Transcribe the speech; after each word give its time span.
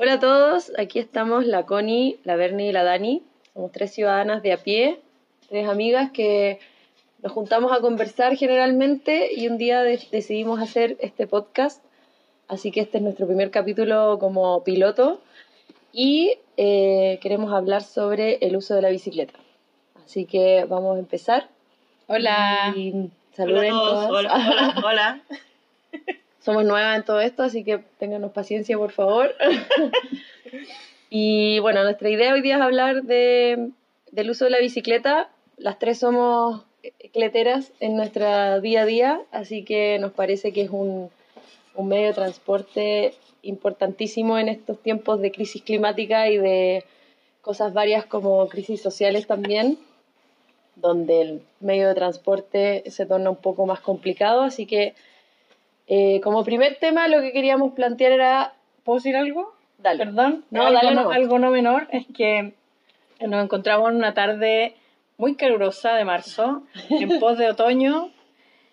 Hola 0.00 0.12
a 0.14 0.20
todos, 0.20 0.70
aquí 0.78 1.00
estamos 1.00 1.44
la 1.44 1.66
Connie, 1.66 2.18
la 2.22 2.36
Bernie 2.36 2.68
y 2.68 2.72
la 2.72 2.84
Dani. 2.84 3.20
Somos 3.52 3.72
tres 3.72 3.92
ciudadanas 3.92 4.44
de 4.44 4.52
a 4.52 4.58
pie, 4.58 5.00
tres 5.48 5.68
amigas 5.68 6.12
que 6.12 6.60
nos 7.20 7.32
juntamos 7.32 7.72
a 7.72 7.80
conversar 7.80 8.36
generalmente 8.36 9.30
y 9.34 9.48
un 9.48 9.58
día 9.58 9.82
de- 9.82 10.00
decidimos 10.12 10.60
hacer 10.60 10.96
este 11.00 11.26
podcast. 11.26 11.82
Así 12.46 12.70
que 12.70 12.80
este 12.80 12.98
es 12.98 13.02
nuestro 13.02 13.26
primer 13.26 13.50
capítulo 13.50 14.18
como 14.20 14.62
piloto 14.62 15.20
y 15.92 16.34
eh, 16.56 17.18
queremos 17.20 17.52
hablar 17.52 17.82
sobre 17.82 18.36
el 18.36 18.54
uso 18.56 18.76
de 18.76 18.82
la 18.82 18.90
bicicleta. 18.90 19.34
Así 20.04 20.26
que 20.26 20.64
vamos 20.68 20.94
a 20.96 21.00
empezar. 21.00 21.48
Hola. 22.06 22.72
Y 22.76 23.10
saluden 23.34 23.72
hola 23.72 23.78
a 23.78 23.80
todas. 23.82 24.06
todos. 24.06 24.18
Hola, 24.20 24.32
hola, 24.34 24.74
hola. 24.86 25.20
Somos 26.48 26.64
nuevas 26.64 26.96
en 26.96 27.04
todo 27.04 27.20
esto, 27.20 27.42
así 27.42 27.62
que 27.62 27.76
ténganos 27.98 28.32
paciencia, 28.32 28.78
por 28.78 28.90
favor. 28.90 29.34
y 31.10 31.58
bueno, 31.58 31.82
nuestra 31.82 32.08
idea 32.08 32.32
hoy 32.32 32.40
día 32.40 32.56
es 32.56 32.62
hablar 32.62 33.02
de, 33.02 33.68
del 34.12 34.30
uso 34.30 34.46
de 34.46 34.52
la 34.52 34.58
bicicleta. 34.58 35.28
Las 35.58 35.78
tres 35.78 35.98
somos 35.98 36.64
cleteras 37.12 37.72
en 37.80 37.98
nuestra 37.98 38.60
día 38.60 38.80
a 38.80 38.86
día, 38.86 39.20
así 39.30 39.62
que 39.62 39.98
nos 39.98 40.12
parece 40.12 40.54
que 40.54 40.62
es 40.62 40.70
un, 40.70 41.10
un 41.74 41.86
medio 41.86 42.06
de 42.06 42.14
transporte 42.14 43.12
importantísimo 43.42 44.38
en 44.38 44.48
estos 44.48 44.82
tiempos 44.82 45.20
de 45.20 45.30
crisis 45.30 45.60
climática 45.60 46.30
y 46.30 46.38
de 46.38 46.82
cosas 47.42 47.74
varias 47.74 48.06
como 48.06 48.48
crisis 48.48 48.80
sociales 48.80 49.26
también, 49.26 49.78
donde 50.76 51.20
el 51.20 51.42
medio 51.60 51.88
de 51.88 51.94
transporte 51.94 52.84
se 52.90 53.04
torna 53.04 53.28
un 53.28 53.36
poco 53.36 53.66
más 53.66 53.80
complicado, 53.80 54.40
así 54.40 54.64
que 54.64 54.94
eh, 55.88 56.20
como 56.22 56.44
primer 56.44 56.76
tema, 56.76 57.08
lo 57.08 57.20
que 57.20 57.32
queríamos 57.32 57.72
plantear 57.72 58.12
era. 58.12 58.54
¿Puedo 58.84 58.98
decir 58.98 59.16
algo? 59.16 59.54
Dale. 59.78 60.04
Perdón. 60.04 60.44
No, 60.50 60.66
algo, 60.66 60.80
dale 60.82 60.94
no, 60.94 61.10
algo 61.10 61.38
no 61.38 61.50
menor 61.50 61.88
es 61.90 62.06
que 62.14 62.52
nos 63.20 63.44
encontramos 63.44 63.90
en 63.90 63.96
una 63.96 64.14
tarde 64.14 64.74
muy 65.16 65.34
calurosa 65.34 65.94
de 65.94 66.04
marzo, 66.04 66.62
en 66.90 67.18
pos 67.18 67.38
de 67.38 67.50
otoño, 67.50 68.10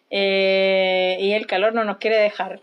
eh, 0.10 1.18
y 1.20 1.32
el 1.32 1.48
calor 1.48 1.74
no 1.74 1.84
nos 1.84 1.98
quiere 1.98 2.18
dejar. 2.18 2.62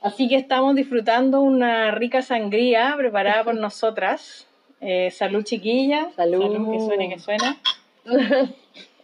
Así 0.00 0.28
que 0.28 0.36
estamos 0.36 0.74
disfrutando 0.76 1.40
una 1.40 1.90
rica 1.90 2.22
sangría 2.22 2.94
preparada 2.96 3.42
por 3.44 3.54
nosotras. 3.60 4.46
Eh, 4.80 5.10
salud, 5.10 5.42
chiquilla. 5.42 6.10
Salud. 6.14 6.70
que 6.72 6.80
suene, 6.80 7.08
que 7.08 7.18
suena. 7.18 7.56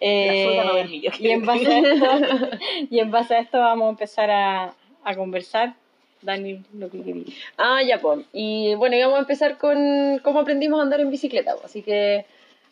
La 0.02 0.44
fruta 0.44 0.64
no 0.64 0.74
vermillo. 0.74 1.10
y, 1.18 1.30
en 1.30 1.46
base 1.46 1.66
a 1.66 1.78
esto, 1.78 2.58
y 2.90 2.98
en 2.98 3.10
base 3.10 3.34
a 3.34 3.38
esto 3.40 3.58
vamos 3.58 3.86
a 3.86 3.90
empezar 3.90 4.30
a, 4.30 4.74
a 5.04 5.14
conversar. 5.14 5.74
Dani, 6.22 6.62
lo 6.74 6.88
que 6.90 7.02
quería. 7.02 7.24
Ah, 7.58 7.82
ya, 7.86 8.00
pues. 8.00 8.20
Y 8.32 8.74
bueno, 8.74 8.96
íbamos 8.96 9.16
a 9.16 9.20
empezar 9.20 9.58
con 9.58 10.20
cómo 10.22 10.40
aprendimos 10.40 10.78
a 10.78 10.82
andar 10.84 11.00
en 11.00 11.10
bicicleta. 11.10 11.56
po. 11.56 11.62
Así 11.64 11.82
que, 11.82 12.26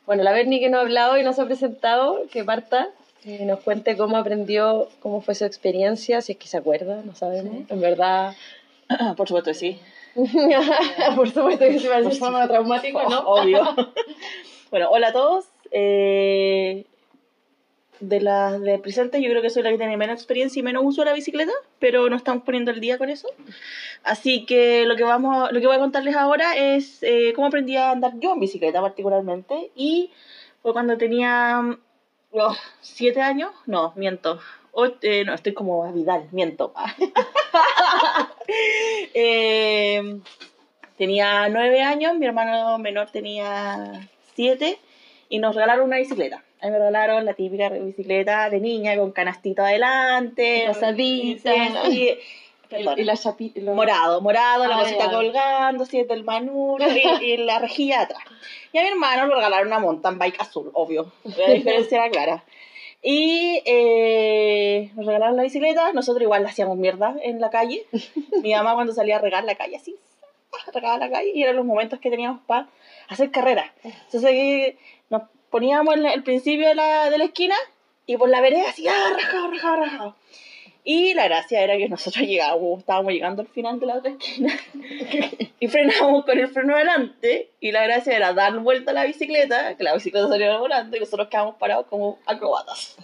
bueno, 0.07 0.23
la 0.23 0.33
Berni 0.33 0.61
que 0.61 0.69
nos 0.69 0.79
ha 0.79 0.83
hablado 0.83 1.19
y 1.19 1.25
nos 1.25 1.39
ha 1.39 1.47
presentado, 1.47 2.27
que 2.31 2.45
parta 2.45 2.89
y 3.25 3.45
nos 3.45 3.61
cuente 3.61 3.97
cómo 3.97 4.17
aprendió, 4.17 4.89
cómo 5.01 5.21
fue 5.21 5.35
su 5.35 5.45
experiencia, 5.45 6.21
si 6.21 6.33
es 6.33 6.39
que 6.39 6.47
se 6.47 6.57
acuerda, 6.57 7.03
no 7.05 7.15
sabemos. 7.15 7.69
En 7.69 7.81
verdad, 7.81 8.35
Por 9.17 9.29
supuesto 9.29 9.51
que 9.51 9.55
sí. 9.55 9.81
por 11.15 11.31
supuesto 11.31 11.67
que 11.67 11.79
se 11.79 11.89
va 11.89 11.99
a 11.99 12.11
forma 12.11 12.49
traumático, 12.49 13.01
¿no? 13.09 13.21
Obvio. 13.27 13.63
bueno, 14.71 14.91
hola 14.91 15.09
a 15.09 15.13
todos. 15.13 15.45
Eh, 15.71 16.85
de 18.01 18.21
las 18.21 18.61
de 18.61 18.79
presente, 18.79 19.21
yo 19.23 19.29
creo 19.31 19.43
que 19.43 19.51
soy 19.51 19.63
la 19.63 19.71
que 19.71 19.79
tiene 19.79 19.97
menos 19.97 20.15
experiencia 20.17 20.59
y 20.59 20.63
menos 20.63 20.83
uso 20.85 21.03
de 21.03 21.07
la 21.07 21.13
bicicleta, 21.15 21.53
pero 21.79 22.09
no 22.11 22.17
estamos 22.17 22.43
poniendo 22.45 22.71
el 22.71 22.81
día 22.81 22.99
con 22.99 23.11
eso. 23.11 23.29
Así 24.03 24.47
que 24.47 24.85
lo 24.87 24.97
que 24.97 25.05
vamos, 25.05 25.53
lo 25.53 25.61
que 25.61 25.67
voy 25.67 25.77
a 25.77 25.81
contarles 25.81 26.17
ahora 26.17 26.57
es 26.57 27.03
eh, 27.03 27.33
cómo 27.35 27.47
aprendí 27.49 27.77
a 27.77 27.91
andar 27.91 28.13
yo 28.19 28.33
en 28.33 28.41
bicicleta 28.41 28.81
particularmente. 28.81 29.71
Y 29.77 30.11
fue 30.63 30.73
cuando 30.73 30.97
tenía 30.99 31.61
mm, 31.61 31.79
oh, 32.33 32.57
siete 32.81 33.21
años, 33.21 33.53
no, 33.67 33.93
miento. 33.97 34.41
O- 34.73 34.87
eh, 35.03 35.25
no, 35.25 35.35
estoy 35.35 35.53
como 35.53 35.85
a 35.85 35.93
Vidal, 35.93 36.29
miento. 36.33 36.73
Eh, 39.15 40.21
tenía 40.99 41.49
nueve 41.49 41.83
años, 41.83 42.17
mi 42.17 42.27
hermano 42.27 42.79
menor 42.79 43.11
tenía 43.11 44.09
siete 44.35 44.79
y 45.29 45.39
nos 45.39 45.55
regalaron 45.55 45.87
una 45.87 45.99
bicicleta. 45.99 46.43
A 46.63 46.67
mí 46.67 46.73
me 46.73 46.79
regalaron 46.79 47.25
la 47.25 47.35
típica 47.35 47.69
bicicleta 47.71 48.51
de 48.51 48.61
niña 48.61 48.97
con 48.97 49.13
canastito 49.13 49.63
adelante, 49.63 50.65
sí, 51.91 52.19
perdón. 52.69 52.99
Y 53.01 53.05
la 53.05 53.17
chapi... 53.17 53.53
lo- 53.57 53.75
Morado, 53.75 54.21
morado, 54.21 54.67
la 54.67 54.77
Ah, 54.77 54.81
cosita 54.81 55.07
ya. 55.07 55.11
colgando, 55.13 55.85
siete 55.87 56.15
el 56.15 56.23
manubrio 56.25 56.87
y, 57.21 57.25
y 57.25 57.37
la 57.39 57.59
rejilla 57.59 58.03
atrás. 58.03 58.23
Y 58.73 58.79
a 58.79 58.83
mi 58.83 58.89
hermano 58.89 59.27
le 59.27 59.35
regalaron 59.35 59.67
una 59.69 59.79
mountain 59.81 60.19
bike 60.19 60.41
azul, 60.41 60.71
obvio. 60.75 61.11
La 61.25 61.53
diferencia 61.53 61.99
era 61.99 62.11
clara. 62.11 62.45
Y 63.03 63.63
eh, 63.65 64.91
nos 64.95 65.07
regalaron 65.07 65.37
la 65.37 65.43
bicicleta, 65.43 65.93
nosotros 65.93 66.23
igual 66.23 66.43
la 66.43 66.51
hacíamos 66.51 66.77
mierda 66.77 67.17
en 67.23 67.41
la 67.41 67.49
calle. 67.51 67.87
Mi 68.43 68.53
mamá 68.53 68.75
cuando 68.75 68.93
salía 68.93 69.17
a 69.17 69.21
regar 69.21 69.45
la 69.45 69.55
calle 69.55 69.77
así, 69.77 69.97
regaba 70.75 70.99
la 70.99 71.11
calle 71.11 71.33
y 71.35 71.43
eran 71.43 71.57
los 71.57 71.65
momentos 71.65 71.99
que 71.99 72.11
teníamos 72.11 72.43
para 72.47 72.69
hacer 73.09 73.31
carrera. 73.31 73.73
Entonces 73.83 74.75
nos 75.09 75.23
poníamos 75.51 75.97
el 75.97 76.23
principio 76.23 76.69
de 76.69 76.75
la, 76.75 77.11
de 77.11 77.19
la 77.19 77.25
esquina 77.25 77.57
y 78.07 78.17
por 78.17 78.29
la 78.29 78.41
vereda 78.41 78.71
así, 78.71 78.89
ah, 78.89 79.13
rajado, 79.17 79.51
rajado, 79.51 79.77
rajado. 79.77 80.17
Y 80.83 81.13
la 81.15 81.25
gracia 81.25 81.61
era 81.61 81.77
que 81.77 81.89
nosotros 81.89 82.27
llegábamos, 82.27 82.81
estábamos 82.81 83.13
llegando 83.13 83.43
al 83.43 83.49
final 83.49 83.79
de 83.79 83.87
la 83.87 83.97
otra 83.97 84.13
esquina 84.13 84.53
y 85.61 85.69
frenábamos 85.69 86.25
con 86.25 86.39
el 86.39 86.49
freno 86.49 86.77
delante. 86.77 87.51
Y 87.61 87.71
la 87.71 87.85
gracia 87.85 88.17
era 88.17 88.33
dar 88.33 88.59
vuelta 88.59 88.93
a 88.93 88.95
la 88.95 89.05
bicicleta, 89.05 89.77
que 89.77 89.85
la 89.85 89.95
bicicleta 89.95 90.29
salió 90.29 90.59
volando 90.59 90.97
y 90.97 91.01
nosotros 91.01 91.29
quedamos 91.29 91.57
parados 91.57 91.87
como 91.87 92.19
acrobatas. 92.25 92.97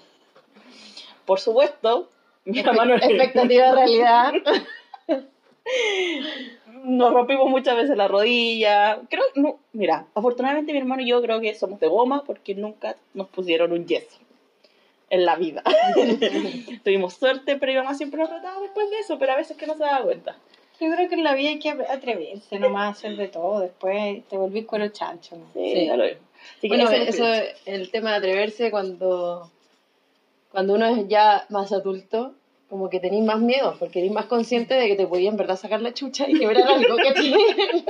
Por 1.26 1.38
supuesto, 1.38 2.10
mi 2.44 2.62
mamá 2.62 2.86
no 2.86 2.94
Expectativa 2.96 3.66
de 3.66 3.72
realidad. 3.72 4.32
nos 6.84 7.12
rompimos 7.12 7.48
muchas 7.48 7.76
veces 7.76 7.96
la 7.96 8.08
rodilla. 8.08 9.00
Creo, 9.08 9.24
no, 9.34 9.58
mira, 9.72 10.06
afortunadamente 10.14 10.72
mi 10.72 10.78
hermano 10.78 11.02
y 11.02 11.08
yo 11.08 11.20
creo 11.22 11.40
que 11.40 11.54
somos 11.54 11.80
de 11.80 11.88
goma 11.88 12.24
porque 12.24 12.54
nunca 12.54 12.96
nos 13.14 13.28
pusieron 13.28 13.72
un 13.72 13.86
yeso 13.86 14.18
en 15.10 15.24
la 15.24 15.36
vida. 15.36 15.62
Tuvimos 16.84 17.14
suerte, 17.14 17.56
pero 17.56 17.72
mi 17.72 17.78
mamá 17.78 17.94
siempre 17.94 18.20
nos 18.20 18.28
trataba 18.28 18.60
después 18.60 18.90
de 18.90 18.98
eso, 19.00 19.18
pero 19.18 19.32
a 19.32 19.36
veces 19.36 19.56
que 19.56 19.66
no 19.66 19.74
se 19.74 19.84
daba 19.84 20.02
cuenta. 20.02 20.36
Yo 20.80 20.90
creo 20.92 21.08
que 21.08 21.14
en 21.14 21.24
la 21.24 21.34
vida 21.34 21.48
hay 21.50 21.58
que 21.58 21.70
atreverse 21.70 22.58
nomás 22.58 22.84
a 22.86 22.88
hacer 22.90 23.16
de 23.16 23.28
todo. 23.28 23.60
Después 23.60 24.22
te 24.28 24.36
volvís 24.36 24.66
cuero 24.66 24.88
chancho. 24.88 25.36
¿no? 25.36 25.46
Sí, 25.54 25.72
Sí. 25.72 25.88
Así 25.88 26.68
que 26.68 26.68
Bueno, 26.68 26.90
mi 26.90 26.96
eso 26.96 27.24
experiencia. 27.24 27.42
es 27.44 27.56
el 27.66 27.90
tema 27.90 28.10
de 28.10 28.16
atreverse 28.16 28.70
cuando, 28.70 29.50
cuando 30.52 30.74
uno 30.74 30.86
es 30.86 31.08
ya 31.08 31.46
más 31.48 31.72
adulto, 31.72 32.34
como 32.68 32.90
que 32.90 32.98
tenéis 32.98 33.24
más 33.24 33.40
miedo, 33.40 33.76
porque 33.78 34.00
eres 34.00 34.10
más 34.10 34.26
consciente 34.26 34.74
de 34.74 34.88
que 34.88 34.96
te 34.96 35.06
podía 35.06 35.30
en 35.30 35.36
verdad 35.36 35.56
sacar 35.56 35.80
la 35.80 35.94
chucha 35.94 36.28
y 36.28 36.38
quebrar 36.38 36.68
algo, 36.68 36.96
¿cachai? 36.96 37.34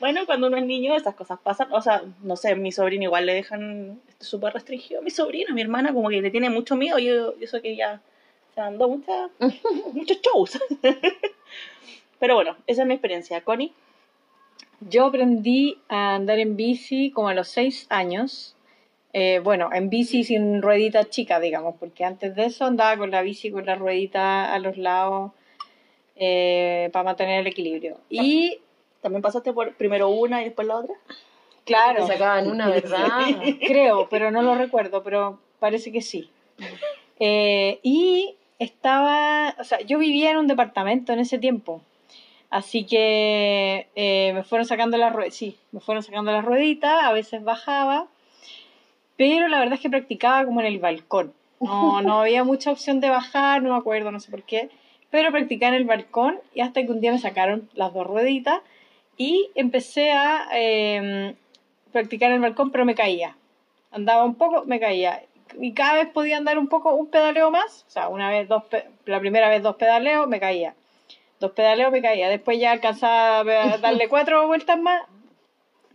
Bueno, 0.00 0.26
cuando 0.26 0.46
uno 0.46 0.56
es 0.56 0.64
niño, 0.64 0.94
esas 0.94 1.16
cosas 1.16 1.40
pasan. 1.42 1.72
O 1.72 1.82
sea, 1.82 2.04
no 2.22 2.36
sé, 2.36 2.54
mi 2.54 2.70
sobrino 2.70 3.02
igual 3.02 3.26
le 3.26 3.34
dejan 3.34 4.00
súper 4.20 4.52
restringido. 4.52 5.02
Mi 5.02 5.10
sobrino, 5.10 5.52
mi 5.54 5.60
hermana, 5.60 5.92
como 5.92 6.08
que 6.08 6.22
le 6.22 6.30
tiene 6.30 6.50
mucho 6.50 6.76
miedo. 6.76 7.00
Yo, 7.00 7.36
yo 7.36 7.46
sé 7.48 7.60
que 7.60 7.74
ya 7.74 8.00
se 8.54 8.60
mandó 8.60 8.88
mucha, 8.88 9.28
muchos 9.92 10.20
shows. 10.22 10.58
Pero 12.20 12.36
bueno, 12.36 12.56
esa 12.68 12.82
es 12.82 12.88
mi 12.88 12.94
experiencia. 12.94 13.40
Connie. 13.40 13.72
Yo 14.80 15.06
aprendí 15.06 15.78
a 15.88 16.14
andar 16.14 16.38
en 16.38 16.56
bici 16.56 17.10
como 17.10 17.28
a 17.28 17.34
los 17.34 17.48
seis 17.48 17.86
años. 17.88 18.54
Eh, 19.12 19.40
bueno, 19.42 19.70
en 19.72 19.88
bici 19.88 20.24
sin 20.24 20.60
rueditas 20.62 21.08
chicas, 21.10 21.40
digamos, 21.40 21.76
porque 21.80 22.04
antes 22.04 22.34
de 22.34 22.46
eso 22.46 22.66
andaba 22.66 22.96
con 22.96 23.10
la 23.10 23.22
bici 23.22 23.50
con 23.50 23.64
la 23.66 23.74
ruedita 23.74 24.52
a 24.52 24.58
los 24.58 24.76
lados 24.76 25.32
eh, 26.16 26.90
para 26.92 27.04
mantener 27.04 27.40
el 27.40 27.46
equilibrio. 27.46 27.98
Y 28.10 28.60
¿También 29.00 29.22
pasaste 29.22 29.52
por 29.52 29.74
primero 29.74 30.08
una 30.08 30.42
y 30.42 30.46
después 30.46 30.66
la 30.66 30.76
otra? 30.76 30.94
claro, 31.64 32.06
sacaban 32.06 32.50
una, 32.50 32.68
¿verdad? 32.68 33.26
creo, 33.66 34.08
pero 34.08 34.30
no 34.30 34.42
lo 34.42 34.54
recuerdo, 34.54 35.02
pero 35.02 35.38
parece 35.58 35.92
que 35.92 36.00
sí. 36.00 36.30
Eh, 37.20 37.78
y 37.82 38.36
estaba, 38.58 39.54
o 39.58 39.64
sea, 39.64 39.80
yo 39.82 39.98
vivía 39.98 40.30
en 40.30 40.38
un 40.38 40.46
departamento 40.46 41.12
en 41.12 41.20
ese 41.20 41.38
tiempo. 41.38 41.82
Así 42.48 42.84
que 42.84 43.88
eh, 43.94 44.32
me 44.32 44.44
fueron 44.44 44.66
sacando 44.66 44.96
las 44.96 45.12
rueditas, 45.12 45.36
sí, 45.36 45.58
me 45.72 45.80
fueron 45.80 46.02
sacando 46.02 46.32
las 46.32 46.44
rueditas, 46.44 47.04
a 47.04 47.12
veces 47.12 47.44
bajaba, 47.44 48.06
pero 49.18 49.48
la 49.48 49.58
verdad 49.58 49.74
es 49.74 49.80
que 49.80 49.90
practicaba 49.90 50.46
como 50.46 50.60
en 50.60 50.66
el 50.66 50.78
balcón. 50.78 51.34
No, 51.60 52.00
no 52.00 52.20
había 52.20 52.44
mucha 52.44 52.70
opción 52.70 53.00
de 53.00 53.10
bajar, 53.10 53.62
no 53.62 53.72
me 53.72 53.76
acuerdo, 53.76 54.10
no 54.10 54.20
sé 54.20 54.30
por 54.30 54.44
qué, 54.44 54.70
pero 55.10 55.30
practicaba 55.30 55.74
en 55.74 55.82
el 55.82 55.84
balcón 55.86 56.40
y 56.54 56.60
hasta 56.60 56.82
que 56.82 56.92
un 56.92 57.00
día 57.00 57.12
me 57.12 57.18
sacaron 57.18 57.68
las 57.74 57.92
dos 57.92 58.06
rueditas 58.06 58.60
y 59.18 59.50
empecé 59.56 60.12
a 60.12 60.48
eh, 60.54 61.34
practicar 61.92 62.30
en 62.30 62.36
el 62.36 62.42
balcón, 62.42 62.70
pero 62.70 62.84
me 62.84 62.94
caía. 62.94 63.36
Andaba 63.90 64.24
un 64.24 64.36
poco, 64.36 64.64
me 64.64 64.78
caía. 64.78 65.22
Y 65.60 65.72
cada 65.72 65.94
vez 65.94 66.08
podía 66.08 66.36
andar 66.36 66.56
un 66.56 66.68
poco, 66.68 66.94
un 66.94 67.08
pedaleo 67.08 67.50
más. 67.50 67.84
O 67.88 67.90
sea, 67.90 68.08
una 68.08 68.30
vez, 68.30 68.48
dos, 68.48 68.62
la 69.06 69.18
primera 69.18 69.48
vez 69.48 69.62
dos 69.62 69.76
pedaleos, 69.76 70.28
me 70.28 70.38
caía. 70.38 70.74
Dos 71.40 71.52
pedaleos 71.52 71.90
me 71.90 72.02
caía. 72.02 72.28
Después 72.28 72.60
ya 72.60 72.70
alcanzaba 72.70 73.40
a 73.40 73.78
darle 73.78 74.08
cuatro 74.10 74.46
vueltas 74.46 74.78
más. 74.78 75.02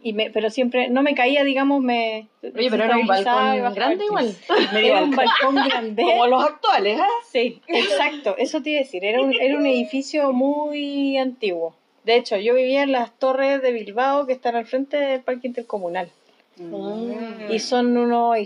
Y 0.05 0.11
me, 0.11 0.29
pero 0.31 0.50
siempre, 0.50 0.89
no 0.89 1.01
me 1.01 1.15
caía, 1.15 1.45
digamos, 1.45 1.81
me. 1.81 2.27
Oye, 2.44 2.69
pero 2.69 2.83
era 2.83 2.97
un 2.97 3.07
balcón 3.07 3.73
grande 3.73 4.03
igual. 4.03 4.35
Era 4.75 5.01
un 5.01 5.11
balcón 5.11 5.55
grande. 5.69 6.03
Como 6.03 6.27
los 6.27 6.44
actuales, 6.44 7.00
¿ah? 7.00 7.07
Sí, 7.31 7.61
exacto, 7.67 8.35
eso 8.38 8.61
te 8.61 8.71
iba 8.71 8.79
a 8.81 8.83
decir, 8.83 9.05
era 9.05 9.21
un, 9.21 9.33
era 9.33 9.57
un 9.57 9.65
edificio 9.65 10.33
muy 10.33 11.17
antiguo. 11.17 11.73
De 12.03 12.17
hecho, 12.17 12.35
yo 12.35 12.53
vivía 12.53 12.83
en 12.83 12.91
las 12.91 13.17
torres 13.17 13.61
de 13.61 13.71
Bilbao 13.71 14.27
que 14.27 14.33
están 14.33 14.55
al 14.57 14.65
frente 14.65 14.97
del 14.97 15.21
parque 15.21 15.47
intercomunal. 15.47 16.09
Mm. 16.57 17.49
Y 17.49 17.59
son 17.59 17.95
unos, 17.95 18.38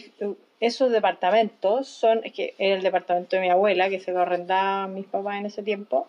esos 0.60 0.92
departamentos, 0.92 1.88
son, 1.88 2.22
es 2.24 2.34
que 2.34 2.54
era 2.60 2.76
el 2.76 2.84
departamento 2.84 3.36
de 3.36 3.42
mi 3.42 3.50
abuela, 3.50 3.90
que 3.90 4.00
se 4.00 4.12
lo 4.12 4.22
arrendaban 4.22 4.94
mis 4.94 5.08
papás 5.08 5.38
en 5.38 5.48
ese 5.48 5.64
tiempo, 5.64 6.08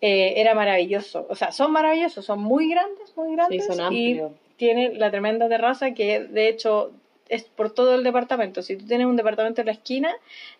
eh, 0.00 0.34
era 0.36 0.54
maravilloso. 0.54 1.26
O 1.28 1.34
sea, 1.34 1.50
son 1.50 1.72
maravillosos, 1.72 2.24
son 2.24 2.40
muy 2.40 2.70
grandes, 2.70 3.16
muy 3.16 3.34
grandes. 3.34 3.66
son 3.66 3.92
y 3.92 4.20
tienen 4.58 4.98
la 4.98 5.10
tremenda 5.10 5.48
terraza 5.48 5.92
que 5.94 6.20
de 6.20 6.48
hecho 6.48 6.92
es 7.30 7.44
por 7.44 7.70
todo 7.72 7.94
el 7.94 8.04
departamento. 8.04 8.60
Si 8.60 8.76
tú 8.76 8.86
tienes 8.86 9.06
un 9.06 9.16
departamento 9.16 9.62
en 9.62 9.66
la 9.68 9.72
esquina, 9.72 10.14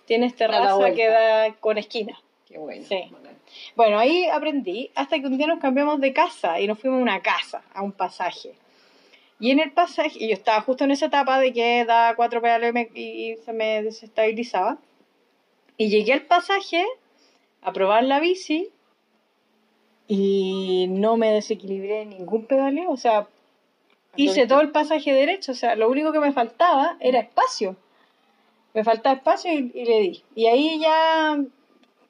tienes 0.07 0.33
Da 0.33 0.39
terraza 0.39 0.93
que 0.95 1.07
da 1.09 1.53
con 1.61 1.77
esquina. 1.77 2.19
Qué 2.47 2.57
bueno. 2.59 2.85
Sí. 2.89 3.05
Bueno, 3.77 3.99
ahí 3.99 4.27
aprendí 4.27 4.91
hasta 4.95 5.19
que 5.19 5.27
un 5.27 5.37
día 5.37 5.47
nos 5.47 5.61
cambiamos 5.61 6.01
de 6.01 6.13
casa 6.15 6.61
y 6.61 6.67
nos 6.67 6.79
fuimos 6.79 6.99
a 7.01 7.03
una 7.03 7.21
casa, 7.23 7.63
a 7.75 7.83
un 7.83 7.93
pasaje. 7.93 8.55
Y 9.41 9.51
en 9.51 9.61
el 9.61 9.71
pasaje, 9.73 10.13
y 10.19 10.29
yo 10.29 10.35
estaba 10.35 10.61
justo 10.63 10.85
en 10.85 10.91
esa 10.91 11.07
etapa 11.07 11.39
de 11.39 11.53
que 11.53 11.85
daba 11.85 12.15
cuatro 12.17 12.41
pedales 12.43 12.71
y 12.71 12.73
me- 12.73 12.91
y, 12.95 13.33
y 13.33 13.37
se 13.37 13.53
me 13.53 13.83
desestabilizaba. 13.83 14.79
Y 15.77 15.89
llegué 15.91 16.13
al 16.15 16.23
pasaje 16.23 16.85
a 17.63 17.73
probar 17.73 18.03
la 18.05 18.19
bici 18.21 18.69
y 20.07 20.87
no 20.89 21.17
me 21.17 21.31
desequilibré 21.33 22.03
en 22.03 22.11
ningún 22.11 22.47
pedaleo. 22.47 22.91
O 22.91 22.97
sea, 22.97 23.29
hice 24.17 24.47
todo 24.47 24.61
el 24.61 24.71
pasaje 24.71 25.13
derecho. 25.13 25.53
O 25.53 25.55
sea, 25.55 25.75
lo 25.77 25.89
único 25.89 26.13
que 26.13 26.21
me 26.21 26.33
faltaba 26.33 26.97
era 27.01 27.21
espacio. 27.21 27.77
Me 28.75 28.85
faltaba 28.85 29.17
espacio 29.17 29.53
y, 29.53 29.73
y 29.75 29.85
le 29.85 30.01
di. 30.01 30.23
Y 30.35 30.47
ahí 30.47 30.79
ya 30.81 31.39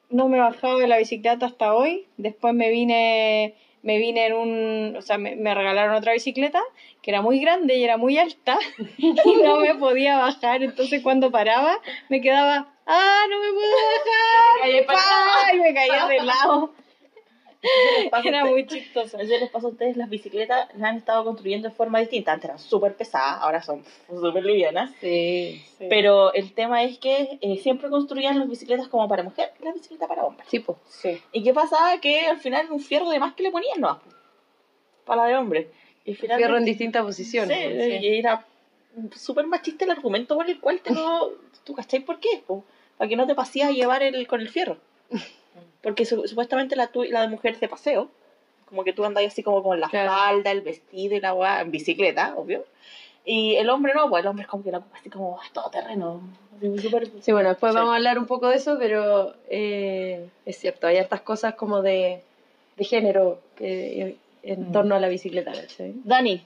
no 0.09 0.27
me 0.27 0.37
he 0.37 0.41
bajado 0.41 0.77
de 0.77 0.87
la 0.87 0.97
bicicleta 0.97 1.45
hasta 1.45 1.73
hoy. 1.73 2.05
Después 2.17 2.53
me 2.53 2.69
vine, 2.69 3.55
me 3.83 3.97
vine 3.97 4.27
en 4.27 4.33
un, 4.33 4.95
o 4.97 5.01
sea, 5.01 5.17
me, 5.17 5.35
me 5.35 5.53
regalaron 5.53 5.95
otra 5.95 6.13
bicicleta 6.13 6.61
que 7.01 7.11
era 7.11 7.21
muy 7.21 7.39
grande 7.39 7.77
y 7.77 7.83
era 7.83 7.97
muy 7.97 8.17
alta 8.17 8.57
y 8.97 9.13
no 9.43 9.57
me 9.57 9.75
podía 9.75 10.17
bajar. 10.17 10.63
Entonces 10.63 11.01
cuando 11.01 11.31
paraba 11.31 11.79
me 12.09 12.21
quedaba, 12.21 12.73
ah, 12.85 13.23
no 13.29 13.39
me 13.39 13.51
puedo 13.51 13.71
bajar. 14.87 15.55
Y 15.55 15.59
me 15.59 15.73
caía 15.73 16.05
de 16.07 16.23
lado. 16.23 16.73
Era 18.23 18.45
muy 18.45 18.65
chistoso. 18.65 19.17
Eso 19.19 19.37
les 19.37 19.49
pasa 19.49 19.67
a 19.67 19.69
ustedes, 19.71 19.97
las 19.97 20.09
bicicletas 20.09 20.69
las 20.75 20.83
han 20.89 20.97
estado 20.97 21.25
construyendo 21.25 21.67
de 21.69 21.75
forma 21.75 21.99
distinta. 21.99 22.31
Antes 22.31 22.45
eran 22.45 22.59
súper 22.59 22.95
pesadas, 22.95 23.39
ahora 23.41 23.61
son 23.61 23.83
súper 24.07 24.45
livianas. 24.45 24.91
Sí. 25.01 25.61
Pero 25.89 26.33
el 26.33 26.53
tema 26.53 26.83
es 26.83 26.97
que 26.99 27.37
eh, 27.41 27.57
siempre 27.57 27.89
construían 27.89 28.39
las 28.39 28.49
bicicletas 28.49 28.87
como 28.87 29.07
para 29.09 29.23
mujer 29.23 29.51
y 29.59 29.65
la 29.65 29.73
bicicleta 29.73 30.07
para 30.07 30.23
hombre. 30.25 30.45
Sí, 30.47 30.59
pues. 30.59 30.77
Sí. 30.87 31.21
¿Y 31.33 31.43
qué 31.43 31.53
pasaba? 31.53 31.99
Que 31.99 32.27
al 32.27 32.37
final 32.39 32.71
un 32.71 32.79
fierro 32.79 33.09
de 33.09 33.19
más 33.19 33.33
que 33.33 33.43
le 33.43 33.51
ponían, 33.51 33.81
¿no? 33.81 33.99
Para 35.05 35.23
la 35.23 35.27
de 35.27 35.35
hombre. 35.35 35.69
Y 36.05 36.15
finalmente- 36.15 36.45
Fierro 36.47 36.57
en 36.57 36.65
distintas 36.65 37.03
posiciones. 37.03 37.57
Sí, 37.57 38.07
y 38.07 38.19
era 38.19 38.45
súper 39.15 39.45
machista 39.47 39.85
el 39.85 39.91
argumento 39.91 40.35
por 40.35 40.49
el 40.49 40.59
cual 40.59 40.79
te 40.81 40.93
lo... 40.93 41.33
¿Tú 41.65 41.73
cachai 41.75 41.99
por 41.99 42.19
qué? 42.19 42.41
po? 42.47 42.63
Para 42.97 43.07
que 43.09 43.15
no 43.15 43.27
te 43.27 43.35
paseas 43.35 43.69
a 43.69 43.73
llevar 43.73 44.01
el, 44.01 44.25
con 44.27 44.39
el 44.41 44.49
fierro. 44.49 44.77
Porque 45.81 46.05
su- 46.05 46.27
supuestamente 46.27 46.75
la, 46.75 46.87
tu- 46.87 47.03
la 47.03 47.21
de 47.21 47.27
mujer 47.29 47.59
de 47.59 47.67
paseo. 47.67 48.09
Como 48.65 48.83
que 48.83 48.93
tú 48.93 49.03
andas 49.05 49.23
así 49.25 49.41
como 49.41 49.63
con 49.63 49.79
la 49.79 49.89
Claro. 49.89 50.11
falda, 50.11 50.51
el 50.51 50.61
vestido 50.61 51.15
y 51.15 51.19
la 51.21 51.33
weá, 51.33 51.61
en 51.61 51.71
bicicleta, 51.71 52.35
obvio. 52.35 52.65
Y 53.25 53.55
el 53.55 53.69
hombre 53.69 53.93
no, 53.95 54.09
pues 54.09 54.21
el 54.23 54.27
hombre 54.27 54.43
es 54.43 54.47
como 54.49 54.63
que 54.63 54.71
la 54.71 54.77
ocupa 54.79 54.97
así 54.97 55.09
como 55.09 55.39
todo 55.53 55.69
terreno. 55.69 56.21
Así, 56.57 56.77
súper... 56.79 57.07
Sí, 57.21 57.31
bueno, 57.31 57.49
después 57.49 57.71
Sí. 57.73 57.77
vamos 57.77 57.93
a 57.93 57.95
hablar 57.97 58.19
un 58.19 58.25
poco 58.27 58.47
de 58.49 58.55
eso, 58.57 58.77
pero 58.79 59.33
eh, 59.49 60.29
es 60.45 60.57
cierto, 60.57 60.87
hay 60.87 60.97
hartas 60.97 61.21
cosas 61.21 61.55
como 61.55 61.81
de, 61.81 62.21
de 62.77 62.83
género 62.85 63.39
que, 63.55 64.17
en 64.43 64.69
Mm. 64.69 64.71
torno 64.71 64.95
a 64.95 64.99
la 64.99 65.07
bicicleta. 65.09 65.51
¿cachai? 65.51 65.93
Dani, 66.03 66.43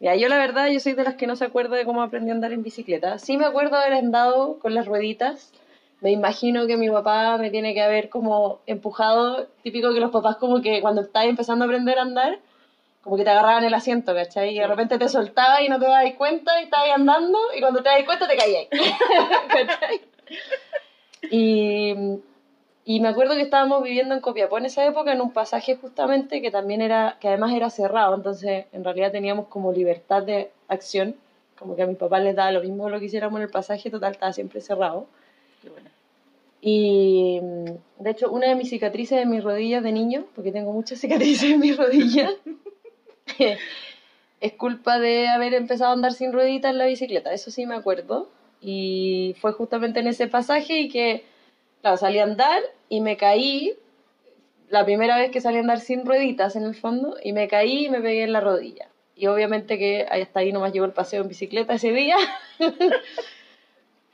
Mira, 0.00 0.16
yo 0.16 0.28
la 0.28 0.36
verdad, 0.36 0.66
yo 0.68 0.80
soy 0.80 0.94
de 0.94 1.04
las 1.04 1.14
que 1.14 1.28
no 1.28 1.36
se 1.36 1.44
acuerda 1.44 1.76
de 1.76 1.84
cómo 1.84 2.02
aprendí 2.02 2.30
a 2.30 2.34
andar 2.34 2.52
en 2.52 2.64
bicicleta. 2.64 3.18
Sí 3.20 3.36
me 3.38 3.44
acuerdo 3.46 3.76
de 3.78 3.84
haber 3.84 3.98
andado 3.98 4.58
con 4.58 4.74
las 4.74 4.86
rueditas. 4.86 5.52
Me 6.02 6.10
imagino 6.10 6.66
que 6.66 6.76
mi 6.76 6.90
papá 6.90 7.38
me 7.38 7.50
tiene 7.50 7.74
que 7.74 7.80
haber 7.80 8.08
como 8.08 8.58
empujado, 8.66 9.46
típico 9.62 9.94
que 9.94 10.00
los 10.00 10.10
papás 10.10 10.34
como 10.36 10.60
que 10.60 10.80
cuando 10.80 11.02
estás 11.02 11.26
empezando 11.26 11.64
a 11.64 11.66
aprender 11.66 11.96
a 11.96 12.02
andar, 12.02 12.40
como 13.02 13.16
que 13.16 13.22
te 13.22 13.30
agarraban 13.30 13.62
el 13.62 13.72
asiento, 13.72 14.12
¿cachai? 14.12 14.50
Y 14.50 14.58
de 14.58 14.66
repente 14.66 14.98
te 14.98 15.08
soltaba 15.08 15.62
y 15.62 15.68
no 15.68 15.78
te 15.78 15.86
dabas 15.86 16.12
cuenta 16.14 16.60
y 16.60 16.64
estabas 16.64 16.90
andando 16.96 17.38
y 17.56 17.60
cuando 17.60 17.84
te 17.84 17.88
das 17.88 18.02
cuenta 18.04 18.26
te 18.26 18.36
caías. 18.36 18.66
¿cachai? 19.48 20.00
Y, 21.30 21.94
y 22.84 23.00
me 23.00 23.06
acuerdo 23.06 23.34
que 23.36 23.42
estábamos 23.42 23.80
viviendo 23.84 24.12
en 24.12 24.20
Copiapó 24.20 24.58
en 24.58 24.66
esa 24.66 24.84
época 24.84 25.12
en 25.12 25.20
un 25.20 25.32
pasaje 25.32 25.76
justamente 25.76 26.42
que 26.42 26.50
también 26.50 26.82
era, 26.82 27.16
que 27.20 27.28
además 27.28 27.52
era 27.54 27.70
cerrado, 27.70 28.16
entonces 28.16 28.66
en 28.72 28.82
realidad 28.82 29.12
teníamos 29.12 29.46
como 29.46 29.72
libertad 29.72 30.24
de 30.24 30.50
acción, 30.66 31.14
como 31.56 31.76
que 31.76 31.82
a 31.82 31.86
mis 31.86 31.96
papás 31.96 32.24
les 32.24 32.34
daba 32.34 32.50
lo 32.50 32.60
mismo 32.60 32.90
lo 32.90 32.98
que 32.98 33.06
hiciéramos 33.06 33.38
en 33.38 33.44
el 33.44 33.50
pasaje, 33.50 33.88
total 33.88 34.14
estaba 34.14 34.32
siempre 34.32 34.60
cerrado. 34.60 35.06
Y 36.64 37.40
mm, 37.42 38.02
de 38.02 38.10
hecho, 38.10 38.30
una 38.30 38.46
de 38.48 38.54
mis 38.54 38.70
cicatrices 38.70 39.18
en 39.20 39.30
mis 39.30 39.42
rodillas 39.42 39.82
de 39.82 39.92
niño, 39.92 40.26
porque 40.34 40.52
tengo 40.52 40.72
muchas 40.72 40.98
cicatrices 41.00 41.50
en 41.50 41.60
mis 41.60 41.76
rodillas, 41.76 42.32
es 44.40 44.52
culpa 44.54 44.98
de 44.98 45.28
haber 45.28 45.54
empezado 45.54 45.90
a 45.90 45.94
andar 45.94 46.12
sin 46.12 46.32
rueditas 46.32 46.70
en 46.70 46.78
la 46.78 46.86
bicicleta, 46.86 47.32
eso 47.32 47.50
sí 47.50 47.66
me 47.66 47.74
acuerdo. 47.74 48.30
Y 48.60 49.34
fue 49.40 49.52
justamente 49.52 49.98
en 49.98 50.06
ese 50.06 50.28
pasaje 50.28 50.78
y 50.78 50.88
que, 50.88 51.24
salí 51.96 52.20
a 52.20 52.22
andar 52.22 52.62
y 52.88 53.00
me 53.00 53.16
caí, 53.16 53.74
la 54.68 54.84
primera 54.84 55.18
vez 55.18 55.32
que 55.32 55.40
salí 55.40 55.56
a 55.56 55.60
andar 55.60 55.80
sin 55.80 56.06
rueditas 56.06 56.54
en 56.54 56.62
el 56.62 56.76
fondo, 56.76 57.16
y 57.22 57.32
me 57.32 57.48
caí 57.48 57.86
y 57.86 57.90
me 57.90 58.00
pegué 58.00 58.22
en 58.22 58.32
la 58.32 58.40
rodilla. 58.40 58.88
Y 59.16 59.26
obviamente 59.26 59.78
que 59.78 60.06
hasta 60.08 60.40
ahí 60.40 60.52
nomás 60.52 60.72
llegó 60.72 60.84
el 60.84 60.92
paseo 60.92 61.22
en 61.22 61.28
bicicleta 61.28 61.74
ese 61.74 61.92
día, 61.92 62.16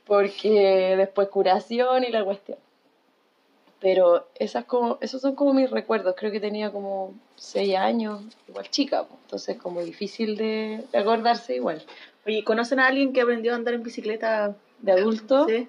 porque 0.09 0.95
después 0.97 1.29
curación 1.29 2.03
y 2.03 2.09
la 2.09 2.25
cuestión. 2.25 2.57
Pero 3.79 4.27
esas 4.35 4.65
como, 4.65 4.97
esos 4.99 5.21
son 5.21 5.35
como 5.35 5.53
mis 5.53 5.69
recuerdos. 5.69 6.15
Creo 6.17 6.31
que 6.31 6.41
tenía 6.41 6.71
como 6.71 7.13
seis 7.35 7.75
años, 7.77 8.21
igual 8.47 8.69
chica, 8.69 9.03
pues, 9.03 9.19
entonces 9.21 9.57
como 9.57 9.81
difícil 9.81 10.35
de, 10.35 10.83
de 10.91 10.97
acordarse 10.97 11.55
igual. 11.55 11.83
Oye, 12.25 12.43
¿conocen 12.43 12.79
a 12.79 12.87
alguien 12.87 13.13
que 13.13 13.21
aprendió 13.21 13.53
a 13.53 13.55
andar 13.55 13.75
en 13.75 13.83
bicicleta 13.83 14.55
De 14.79 14.91
adulto, 14.91 15.47
Sí. 15.47 15.67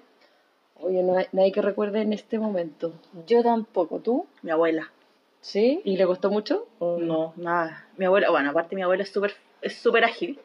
oye, 0.81 1.03
no 1.03 1.17
hay, 1.17 1.27
nadie 1.31 1.51
que 1.51 1.61
recuerde 1.61 2.01
en 2.01 2.11
este 2.11 2.39
momento. 2.39 2.91
Yo 3.27 3.43
tampoco, 3.43 3.99
¿tú? 3.99 4.25
Mi 4.41 4.51
abuela. 4.51 4.91
¿Sí? 5.39 5.81
¿Y 5.85 5.97
le 5.97 6.05
costó 6.05 6.31
mucho? 6.31 6.67
¿O 6.79 6.97
No, 6.97 7.33
nada. 7.37 7.87
Mi 7.95 8.05
abuela, 8.05 8.31
bueno, 8.31 8.49
aparte 8.49 8.75
mi 8.75 8.81
abuela 8.81 9.03
es 9.03 9.11
súper 9.11 9.35
es 9.61 9.75
súper 9.75 10.03
ágil. 10.03 10.39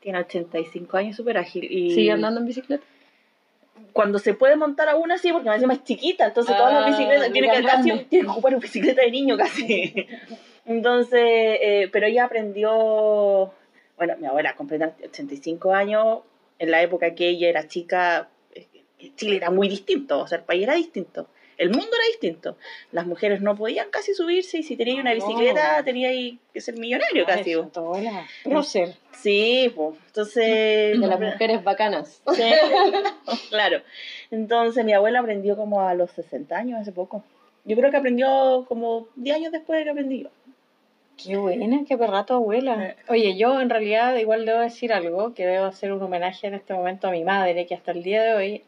Tiene 0.00 0.20
85 0.20 0.96
años, 0.96 1.16
súper 1.16 1.36
ágil. 1.36 1.70
Y 1.70 1.94
¿Sigue 1.94 2.10
andando 2.10 2.40
en 2.40 2.46
bicicleta? 2.46 2.82
Cuando 3.92 4.18
se 4.18 4.34
puede 4.34 4.56
montar 4.56 4.88
a 4.88 4.96
una, 4.96 5.18
sí, 5.18 5.32
porque 5.32 5.50
me 5.50 5.66
más 5.66 5.84
chiquita. 5.84 6.26
Entonces 6.26 6.56
todas 6.56 6.72
las 6.72 6.84
Ah, 6.84 6.86
bicicletas 6.88 7.32
tiene 7.32 7.48
que 7.50 7.62
ya 7.62 7.68
casi, 7.68 7.88
grande. 7.88 8.06
tiene 8.08 8.24
que 8.24 8.30
ocupar 8.30 8.52
una 8.54 8.60
bicicleta 8.62 9.02
de 9.02 9.10
niño 9.10 9.36
casi. 9.36 10.06
Entonces, 10.66 11.20
eh, 11.22 11.88
pero 11.92 12.06
ella 12.06 12.24
aprendió, 12.24 13.52
bueno, 13.96 14.16
mi 14.18 14.26
abuela 14.26 14.54
completa 14.54 14.94
85 15.04 15.72
años, 15.74 16.18
en 16.58 16.70
la 16.70 16.82
época 16.82 17.14
que 17.14 17.28
ella 17.28 17.48
era 17.48 17.66
chica, 17.66 18.28
eh, 18.54 18.66
Chile 19.16 19.36
era 19.36 19.50
muy 19.50 19.68
distinto, 19.68 20.20
o 20.20 20.26
sea, 20.26 20.38
el 20.38 20.44
país 20.44 20.62
era 20.62 20.74
distinto. 20.74 21.28
El 21.60 21.68
mundo 21.70 21.88
era 21.92 22.06
distinto. 22.08 22.56
Las 22.90 23.06
mujeres 23.06 23.42
no 23.42 23.54
podían 23.54 23.90
casi 23.90 24.14
subirse 24.14 24.58
y 24.58 24.62
si 24.62 24.76
tenías 24.78 24.98
una 24.98 25.14
No. 25.14 25.26
bicicleta 25.26 25.84
tenías 25.84 26.38
que 26.54 26.60
ser 26.60 26.76
millonario 26.78 27.26
casi. 27.26 27.50
Eso, 27.52 27.68
todo 27.72 27.96
era 27.96 28.26
prócer. 28.42 28.94
Sí, 29.12 29.70
pues. 29.76 29.94
Entonces. 30.06 30.98
De 30.98 31.06
las 31.06 31.20
mujeres 31.20 31.62
bacanas. 31.62 32.22
Sí, 32.34 32.42
claro. 33.50 33.82
Entonces 34.30 34.84
mi 34.84 34.92
abuela 34.94 35.20
aprendió 35.20 35.56
como 35.56 35.82
a 35.82 35.92
los 35.94 36.10
60 36.12 36.56
años, 36.56 36.80
hace 36.80 36.92
poco. 36.92 37.22
Yo 37.66 37.76
creo 37.76 37.90
que 37.90 37.98
aprendió 37.98 38.64
como 38.66 39.08
10 39.16 39.36
años 39.36 39.52
después 39.52 39.78
de 39.78 39.84
que 39.84 39.90
aprendí 39.90 40.22
yo. 40.22 40.30
Qué 41.22 41.36
buena, 41.36 41.84
qué 41.86 41.98
perra 41.98 42.24
tu 42.24 42.32
abuela. 42.32 42.96
Oye, 43.08 43.36
yo 43.36 43.60
en 43.60 43.68
realidad 43.68 44.16
igual 44.16 44.46
debo 44.46 44.60
decir 44.60 44.90
algo, 44.94 45.34
que 45.34 45.44
debo 45.44 45.66
hacer 45.66 45.92
un 45.92 46.02
homenaje 46.02 46.46
en 46.46 46.54
este 46.54 46.72
momento 46.72 47.08
a 47.08 47.10
mi 47.10 47.24
madre, 47.24 47.66
que 47.66 47.74
hasta 47.74 47.90
el 47.92 48.02
día 48.02 48.22
de 48.22 48.32
hoy, 48.32 48.64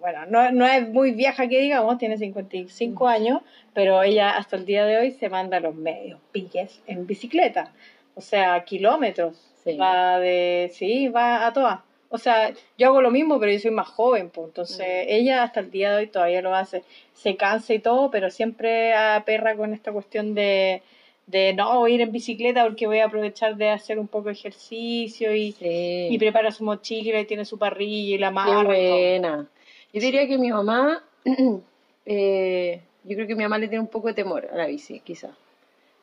bueno, 0.00 0.26
no, 0.26 0.50
no 0.52 0.66
es 0.66 0.88
muy 0.88 1.12
vieja 1.12 1.48
que 1.48 1.60
digamos, 1.60 1.98
tiene 1.98 2.16
55 2.18 3.08
años, 3.08 3.40
pero 3.74 4.02
ella 4.02 4.30
hasta 4.36 4.56
el 4.56 4.64
día 4.66 4.84
de 4.86 4.98
hoy 4.98 5.10
se 5.12 5.28
manda 5.28 5.60
los 5.60 5.74
medios 5.74 6.18
piques 6.32 6.80
en 6.86 7.06
bicicleta. 7.06 7.72
O 8.14 8.20
sea, 8.20 8.64
kilómetros. 8.64 9.36
Sí. 9.64 9.76
Va 9.76 10.18
de, 10.18 10.70
sí, 10.74 11.08
va 11.08 11.46
a 11.46 11.52
todas. 11.52 11.80
O 12.10 12.16
sea, 12.18 12.52
yo 12.78 12.86
hago 12.88 13.02
lo 13.02 13.10
mismo, 13.10 13.38
pero 13.38 13.52
yo 13.52 13.58
soy 13.58 13.70
más 13.70 13.88
joven, 13.88 14.30
pues. 14.30 14.48
Entonces, 14.48 14.86
Mm. 15.06 15.08
ella 15.10 15.42
hasta 15.42 15.60
el 15.60 15.70
día 15.70 15.90
de 15.90 15.96
hoy 15.98 16.06
todavía 16.06 16.40
lo 16.40 16.54
hace. 16.54 16.82
Se 17.12 17.36
cansa 17.36 17.74
y 17.74 17.78
todo, 17.80 18.10
pero 18.10 18.30
siempre 18.30 18.94
aperra 18.94 19.54
con 19.56 19.74
esta 19.74 19.92
cuestión 19.92 20.34
de, 20.34 20.80
de 21.26 21.52
no, 21.52 21.78
voy 21.80 21.92
a 21.92 21.94
ir 21.96 22.00
en 22.00 22.10
bicicleta 22.12 22.64
porque 22.64 22.86
voy 22.86 23.00
a 23.00 23.04
aprovechar 23.06 23.56
de 23.56 23.68
hacer 23.68 23.98
un 23.98 24.08
poco 24.08 24.28
de 24.28 24.32
ejercicio 24.32 25.34
y, 25.34 25.52
Sí. 25.52 26.08
y 26.10 26.18
prepara 26.18 26.50
su 26.50 26.64
mochila 26.64 27.20
y 27.20 27.26
tiene 27.26 27.44
su 27.44 27.58
parrilla 27.58 28.14
y 28.14 28.18
la 28.18 28.32
todo. 28.32 28.64
buena. 28.64 29.46
Yo 29.92 30.00
diría 30.00 30.26
que 30.26 30.38
mi 30.38 30.50
mamá, 30.50 31.02
eh, 32.06 32.80
yo 33.04 33.16
creo 33.16 33.26
que 33.26 33.34
mi 33.34 33.42
mamá 33.42 33.58
le 33.58 33.68
tiene 33.68 33.80
un 33.80 33.88
poco 33.88 34.08
de 34.08 34.14
temor 34.14 34.48
a 34.52 34.56
la 34.56 34.66
bici, 34.66 35.00
quizás. 35.00 35.32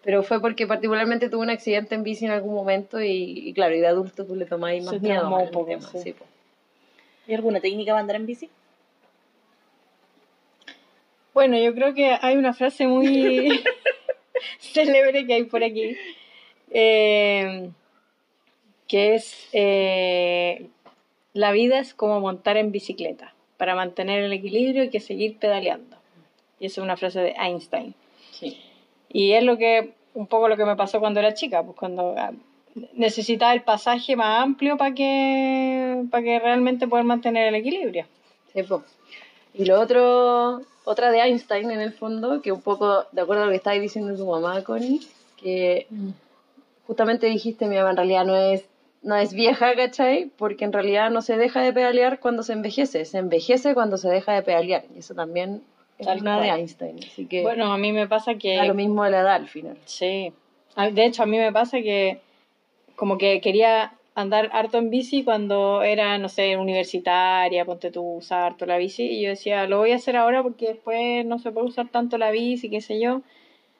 Pero 0.03 0.21
fue 0.23 0.39
porque 0.39 0.67
particularmente 0.67 1.29
tuvo 1.29 1.41
un 1.41 1.49
accidente 1.49 1.95
en 1.95 2.03
bici 2.03 2.25
en 2.25 2.31
algún 2.31 2.53
momento 2.53 3.01
y, 3.01 3.49
y 3.49 3.53
claro, 3.53 3.75
y 3.75 3.79
de 3.79 3.87
adulto 3.87 4.25
tú 4.25 4.35
le 4.35 4.45
tomás 4.45 4.79
más 4.83 4.95
Se 4.95 4.99
miedo 4.99 5.35
al 5.35 5.49
poco, 5.49 5.67
tema, 5.67 5.81
sí. 5.81 5.99
sí. 5.99 6.15
¿Hay 7.27 7.33
alguna 7.33 7.59
técnica 7.59 7.91
para 7.91 8.01
andar 8.01 8.15
en 8.17 8.25
bici? 8.25 8.49
Bueno, 11.33 11.57
yo 11.59 11.73
creo 11.73 11.93
que 11.93 12.17
hay 12.21 12.37
una 12.37 12.53
frase 12.53 12.87
muy 12.87 13.61
célebre 14.59 15.27
que 15.27 15.33
hay 15.33 15.43
por 15.43 15.63
aquí, 15.63 15.97
eh, 16.71 17.69
que 18.87 19.15
es, 19.15 19.49
eh, 19.51 20.67
la 21.33 21.51
vida 21.51 21.79
es 21.79 21.93
como 21.93 22.21
montar 22.21 22.55
en 22.57 22.71
bicicleta. 22.71 23.34
Para 23.57 23.75
mantener 23.75 24.23
el 24.23 24.33
equilibrio 24.33 24.83
hay 24.83 24.89
que 24.89 24.99
seguir 24.99 25.37
pedaleando. 25.37 25.97
Y 26.59 26.67
esa 26.67 26.81
es 26.81 26.83
una 26.83 26.97
frase 26.97 27.19
de 27.19 27.35
Einstein. 27.37 27.93
Sí. 28.31 28.59
Y 29.09 29.31
es 29.33 29.43
lo 29.43 29.57
que, 29.57 29.93
un 30.13 30.27
poco 30.27 30.47
lo 30.47 30.57
que 30.57 30.65
me 30.65 30.75
pasó 30.75 30.99
cuando 30.99 31.19
era 31.19 31.33
chica, 31.33 31.63
pues 31.63 31.77
cuando 31.77 32.15
ah, 32.17 32.31
necesitaba 32.93 33.53
el 33.53 33.63
pasaje 33.63 34.15
más 34.15 34.43
amplio 34.43 34.77
para 34.77 34.93
que, 34.93 36.03
para 36.11 36.23
que 36.23 36.39
realmente 36.39 36.87
poder 36.87 37.05
mantener 37.05 37.47
el 37.47 37.55
equilibrio. 37.55 38.05
Sí. 38.53 38.61
Y 39.53 39.65
lo 39.65 39.79
otro, 39.79 40.61
otra 40.83 41.11
de 41.11 41.19
Einstein 41.19 41.71
en 41.71 41.81
el 41.81 41.93
fondo, 41.93 42.41
que 42.41 42.51
un 42.51 42.61
poco 42.61 43.05
de 43.11 43.21
acuerdo 43.21 43.43
a 43.43 43.45
lo 43.45 43.51
que 43.51 43.57
estabas 43.57 43.79
diciendo 43.79 44.15
tu 44.15 44.25
mamá, 44.29 44.63
Connie, 44.63 44.99
que 45.37 45.87
justamente 46.85 47.27
dijiste, 47.27 47.67
mi 47.67 47.77
mamá 47.77 47.91
en 47.91 47.97
realidad 47.97 48.25
no 48.25 48.35
es, 48.35 48.65
no 49.05 49.15
es 49.15 49.33
vieja, 49.33 49.73
¿cachai? 49.75 50.29
Porque 50.37 50.65
en 50.65 50.73
realidad 50.73 51.09
no 51.11 51.21
se 51.21 51.37
deja 51.37 51.61
de 51.61 51.71
pedalear 51.71 52.19
cuando 52.19 52.43
se 52.43 52.51
envejece, 52.53 53.05
se 53.05 53.17
envejece 53.19 53.73
cuando 53.73 53.97
se 53.97 54.09
deja 54.09 54.33
de 54.33 54.41
pedalear. 54.41 54.83
Y 54.93 54.99
eso 54.99 55.13
también 55.15 55.61
es 55.97 56.07
Tal 56.07 56.19
una 56.21 56.41
de. 56.41 56.49
Einstein. 56.49 56.97
Así 56.99 57.25
que 57.25 57.41
Bueno, 57.41 57.71
a 57.71 57.77
mí 57.77 57.93
me 57.93 58.07
pasa 58.07 58.35
que... 58.35 58.57
da 58.57 58.65
lo 58.65 58.73
mismo 58.73 59.03
de 59.05 59.11
la 59.11 59.19
edad 59.21 59.35
al 59.35 59.47
final. 59.47 59.77
Sí. 59.85 60.33
A- 60.75 60.89
De 60.89 61.05
hecho, 61.05 61.23
a 61.23 61.25
mí 61.25 61.37
me 61.37 61.53
pasa 61.53 61.77
que 61.81 62.19
como 62.97 63.17
que 63.17 63.39
quería 63.41 63.93
andar 64.15 64.49
harto 64.53 64.77
en 64.77 64.89
bici 64.89 65.23
cuando 65.23 65.83
era, 65.83 66.17
no 66.17 66.29
sé, 66.29 66.55
universitaria, 66.57 67.65
ponte 67.65 67.91
tú, 67.91 68.01
usar 68.17 68.43
harto 68.43 68.65
la 68.65 68.77
bici, 68.77 69.03
y 69.03 69.21
yo 69.21 69.29
decía, 69.29 69.67
lo 69.67 69.77
voy 69.79 69.91
a 69.91 69.95
hacer 69.97 70.15
ahora 70.15 70.41
porque 70.41 70.67
después 70.69 71.25
no 71.25 71.37
se 71.39 71.51
puede 71.51 71.67
usar 71.67 71.89
tanto 71.89 72.17
la 72.17 72.31
bici, 72.31 72.69
qué 72.69 72.79
sé 72.81 72.99
yo. 72.99 73.21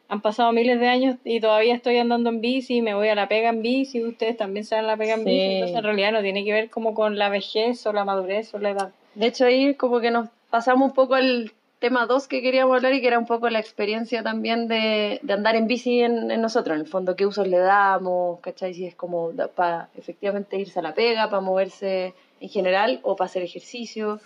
Han 0.08 0.22
pasado 0.22 0.52
miles 0.52 0.80
de 0.80 0.88
años 0.88 1.16
y 1.24 1.40
todavía 1.40 1.74
estoy 1.74 1.98
andando 1.98 2.30
en 2.30 2.40
bici, 2.42 2.82
me 2.82 2.94
voy 2.94 3.08
a 3.08 3.16
la 3.16 3.28
pega 3.28 3.50
en 3.50 3.62
bici, 3.64 4.04
ustedes 4.04 4.38
también 4.38 4.64
se 4.66 4.76
dan 4.76 4.86
la 4.88 4.96
pega 4.98 5.14
en 5.16 5.24
Sí. 5.24 5.26
bici, 5.26 5.52
entonces 5.54 5.78
en 5.78 5.84
realidad 5.84 6.12
no 6.12 6.22
tiene 6.22 6.44
que 6.46 6.54
ver 6.54 6.70
como 6.70 6.94
con 6.94 7.18
la 7.18 7.30
vejez 7.30 7.86
o 7.88 7.94
la 7.94 8.06
madurez 8.06 8.54
o 8.54 8.60
la 8.60 8.70
edad. 8.70 8.92
De 9.16 9.28
hecho, 9.28 9.46
ahí 9.46 9.74
como 9.74 10.00
que 10.02 10.12
nos 10.12 10.30
pasamos 10.52 10.90
un 10.90 10.94
poco 10.94 11.16
al 11.16 11.52
tema 11.80 12.06
2 12.06 12.28
que 12.28 12.42
queríamos 12.42 12.76
hablar 12.76 12.94
y 12.94 13.02
que 13.02 13.08
era 13.08 13.18
un 13.20 13.26
poco 13.26 13.50
la 13.50 13.60
experiencia 13.60 14.22
también 14.24 14.68
de, 14.68 15.20
de 15.24 15.34
andar 15.34 15.56
en 15.56 15.68
bici 15.68 16.02
en, 16.02 16.30
en 16.32 16.42
nosotros, 16.42 16.76
en 16.76 16.82
el 16.82 16.88
fondo, 16.88 17.16
qué 17.16 17.26
usos 17.26 17.48
le 17.48 17.58
damos, 17.58 18.40
¿cachai? 18.42 18.74
Si 18.74 18.86
es 18.86 18.96
como 18.96 19.32
para 19.56 19.90
efectivamente 19.98 20.58
irse 20.58 20.80
a 20.80 20.84
la 20.84 20.94
pega, 20.94 21.30
para 21.30 21.42
moverse 21.42 22.14
en 22.42 22.50
general 22.50 23.00
o 23.04 23.16
para 23.16 23.26
hacer 23.26 23.42
ejercicio, 23.44 24.20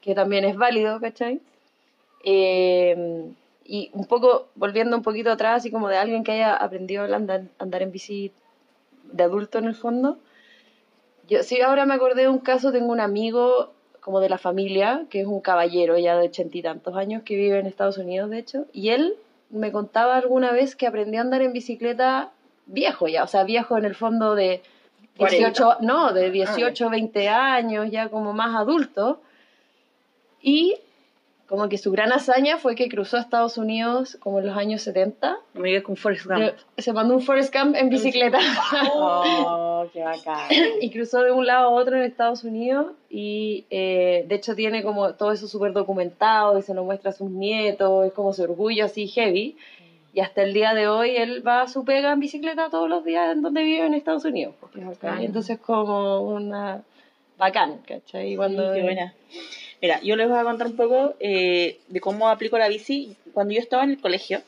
que 0.00 0.14
también 0.14 0.44
es 0.44 0.56
válido, 0.56 0.98
¿cachai? 1.00 1.40
Eh, 2.24 3.24
y 3.68 3.90
un 3.92 4.06
poco, 4.06 4.48
volviendo 4.54 4.96
un 4.96 5.02
poquito 5.02 5.30
atrás, 5.30 5.58
así 5.58 5.70
como 5.70 5.88
de 5.88 5.96
alguien 5.96 6.24
que 6.24 6.32
haya 6.32 6.54
aprendido 6.54 7.02
a 7.02 7.16
andar, 7.16 7.42
andar 7.58 7.82
en 7.82 7.92
bici 7.92 8.32
de 9.12 9.22
adulto 9.22 9.58
en 9.58 9.64
el 9.64 9.74
fondo, 9.74 10.18
yo 11.28 11.42
sí 11.42 11.60
ahora 11.60 11.86
me 11.86 11.94
acordé 11.94 12.22
de 12.22 12.28
un 12.28 12.38
caso, 12.38 12.72
tengo 12.72 12.92
un 12.92 13.00
amigo 13.00 13.72
como 14.00 14.20
de 14.20 14.28
la 14.28 14.38
familia, 14.38 15.06
que 15.10 15.20
es 15.20 15.26
un 15.26 15.40
caballero 15.40 15.98
ya 15.98 16.16
de 16.16 16.28
ochenta 16.28 16.56
y 16.56 16.62
tantos 16.62 16.96
años 16.96 17.22
que 17.24 17.34
vive 17.34 17.58
en 17.58 17.66
Estados 17.66 17.98
Unidos, 17.98 18.30
de 18.30 18.38
hecho, 18.38 18.66
y 18.72 18.90
él 18.90 19.16
me 19.50 19.72
contaba 19.72 20.16
alguna 20.16 20.52
vez 20.52 20.76
que 20.76 20.86
aprendió 20.86 21.20
a 21.20 21.22
andar 21.22 21.42
en 21.42 21.52
bicicleta 21.52 22.30
viejo 22.66 23.08
ya, 23.08 23.24
o 23.24 23.26
sea, 23.26 23.44
viejo 23.44 23.76
en 23.76 23.84
el 23.84 23.94
fondo 23.94 24.34
de 24.36 24.62
18, 25.18 25.78
no, 25.80 26.12
de 26.12 26.30
18, 26.30 26.90
20 26.90 27.28
años, 27.28 27.90
ya 27.90 28.08
como 28.08 28.32
más 28.32 28.54
adulto, 28.54 29.20
y 30.40 30.76
como 31.48 31.68
que 31.68 31.78
su 31.78 31.92
gran 31.92 32.12
hazaña 32.12 32.58
fue 32.58 32.74
que 32.74 32.88
cruzó 32.88 33.16
a 33.16 33.20
Estados 33.20 33.56
Unidos 33.56 34.16
como 34.20 34.40
en 34.40 34.46
los 34.46 34.56
años 34.56 34.82
70, 34.82 35.36
No 35.54 35.60
me 35.60 35.82
con 35.82 35.96
Forrest 35.96 36.26
Gump. 36.26 36.52
se 36.76 36.92
mandó 36.92 37.14
un 37.14 37.22
Forest 37.22 37.52
Camp 37.52 37.76
en 37.76 37.88
bicicleta. 37.88 38.38
Oh, 38.94 39.86
qué 39.92 40.02
bacán. 40.02 40.48
y 40.80 40.90
cruzó 40.90 41.22
de 41.22 41.30
un 41.30 41.46
lado 41.46 41.68
a 41.68 41.70
otro 41.70 41.96
en 41.96 42.02
Estados 42.02 42.42
Unidos 42.42 42.92
y 43.08 43.64
eh, 43.70 44.24
de 44.28 44.34
hecho 44.34 44.56
tiene 44.56 44.82
como 44.82 45.14
todo 45.14 45.30
eso 45.30 45.46
súper 45.46 45.72
documentado 45.72 46.58
y 46.58 46.62
se 46.62 46.74
lo 46.74 46.84
muestra 46.84 47.10
a 47.10 47.14
sus 47.14 47.30
nietos, 47.30 48.06
es 48.06 48.12
como 48.12 48.32
su 48.32 48.42
orgullo 48.42 48.84
así 48.84 49.06
heavy. 49.06 49.56
Y 50.12 50.20
hasta 50.20 50.42
el 50.42 50.54
día 50.54 50.72
de 50.72 50.88
hoy 50.88 51.14
él 51.16 51.46
va 51.46 51.60
a 51.62 51.68
su 51.68 51.84
pega 51.84 52.12
en 52.12 52.20
bicicleta 52.20 52.70
todos 52.70 52.88
los 52.88 53.04
días 53.04 53.32
en 53.32 53.42
donde 53.42 53.62
vive 53.62 53.84
en 53.84 53.94
Estados 53.94 54.24
Unidos. 54.24 54.54
Bacán. 54.74 55.22
Y 55.22 55.26
entonces 55.26 55.58
como 55.58 56.22
una 56.22 56.82
bacán, 57.38 57.82
¿cachai? 57.86 58.32
Y 58.32 58.36
Cuando, 58.36 58.72
Sí, 58.72 58.80
qué 58.80 58.82
buena. 58.82 59.14
Mira, 59.82 60.00
yo 60.02 60.16
les 60.16 60.28
voy 60.28 60.38
a 60.38 60.44
contar 60.44 60.68
un 60.68 60.76
poco 60.76 61.14
eh, 61.20 61.78
de 61.88 62.00
cómo 62.00 62.28
aplico 62.28 62.58
la 62.58 62.68
bici 62.68 63.16
cuando 63.32 63.52
yo 63.52 63.60
estaba 63.60 63.84
en 63.84 63.90
el 63.90 64.00
colegio, 64.00 64.40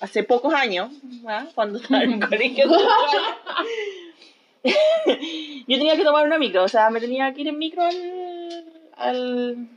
hace 0.00 0.24
pocos 0.24 0.52
años, 0.54 0.90
¿ah? 1.26 1.46
cuando 1.54 1.78
estaba 1.78 2.02
en 2.02 2.14
el 2.14 2.20
colegio. 2.28 2.66
yo 4.64 5.78
tenía 5.78 5.96
que 5.96 6.04
tomar 6.04 6.26
una 6.26 6.38
micro, 6.38 6.64
o 6.64 6.68
sea, 6.68 6.90
me 6.90 7.00
tenía 7.00 7.32
que 7.32 7.42
ir 7.42 7.48
en 7.48 7.58
micro 7.58 7.82
al, 7.82 8.64
al, 8.96 9.68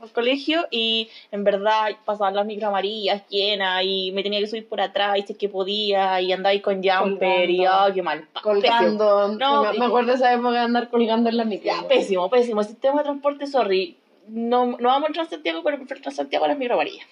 al 0.00 0.10
colegio 0.12 0.66
y 0.70 1.08
en 1.32 1.44
verdad 1.44 1.88
pasaban 2.04 2.34
las 2.34 2.44
micro 2.44 2.68
amarillas 2.68 3.26
llenas 3.28 3.82
y 3.84 4.12
me 4.12 4.22
tenía 4.22 4.40
que 4.40 4.46
subir 4.46 4.68
por 4.68 4.82
atrás 4.82 5.16
y 5.18 5.22
si 5.22 5.32
es 5.32 5.38
que 5.38 5.48
podía 5.48 6.20
y 6.20 6.32
andaba 6.32 6.50
ahí 6.50 6.60
con 6.60 6.82
jumper 6.82 7.48
y 7.48 7.66
oh, 7.66 7.92
qué 7.94 8.02
mal. 8.02 8.28
Colgando. 8.42 9.28
No, 9.28 9.72
me, 9.72 9.78
me 9.78 9.86
acuerdo 9.86 10.12
esa 10.12 10.32
época 10.34 10.52
de 10.52 10.58
andar 10.58 10.90
colgando 10.90 11.30
en 11.30 11.38
la 11.38 11.44
micro. 11.44 11.72
Ya, 11.72 11.88
pésimo, 11.88 12.28
pésimo. 12.28 12.62
Sistema 12.62 12.98
de 12.98 13.04
transporte, 13.04 13.46
sorry. 13.46 13.96
No, 14.28 14.66
no 14.66 14.88
vamos 14.88 15.10
a 15.10 15.12
Transantiago, 15.12 15.62
pero 15.62 15.76
prefiero 15.76 16.02
Transantiago 16.02 16.44
a 16.44 16.48
las 16.48 16.58
micro 16.58 16.74
amarillas. 16.74 17.06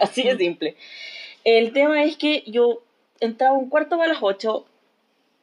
Así 0.00 0.22
de 0.22 0.36
simple. 0.36 0.76
El 1.44 1.72
tema 1.72 2.04
es 2.04 2.16
que 2.16 2.42
yo 2.46 2.82
entraba 3.20 3.56
un 3.56 3.68
cuarto 3.68 3.96
para 3.96 4.12
las 4.12 4.22
8 4.22 4.66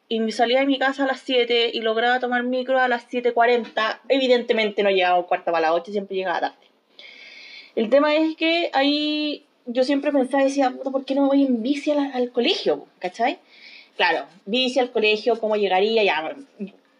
y 0.08 0.20
me 0.20 0.32
salía 0.32 0.60
de 0.60 0.66
mi 0.68 0.78
casa 0.78 1.04
a 1.04 1.08
las 1.08 1.22
7 1.22 1.72
y 1.74 1.82
lograba 1.82 2.20
tomar 2.20 2.44
micro 2.44 2.80
a 2.80 2.88
las 2.88 3.10
7.40. 3.10 4.00
Evidentemente 4.10 4.84
no 4.84 4.92
llegaba 4.92 5.18
un 5.18 5.26
cuarto 5.26 5.52
para 5.52 5.62
las 5.62 5.72
8, 5.72 5.92
siempre 5.92 6.16
llegaba 6.16 6.40
tarde. 6.40 6.56
El 7.76 7.90
tema 7.90 8.16
es 8.16 8.36
que 8.36 8.70
ahí 8.74 9.46
yo 9.66 9.84
siempre 9.84 10.12
pensaba 10.12 10.44
y 10.44 10.48
decía, 10.48 10.70
"Puta, 10.70 10.92
¿por 10.92 11.06
qué 11.06 11.16
no 11.16 11.28
voy 11.28 11.44
en 11.44 11.64
bici 11.64 11.92
al, 11.92 12.12
al 12.14 12.32
colegio? 12.32 12.86
¿Cachai? 13.00 13.40
Claro, 13.98 14.26
bici 14.46 14.80
al 14.80 14.92
colegio, 14.92 15.40
cómo 15.40 15.56
llegaría, 15.56 16.04
ya, 16.04 16.36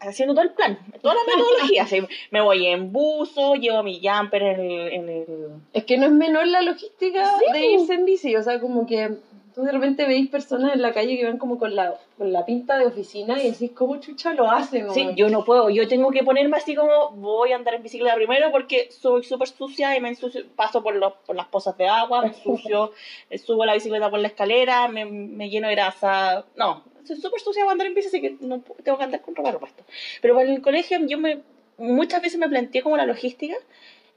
haciendo 0.08 0.34
todo 0.34 0.44
el 0.44 0.52
plan, 0.52 0.78
toda 1.02 1.16
la 1.16 1.22
metodología. 1.26 1.84
así, 1.84 2.02
me 2.32 2.42
voy 2.42 2.68
en 2.68 2.92
buzo, 2.92 3.56
llevo 3.56 3.84
mi 3.84 4.02
jumper 4.02 4.44
en 4.44 4.60
el... 4.60 4.94
En 4.94 5.10
el... 5.10 5.26
Es 5.74 5.84
que 5.86 5.98
no 5.98 6.06
es 6.06 6.12
menor 6.12 6.48
la 6.48 6.62
logística 6.62 7.26
Sí, 7.40 7.52
de 7.52 7.66
irse 7.68 7.94
en 7.94 8.06
bici, 8.06 8.36
o 8.36 8.44
sea, 8.44 8.60
como 8.60 8.86
que 8.86 9.18
tú 9.56 9.64
de 9.64 9.72
repente 9.72 10.06
veis 10.06 10.30
personas 10.30 10.74
en 10.74 10.82
la 10.82 10.94
calle 10.94 11.18
que 11.18 11.24
van 11.26 11.38
como 11.38 11.58
con 11.58 11.76
la, 11.76 11.96
con 12.18 12.34
la 12.34 12.46
pinta 12.46 12.78
de 12.78 12.86
oficina 12.86 13.42
y 13.42 13.52
decís, 13.52 13.72
¿cómo 13.74 14.02
chucha 14.02 14.34
lo 14.34 14.52
hacen? 14.52 14.92
Sí, 14.92 15.06
weón?" 15.06 15.16
yo 15.16 15.30
no 15.30 15.46
puedo, 15.46 15.70
yo 15.70 15.88
tengo 15.88 16.12
que 16.12 16.24
ponerme 16.24 16.58
así 16.58 16.76
como 16.76 17.12
voy 17.12 17.54
a 17.54 17.56
andar 17.56 17.76
en 17.76 17.84
bicicleta 17.84 18.16
primero 18.16 18.52
porque 18.52 18.90
soy 18.92 19.24
súper 19.24 19.48
sucia 19.48 19.96
y 19.96 20.02
me 20.02 20.10
ensucio, 20.10 20.44
paso 20.58 20.84
por, 20.84 20.96
los, 20.96 21.14
por 21.26 21.38
las 21.38 21.48
pozas 21.48 21.78
de 21.78 21.88
agua, 21.88 22.22
me 22.22 22.28
ensucio, 22.28 22.92
eh, 23.30 23.38
subo 23.38 23.64
la 23.66 23.74
bicicleta 23.74 24.10
por 24.10 24.20
la 24.20 24.28
escalera, 24.28 24.90
me, 24.90 25.06
me 25.06 25.50
lleno 25.50 25.70
de 25.70 25.76
grasa. 25.76 26.44
No, 26.58 26.84
soy 27.06 27.18
súper 27.18 27.40
sucia 27.40 27.64
para 27.64 27.74
andar 27.74 27.88
en 27.88 27.94
bici, 27.94 28.08
así 28.08 28.22
que 28.22 28.38
no 28.40 28.62
tengo 28.84 28.98
que 28.98 29.04
andar 29.04 29.22
con 29.22 29.36
ropa 29.36 29.52
repuesta. 29.52 29.84
Pero 30.22 30.36
para 30.36 30.50
el 30.50 30.62
colegio 30.62 31.00
yo 31.06 31.18
me, 31.18 31.42
muchas 31.78 32.22
veces 32.22 32.40
me 32.40 32.50
planteé 32.50 32.82
como 32.82 32.98
la 32.98 33.06
logística. 33.06 33.56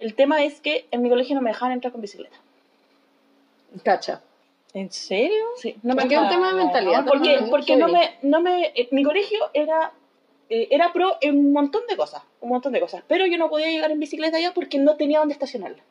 El 0.01 0.15
tema 0.15 0.45
es 0.45 0.61
que 0.61 0.87
en 0.91 1.03
mi 1.03 1.09
colegio 1.09 1.35
no 1.35 1.43
me 1.43 1.51
dejaban 1.51 1.73
entrar 1.73 1.93
con 1.93 2.01
bicicleta. 2.01 2.37
Cacha. 3.83 4.23
¿En 4.75 4.93
serio? 4.93 5.45
Sí. 5.57 5.77
No, 5.83 5.97
porque 5.97 6.15
es 6.15 6.21
un 6.21 6.29
tema 6.29 6.49
de 6.49 6.55
mentalidad. 6.55 7.05
Porque, 7.07 7.41
porque 7.51 7.77
no 7.77 7.89
me, 7.89 8.19
no 8.23 8.41
me, 8.41 8.67
eh, 8.75 8.89
mi 8.91 9.03
colegio 9.03 9.39
era, 9.55 9.93
eh, 10.51 10.69
era 10.71 10.93
pro 10.93 11.17
en 11.21 11.39
un 11.39 11.53
montón 11.53 11.83
de 11.89 11.97
cosas, 11.97 12.23
un 12.41 12.51
montón 12.51 12.73
de 12.73 12.81
cosas, 12.81 13.03
pero 13.09 13.27
yo 13.27 13.39
no 13.39 13.49
podía 13.49 13.69
llegar 13.69 13.91
en 13.91 13.99
bicicleta 13.99 14.37
allá 14.37 14.53
porque 14.55 14.79
no 14.79 14.97
tenía 14.97 15.21
dónde 15.21 15.33
estacionarla. 15.33 15.83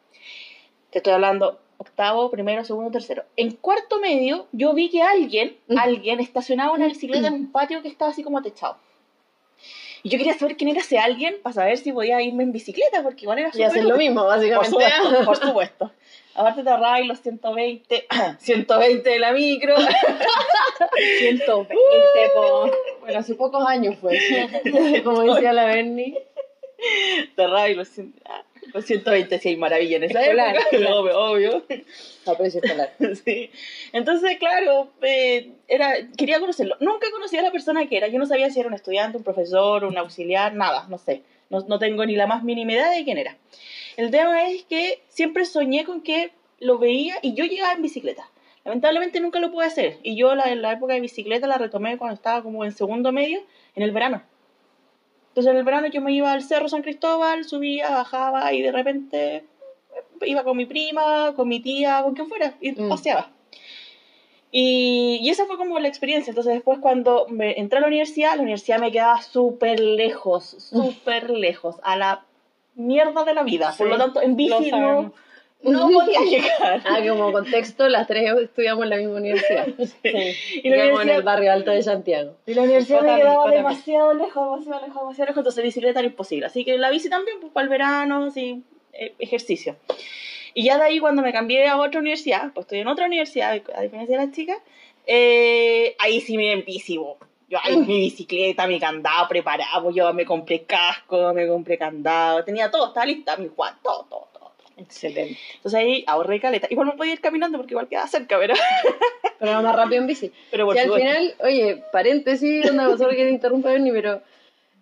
Te 0.92 1.00
estoy 1.00 1.13
hablando 1.13 1.60
octavo, 1.78 2.30
primero, 2.32 2.64
segundo, 2.64 2.92
tercero. 2.92 3.24
En 3.36 3.52
cuarto 3.52 4.00
medio, 4.00 4.48
yo 4.52 4.74
vi 4.74 4.90
que 4.90 5.02
alguien, 5.02 5.58
Mm. 5.68 5.78
alguien 5.78 6.20
estacionaba 6.20 6.72
una 6.74 6.88
bicicleta 6.88 7.28
en 7.28 7.34
un 7.34 7.52
patio 7.52 7.82
que 7.82 7.88
estaba 7.88 8.12
así 8.12 8.24
como 8.24 8.42
techado. 8.42 8.78
Y 10.04 10.10
yo 10.10 10.18
quería 10.20 10.38
saber 10.38 10.56
quién 10.58 10.70
era 10.70 10.80
ese 10.82 11.00
alguien 11.00 11.36
para 11.42 11.54
saber 11.54 11.78
si 11.80 11.92
podía 11.92 12.22
irme 12.22 12.44
en 12.44 12.52
bicicleta, 12.52 13.02
porque 13.04 13.24
igual 13.26 13.40
era 13.40 13.50
Y 13.54 13.64
hacer 13.64 13.84
lo 13.84 13.98
mismo, 13.98 14.22
Por 14.22 14.30
básicamente. 14.30 14.70
supuesto, 14.70 15.26
por 15.26 15.38
supuesto. 15.38 15.92
Aparte 16.36 16.64
te 16.64 16.70
ahorrabas 16.70 17.06
los 17.08 17.20
120, 17.22 18.08
120 18.38 19.10
de 19.10 19.20
la 19.20 19.32
micro. 19.34 19.76
120, 21.20 21.70
po. 22.36 22.72
Bueno, 23.02 23.20
hace 23.20 23.36
pocos 23.36 23.66
años 23.68 23.96
fue. 24.00 24.20
Como 25.04 25.22
decía 25.34 25.52
la 25.54 25.66
Bernie. 25.66 26.24
te 27.36 27.42
ahorrabas 27.44 27.72
los, 27.76 27.88
100 27.90 28.14
ah, 28.26 28.44
los 28.74 28.86
120, 28.86 29.40
sí 29.40 29.50
hay 29.50 29.58
maravilla 29.58 29.98
en 29.98 30.04
esa 30.04 30.22
Escolar, 30.22 30.56
época. 30.56 30.96
Obvio, 30.96 31.20
obvio. 31.20 31.66
A 32.26 32.36
precio 32.36 32.62
escolar. 32.64 32.94
Sí. 33.24 33.50
Entonces, 33.94 34.38
claro, 34.38 34.92
eh, 35.02 35.52
era, 35.68 35.94
quería 36.18 36.40
conocerlo. 36.40 36.76
Nunca 36.80 37.10
conocí 37.12 37.38
a 37.38 37.42
la 37.42 37.52
persona 37.52 37.88
que 37.88 37.98
era. 37.98 38.08
Yo 38.08 38.20
no 38.20 38.26
sabía 38.26 38.50
si 38.50 38.60
era 38.60 38.68
un 38.68 38.76
estudiante, 38.76 39.18
un 39.18 39.24
profesor, 39.24 39.84
un 39.84 39.98
auxiliar, 39.98 40.54
nada, 40.54 40.86
no 40.90 40.98
sé. 40.98 41.24
No, 41.50 41.60
no 41.62 41.80
tengo 41.80 42.06
ni 42.06 42.16
la 42.16 42.28
más 42.28 42.44
mínima 42.44 42.74
idea 42.74 42.90
de 42.90 43.04
quién 43.04 43.18
era. 43.18 43.38
El 43.96 44.12
tema 44.12 44.50
es 44.50 44.64
que 44.64 45.02
siempre 45.08 45.46
soñé 45.46 45.86
con 45.86 46.02
que 46.02 46.32
lo 46.60 46.78
veía 46.78 47.16
y 47.22 47.34
yo 47.34 47.46
llegaba 47.46 47.74
en 47.74 47.82
bicicleta. 47.82 48.30
Lamentablemente 48.66 49.22
nunca 49.22 49.40
lo 49.40 49.52
pude 49.52 49.66
hacer. 49.66 49.98
Y 50.04 50.18
yo 50.18 50.36
la, 50.36 50.54
la 50.56 50.74
época 50.74 50.94
de 50.94 51.02
bicicleta 51.02 51.48
la 51.48 51.58
retomé 51.58 51.98
cuando 51.98 52.16
estaba 52.16 52.44
como 52.44 52.66
en 52.66 52.74
segundo 52.74 53.12
medio, 53.12 53.42
en 53.76 53.84
el 53.84 53.92
verano. 53.92 54.24
Entonces 55.38 55.51
en 55.51 55.58
el 55.60 55.65
verano 55.65 55.86
yo 55.89 56.01
me 56.01 56.12
iba 56.13 56.32
al 56.32 56.41
Cerro 56.41 56.67
San 56.67 56.82
Cristóbal, 56.82 57.46
subía, 57.46 57.91
bajaba 57.91 58.53
y 58.53 58.63
de 58.63 58.72
repente 58.72 59.44
iba 60.25 60.44
con 60.44 60.58
mi 60.58 60.65
prima, 60.65 61.34
con 61.36 61.48
mi 61.48 61.60
tía, 61.60 62.01
con 62.01 62.15
quien 62.15 62.27
fuera, 62.27 62.56
y 62.60 62.72
Mm. 62.72 62.89
paseaba. 62.89 63.29
Y, 64.51 65.20
y 65.22 65.29
esa 65.29 65.46
fue 65.46 65.58
como 65.58 65.77
la 65.77 65.88
experiencia. 65.89 66.32
Entonces 66.32 66.56
después 66.56 66.79
cuando 66.79 67.27
me 67.29 67.60
entré 67.60 67.77
a 67.77 67.82
la 67.82 67.88
universidad, 67.88 68.36
la 68.36 68.41
universidad 68.41 68.79
me 68.79 68.91
quedaba 68.91 69.22
súper 69.22 69.79
lejos, 69.79 70.56
súper 70.58 71.29
lejos, 71.29 71.75
a 71.84 71.96
la 71.98 72.25
mierda 72.74 73.24
de 73.24 73.36
la 73.36 73.44
vida. 73.44 73.67
Por 73.77 73.86
Sí, 73.86 73.91
lo 73.91 73.98
tanto, 74.00 74.24
en 74.24 74.36
bici 74.36 74.72
no. 74.72 75.13
No 75.62 75.90
podía 75.90 76.22
llegar. 76.22 76.82
Ah, 76.86 77.00
como 77.08 77.32
contexto, 77.32 77.88
las 77.90 78.08
tres 78.08 78.32
estudiamos 78.42 78.84
en 78.84 78.90
la 78.90 78.98
misma 78.98 79.16
universidad. 79.16 79.68
Sí. 79.78 80.62
Y 80.64 80.70
la 80.70 80.76
Vivíamos 80.76 81.02
en 81.02 81.10
el 81.10 81.16
universidad, 81.18 81.24
barrio 81.24 81.52
alto 81.52 81.72
de 81.72 81.84
Santiago. 81.84 82.36
y 82.46 82.54
la 82.54 82.62
universidad 82.64 83.02
me 83.02 83.16
quedaba 83.16 83.52
demasiado 83.52 84.14
lejos, 84.14 84.66
demasiado 84.66 84.80
lejos, 84.80 85.00
demasiado 85.00 85.26
lejos. 85.28 85.38
Entonces 85.38 85.64
bicicleta 85.64 86.00
era 86.00 86.08
imposible. 86.08 86.46
Así 86.46 86.64
que 86.64 86.78
la 86.78 86.90
bici 86.90 87.10
también, 87.10 87.40
pues 87.40 87.52
para 87.52 87.64
el 87.64 87.70
verano, 87.70 88.26
así, 88.26 88.64
eh, 88.94 89.14
ejercicio. 89.20 89.78
Y 90.54 90.64
ya 90.64 90.78
de 90.78 90.84
ahí 90.86 91.00
cuando 91.00 91.22
me 91.22 91.32
cambié 91.32 91.68
a 91.68 91.78
otra 91.78 92.00
universidad, 92.00 92.52
pues 92.54 92.66
estoy 92.66 92.80
en 92.80 92.88
otra 92.88 93.06
universidad, 93.06 93.52
a 93.76 93.82
diferencia 93.82 94.18
de 94.18 94.26
las 94.26 94.36
chicas, 94.36 94.58
eh, 95.06 95.96
ahí 96.00 96.20
sí 96.22 96.38
me 96.38 96.52
en 96.52 96.66
bici, 96.66 96.98
bo. 96.98 97.18
Yo, 97.50 97.60
ahí 97.64 97.78
mi 97.78 98.00
bicicleta, 98.00 98.68
mi 98.68 98.78
candado 98.80 99.28
preparado, 99.30 99.84
pues, 99.84 99.96
yo 99.96 100.14
me 100.14 100.26
compré 100.26 100.64
casco, 100.64 101.34
me 101.34 101.48
compré 101.48 101.78
candado, 101.78 102.44
tenía 102.44 102.70
todo, 102.70 102.88
estaba 102.88 103.06
lista, 103.06 103.38
mi 103.38 103.48
Juan, 103.48 103.76
todo. 103.82 104.06
todo. 104.10 104.28
Excelente. 104.78 105.38
Entonces 105.56 105.80
ahí 105.80 106.04
ahorré 106.08 106.40
caleta. 106.40 106.68
Igual 106.70 106.88
me 106.88 106.94
podía 106.94 107.14
ir 107.14 107.22
caminando 107.22 107.58
porque 107.58 107.74
igual 107.74 107.88
quedaba 107.88 108.08
cerca, 108.08 108.38
pero, 108.40 108.54
Pero 109.40 109.52
era 109.52 109.62
más 109.62 109.76
rápido 109.76 110.02
en 110.02 110.08
bici. 110.08 110.32
pero 110.52 110.66
por 110.66 110.76
Si 110.76 110.82
al 110.82 110.94
final, 110.94 111.36
oye, 111.40 111.84
paréntesis, 111.92 112.70
onda, 112.70 112.98
solo 112.98 113.10
que 113.10 113.26
te 113.26 113.30
interrumpa 113.30 113.70
Bernie, 113.70 113.92
pero 113.92 114.22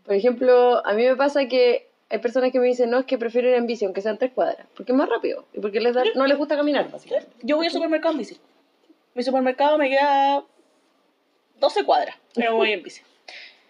por 0.06 0.14
ejemplo, 0.14 0.86
a 0.86 0.94
mí 0.94 1.04
me 1.04 1.16
pasa 1.16 1.48
que 1.48 1.88
hay 2.10 2.20
personas 2.20 2.52
que 2.52 2.60
me 2.60 2.68
dicen, 2.68 2.90
no, 2.90 3.00
es 3.00 3.06
que 3.06 3.18
prefiero 3.18 3.50
ir 3.50 3.56
en 3.56 3.68
bici, 3.68 3.86
aunque 3.86 4.02
sean 4.02 4.18
tres 4.18 4.32
cuadras, 4.34 4.68
porque 4.76 4.92
es 4.92 4.98
más 4.98 5.10
rápido 5.10 5.46
y 5.54 5.60
porque 5.60 5.80
les 5.80 5.94
da, 5.94 6.04
no 6.14 6.28
les 6.28 6.38
gusta 6.38 6.56
caminar, 6.56 6.92
básicamente. 6.92 7.32
Yo 7.42 7.56
voy 7.58 7.66
al 7.66 7.72
supermercado 7.72 8.14
en 8.14 8.20
bici. 8.20 8.38
Mi 9.16 9.24
supermercado 9.24 9.78
me 9.78 9.90
queda 9.90 10.44
12 11.60 11.86
cuadras, 11.86 12.16
pero 12.36 12.56
voy 12.56 12.74
en 12.74 12.84
bici. 12.84 13.02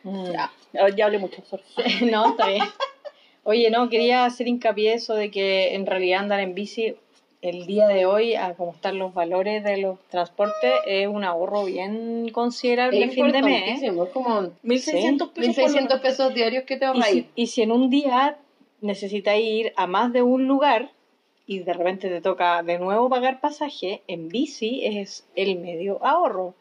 Mm. 0.03 0.31
Ya, 0.31 0.51
ya 0.95 1.05
hablé 1.05 1.17
mucho, 1.17 1.41
sorry. 1.45 1.63
No, 2.11 2.31
está 2.31 2.47
bien. 2.47 2.63
Oye, 3.47 3.69
no, 3.69 3.89
quería 3.89 4.25
hacer 4.25 4.47
hincapié 4.47 4.93
eso 4.93 5.13
de 5.13 5.29
que 5.29 5.75
en 5.75 5.85
realidad 5.85 6.21
andar 6.21 6.39
en 6.39 6.55
bici 6.55 6.95
el 7.43 7.67
día 7.67 7.87
de 7.87 8.07
hoy, 8.07 8.33
a 8.33 8.55
como 8.55 8.71
están 8.71 8.97
los 8.97 9.13
valores 9.13 9.63
de 9.63 9.77
los 9.77 9.99
transportes, 10.09 10.73
es 10.87 11.07
un 11.07 11.23
ahorro 11.23 11.63
bien 11.63 12.29
considerable 12.31 13.03
Es 13.03 13.13
fin 13.13 13.31
de 13.31 13.43
mes. 13.43 13.83
¿eh? 13.83 13.85
es 13.85 14.09
como 14.09 14.41
1.600 14.41 15.29
pesos. 15.29 15.29
por 15.29 15.43
1.600 15.43 16.01
pesos 16.01 16.33
diarios 16.33 16.63
que 16.63 16.77
te 16.77 16.85
Y 16.85 16.87
ahorras 16.87 17.07
si, 17.07 17.27
y 17.35 17.45
si 17.45 17.61
en 17.61 17.71
un 17.71 17.91
día 17.91 18.39
necesitáis 18.81 19.45
ir 19.45 19.73
a 19.75 19.85
más 19.85 20.11
de 20.11 20.23
un 20.23 20.47
lugar 20.47 20.89
y 21.45 21.59
de 21.59 21.73
repente 21.73 22.09
te 22.09 22.21
toca 22.21 22.63
de 22.63 22.79
nuevo 22.79 23.09
pagar 23.09 23.41
pasaje, 23.41 24.01
en 24.07 24.27
bici 24.29 24.83
es 24.83 25.27
el 25.35 25.59
medio 25.59 26.03
ahorro. 26.03 26.55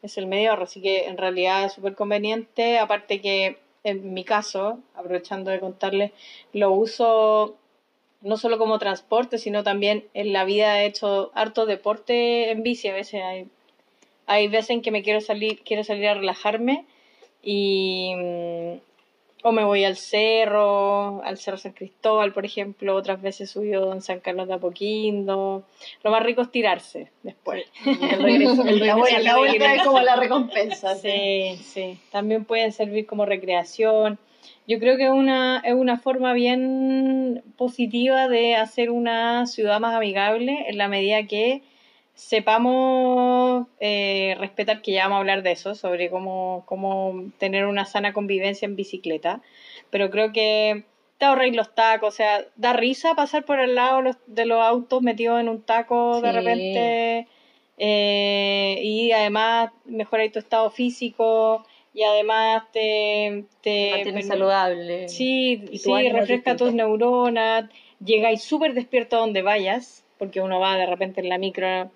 Es 0.00 0.16
el 0.16 0.28
medio 0.28 0.50
ahorro, 0.50 0.62
así 0.62 0.80
que 0.80 1.06
en 1.06 1.16
realidad 1.18 1.64
es 1.64 1.72
súper 1.72 1.96
conveniente. 1.96 2.78
Aparte 2.78 3.20
que 3.20 3.58
en 3.84 4.14
mi 4.14 4.24
caso, 4.24 4.80
aprovechando 4.94 5.50
de 5.50 5.60
contarles, 5.60 6.12
lo 6.52 6.72
uso 6.72 7.56
no 8.22 8.36
solo 8.36 8.58
como 8.58 8.78
transporte, 8.78 9.38
sino 9.38 9.62
también 9.62 10.04
en 10.14 10.32
la 10.32 10.44
vida 10.44 10.82
he 10.82 10.86
hecho 10.86 11.30
harto 11.34 11.66
deporte 11.66 12.50
en 12.50 12.62
bici. 12.62 12.88
A 12.88 12.94
veces 12.94 13.22
hay, 13.22 13.46
hay 14.26 14.48
veces 14.48 14.70
en 14.70 14.82
que 14.82 14.90
me 14.90 15.02
quiero 15.02 15.20
salir, 15.20 15.62
quiero 15.64 15.84
salir 15.84 16.08
a 16.08 16.14
relajarme 16.14 16.84
y 17.42 18.12
mm, 18.16 18.89
o 19.42 19.52
me 19.52 19.64
voy 19.64 19.84
al 19.84 19.96
cerro, 19.96 21.22
al 21.24 21.38
Cerro 21.38 21.56
San 21.56 21.72
Cristóbal, 21.72 22.32
por 22.32 22.44
ejemplo, 22.44 22.94
otras 22.94 23.22
veces 23.22 23.50
subido 23.50 23.92
en 23.92 24.02
San 24.02 24.20
Carlos 24.20 24.48
de 24.48 24.54
Apoquindo. 24.54 25.64
Lo 26.02 26.10
más 26.10 26.22
rico 26.22 26.42
es 26.42 26.50
tirarse 26.50 27.10
después. 27.22 27.64
El 27.84 28.22
regreso, 28.22 28.62
el 28.62 28.80
La 28.80 28.94
regreso, 28.94 29.18
la 29.22 29.36
vuelta 29.38 29.74
es 29.74 29.82
como 29.82 30.00
la 30.00 30.16
recompensa. 30.16 30.94
Sí, 30.96 31.58
sí. 31.62 31.98
También 32.10 32.44
pueden 32.44 32.72
servir 32.72 33.06
como 33.06 33.24
recreación. 33.24 34.18
Yo 34.66 34.78
creo 34.78 34.96
que 34.96 35.04
es 35.04 35.10
una, 35.10 35.62
es 35.64 35.74
una 35.74 35.98
forma 35.98 36.32
bien 36.32 37.42
positiva 37.56 38.28
de 38.28 38.56
hacer 38.56 38.90
una 38.90 39.46
ciudad 39.46 39.80
más 39.80 39.94
amigable 39.94 40.66
en 40.68 40.78
la 40.78 40.88
medida 40.88 41.26
que 41.26 41.62
sepamos 42.20 43.66
eh, 43.80 44.36
respetar, 44.38 44.82
que 44.82 44.92
ya 44.92 45.04
vamos 45.04 45.16
a 45.16 45.20
hablar 45.20 45.42
de 45.42 45.52
eso, 45.52 45.74
sobre 45.74 46.10
cómo, 46.10 46.62
cómo 46.66 47.30
tener 47.38 47.66
una 47.66 47.84
sana 47.86 48.12
convivencia 48.12 48.66
en 48.66 48.76
bicicleta. 48.76 49.40
Pero 49.90 50.10
creo 50.10 50.32
que 50.32 50.84
te 51.18 51.24
ahorráis 51.24 51.56
los 51.56 51.74
tacos, 51.74 52.14
o 52.14 52.16
sea, 52.16 52.44
da 52.56 52.72
risa 52.72 53.14
pasar 53.14 53.44
por 53.44 53.60
el 53.60 53.74
lado 53.74 54.02
los- 54.02 54.16
de 54.26 54.44
los 54.46 54.60
autos 54.62 55.02
metidos 55.02 55.40
en 55.40 55.48
un 55.48 55.62
taco 55.62 56.20
de 56.20 56.32
repente. 56.32 57.26
eh, 57.82 58.78
y 58.82 59.10
además 59.12 59.70
mejoráis 59.86 60.32
tu 60.32 60.38
estado 60.38 60.70
físico 60.70 61.64
y 61.94 62.02
además 62.02 62.64
te, 62.72 63.44
te 63.62 63.90
Mantiene 63.92 64.22
saludable. 64.22 65.08
Sí, 65.08 65.64
Y 65.72 65.78
sí, 65.78 65.90
refresca 66.10 66.56
tus 66.58 66.74
neuronas, 66.74 67.70
llegáis 68.04 68.42
súper 68.42 68.74
despierto 68.74 69.16
a 69.16 69.20
donde 69.20 69.40
vayas, 69.40 70.04
porque 70.18 70.42
uno 70.42 70.60
va 70.60 70.76
de 70.76 70.84
repente 70.84 71.22
en 71.22 71.30
la 71.30 71.38
micro 71.38 71.90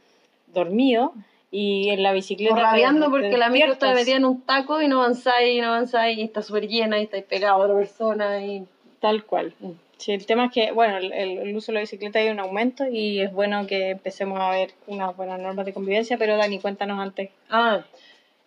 dormido 0.55 1.13
y 1.51 1.91
en 1.91 2.03
la 2.03 2.13
bicicleta. 2.13 2.55
O 2.55 2.57
rabiando 2.57 3.07
te 3.07 3.11
porque 3.11 3.37
la 3.37 3.49
micro 3.51 3.73
está 3.73 3.93
metida 3.95 4.17
en 4.17 4.25
un 4.25 4.41
taco 4.43 4.81
y 4.83 4.89
no 4.89 5.03
avanzáis 5.03 5.57
y 5.57 5.61
no 5.61 5.69
avanzáis 5.69 6.19
y 6.19 6.23
está 6.23 6.43
súper 6.43 6.67
llena 6.69 6.99
y 6.99 7.05
estáis 7.05 7.25
pegado 7.25 7.55
a 7.63 7.65
otra 7.65 7.77
persona 7.77 8.45
y... 8.45 8.65
Tal 9.01 9.25
cual. 9.25 9.55
Mm. 9.61 9.71
Sí, 9.99 10.13
el 10.13 10.27
tema 10.27 10.47
es 10.47 10.53
que, 10.53 10.73
bueno, 10.73 10.97
el, 10.97 11.13
el- 11.13 11.57
uso 11.57 11.71
de 11.71 11.75
la 11.75 11.81
bicicleta 11.81 12.19
hay 12.19 12.29
un 12.29 12.41
aumento 12.41 12.87
y 12.89 13.21
es 13.21 13.33
bueno 13.33 13.67
que 13.67 13.91
empecemos 13.91 14.41
a 14.41 14.51
ver 14.51 14.73
unas 14.89 15.17
buenas 15.17 15.39
normas 15.39 15.65
de 15.67 15.73
convivencia, 15.73 16.19
pero 16.19 16.37
Dani, 16.37 16.59
cuéntanos 16.59 16.99
antes. 16.99 17.31
Ah, 17.49 17.85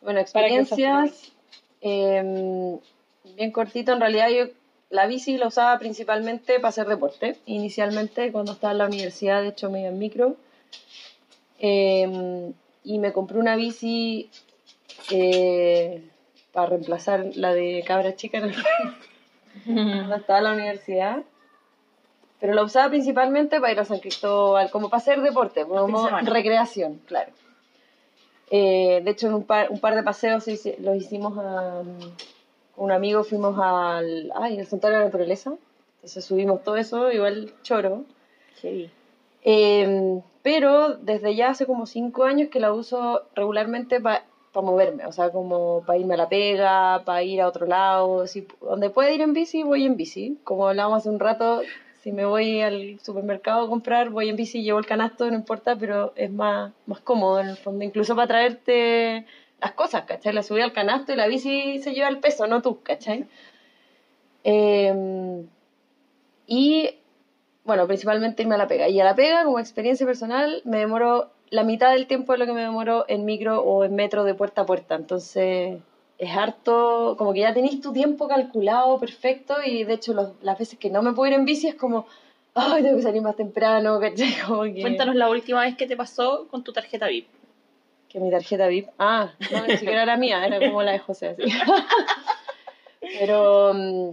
bueno, 0.01 0.19
experiencias. 0.19 1.31
em, 1.81 2.77
bien 3.35 3.51
cortito, 3.51 3.93
en 3.93 3.99
realidad 4.01 4.29
yo 4.29 4.45
la 4.89 5.05
bici 5.07 5.37
la 5.37 5.47
usaba 5.47 5.79
principalmente 5.79 6.55
para 6.55 6.69
hacer 6.69 6.87
deporte. 6.87 7.37
Inicialmente, 7.45 8.31
cuando 8.31 8.51
estaba 8.53 8.71
en 8.73 8.77
la 8.79 8.85
universidad, 8.87 9.41
de 9.41 9.49
hecho 9.49 9.69
me 9.69 9.79
iba 9.81 9.89
en 9.89 9.99
micro. 9.99 10.35
Em, 11.59 12.53
y 12.83 12.99
me 12.99 13.13
compré 13.13 13.39
una 13.39 13.55
bici 13.55 14.29
eh, 15.11 16.01
para 16.51 16.67
reemplazar 16.67 17.25
la 17.35 17.53
de 17.53 17.83
cabra 17.85 18.15
chica 18.15 18.37
en 18.37 18.45
el 18.45 18.55
cuando 19.65 20.15
estaba 20.15 20.39
en 20.39 20.45
la 20.45 20.53
universidad. 20.53 21.23
Pero 22.39 22.53
la 22.53 22.63
usaba 22.63 22.89
principalmente 22.89 23.59
para 23.59 23.73
ir 23.73 23.79
a 23.79 23.85
San 23.85 23.99
Cristóbal, 23.99 24.69
como 24.69 24.89
para 24.89 25.01
hacer 25.01 25.21
deporte, 25.21 25.65
como 25.65 26.07
recreación, 26.21 27.01
claro. 27.07 27.31
Eh, 28.51 29.01
de 29.03 29.11
hecho, 29.11 29.27
en 29.27 29.33
un 29.33 29.43
par, 29.43 29.71
un 29.71 29.79
par 29.79 29.95
de 29.95 30.03
paseos 30.03 30.45
los 30.79 30.95
hicimos 30.95 31.37
a, 31.37 31.81
con 32.75 32.85
un 32.85 32.91
amigo, 32.91 33.23
fuimos 33.23 33.57
al, 33.59 34.31
ay, 34.35 34.59
al 34.59 34.67
Santuario 34.67 34.99
de 34.99 35.05
la 35.05 35.07
Naturaleza. 35.07 35.55
Entonces 35.95 36.23
subimos 36.23 36.63
todo 36.63 36.77
eso, 36.77 37.11
igual 37.11 37.51
choro. 37.63 38.05
Sí. 38.61 38.89
Eh, 39.43 40.21
pero 40.47 40.93
desde 40.93 41.35
ya 41.35 41.49
hace 41.49 41.65
como 41.65 41.85
cinco 41.85 42.23
años 42.23 42.47
que 42.47 42.61
la 42.61 42.71
uso 42.71 43.23
regularmente 43.35 43.99
para 43.99 44.23
moverme, 44.53 45.05
o 45.05 45.11
sea, 45.11 45.29
como 45.29 45.83
para 45.85 45.99
irme 45.99 46.13
a 46.13 46.17
la 46.19 46.29
pega, 46.29 47.03
para 47.03 47.21
ir 47.21 47.41
a 47.41 47.49
otro 47.49 47.65
lado. 47.65 48.25
Si, 48.27 48.47
donde 48.61 48.89
pueda 48.89 49.11
ir 49.11 49.19
en 49.19 49.33
bici, 49.33 49.63
voy 49.63 49.83
en 49.83 49.97
bici. 49.97 50.39
Como 50.45 50.69
hablábamos 50.69 50.99
hace 50.99 51.09
un 51.09 51.19
rato, 51.19 51.63
si 52.01 52.13
me 52.13 52.23
voy 52.23 52.61
al 52.61 52.97
supermercado 53.01 53.65
a 53.65 53.67
comprar, 53.67 54.09
voy 54.09 54.29
en 54.29 54.37
bici, 54.37 54.63
llevo 54.63 54.79
el 54.79 54.85
canasto, 54.85 55.29
no 55.29 55.35
importa, 55.35 55.75
pero 55.75 56.13
es 56.15 56.31
más, 56.31 56.71
más 56.85 57.01
cómodo 57.01 57.41
en 57.41 57.49
el 57.49 57.57
fondo, 57.57 57.83
incluso 57.83 58.15
para 58.15 58.29
traerte 58.29 59.25
las 59.59 59.73
cosas, 59.73 60.05
¿cachai? 60.05 60.31
La 60.31 60.43
subí 60.43 60.61
al 60.61 60.71
canasto 60.71 61.11
y 61.11 61.17
la 61.17 61.27
bici 61.27 61.79
se 61.79 61.93
lleva 61.93 62.07
el 62.07 62.19
peso, 62.19 62.47
no 62.47 62.61
tú, 62.61 62.81
¿cachai? 62.83 63.25
Eh, 64.45 65.43
y 66.47 66.95
bueno, 67.67 67.85
principalmente 67.85 68.41
irme 68.41 68.55
a 68.55 68.57
la 68.57 68.67
pega. 68.67 68.87
Y 68.89 68.99
a 68.99 69.03
la 69.05 69.13
pega, 69.15 69.43
como 69.43 69.59
experiencia 69.59 70.05
personal, 70.07 70.61
me 70.65 70.79
demoro 70.79 71.29
la 71.51 71.63
mitad 71.63 71.91
del 71.91 72.07
tiempo 72.07 72.31
de 72.31 72.39
lo 72.39 72.45
que 72.47 72.53
me 72.53 72.61
demoro 72.61 73.05
en 73.07 73.25
micro 73.25 73.61
o 73.61 73.83
en 73.83 73.93
metro 73.93 74.23
de 74.23 74.33
puerta 74.33 74.61
a 74.61 74.65
puerta. 74.65 74.95
Entonces, 74.95 75.77
es 76.17 76.35
harto, 76.35 77.15
como 77.17 77.33
que 77.33 77.41
ya 77.41 77.53
tenéis 77.53 77.79
tu 77.81 77.93
tiempo 77.93 78.27
calculado 78.27 78.99
perfecto 78.99 79.55
y 79.63 79.83
de 79.83 79.93
hecho 79.93 80.13
los- 80.13 80.31
las 80.41 80.57
veces 80.57 80.79
que 80.79 80.89
no 80.89 81.03
me 81.03 81.13
puedo 81.13 81.29
ir 81.31 81.37
en 81.37 81.45
bici 81.45 81.67
es 81.67 81.75
como, 81.75 82.07
ay, 82.55 82.81
tengo 82.81 82.97
que 82.97 83.03
salir 83.03 83.21
más 83.21 83.35
temprano, 83.35 83.99
¿cachai? 83.99 84.33
Que, 84.73 84.81
Cuéntanos 84.81 85.15
la 85.15 85.29
última 85.29 85.61
vez 85.61 85.75
que 85.77 85.85
te 85.87 85.95
pasó 85.95 86.47
con 86.49 86.63
tu 86.63 86.73
tarjeta 86.73 87.07
VIP. 87.07 87.27
que 88.09 88.19
mi 88.19 88.31
tarjeta 88.31 88.67
VIP, 88.67 88.89
ah, 88.97 89.29
no, 89.51 89.67
ni 89.67 89.77
siquiera 89.77 90.01
era 90.03 90.17
mía, 90.17 90.45
era 90.47 90.59
como 90.59 90.81
la 90.81 90.93
de 90.93 90.99
José, 90.99 91.27
así. 91.27 91.43
Pero, 93.19 93.73
mm, 93.73 94.09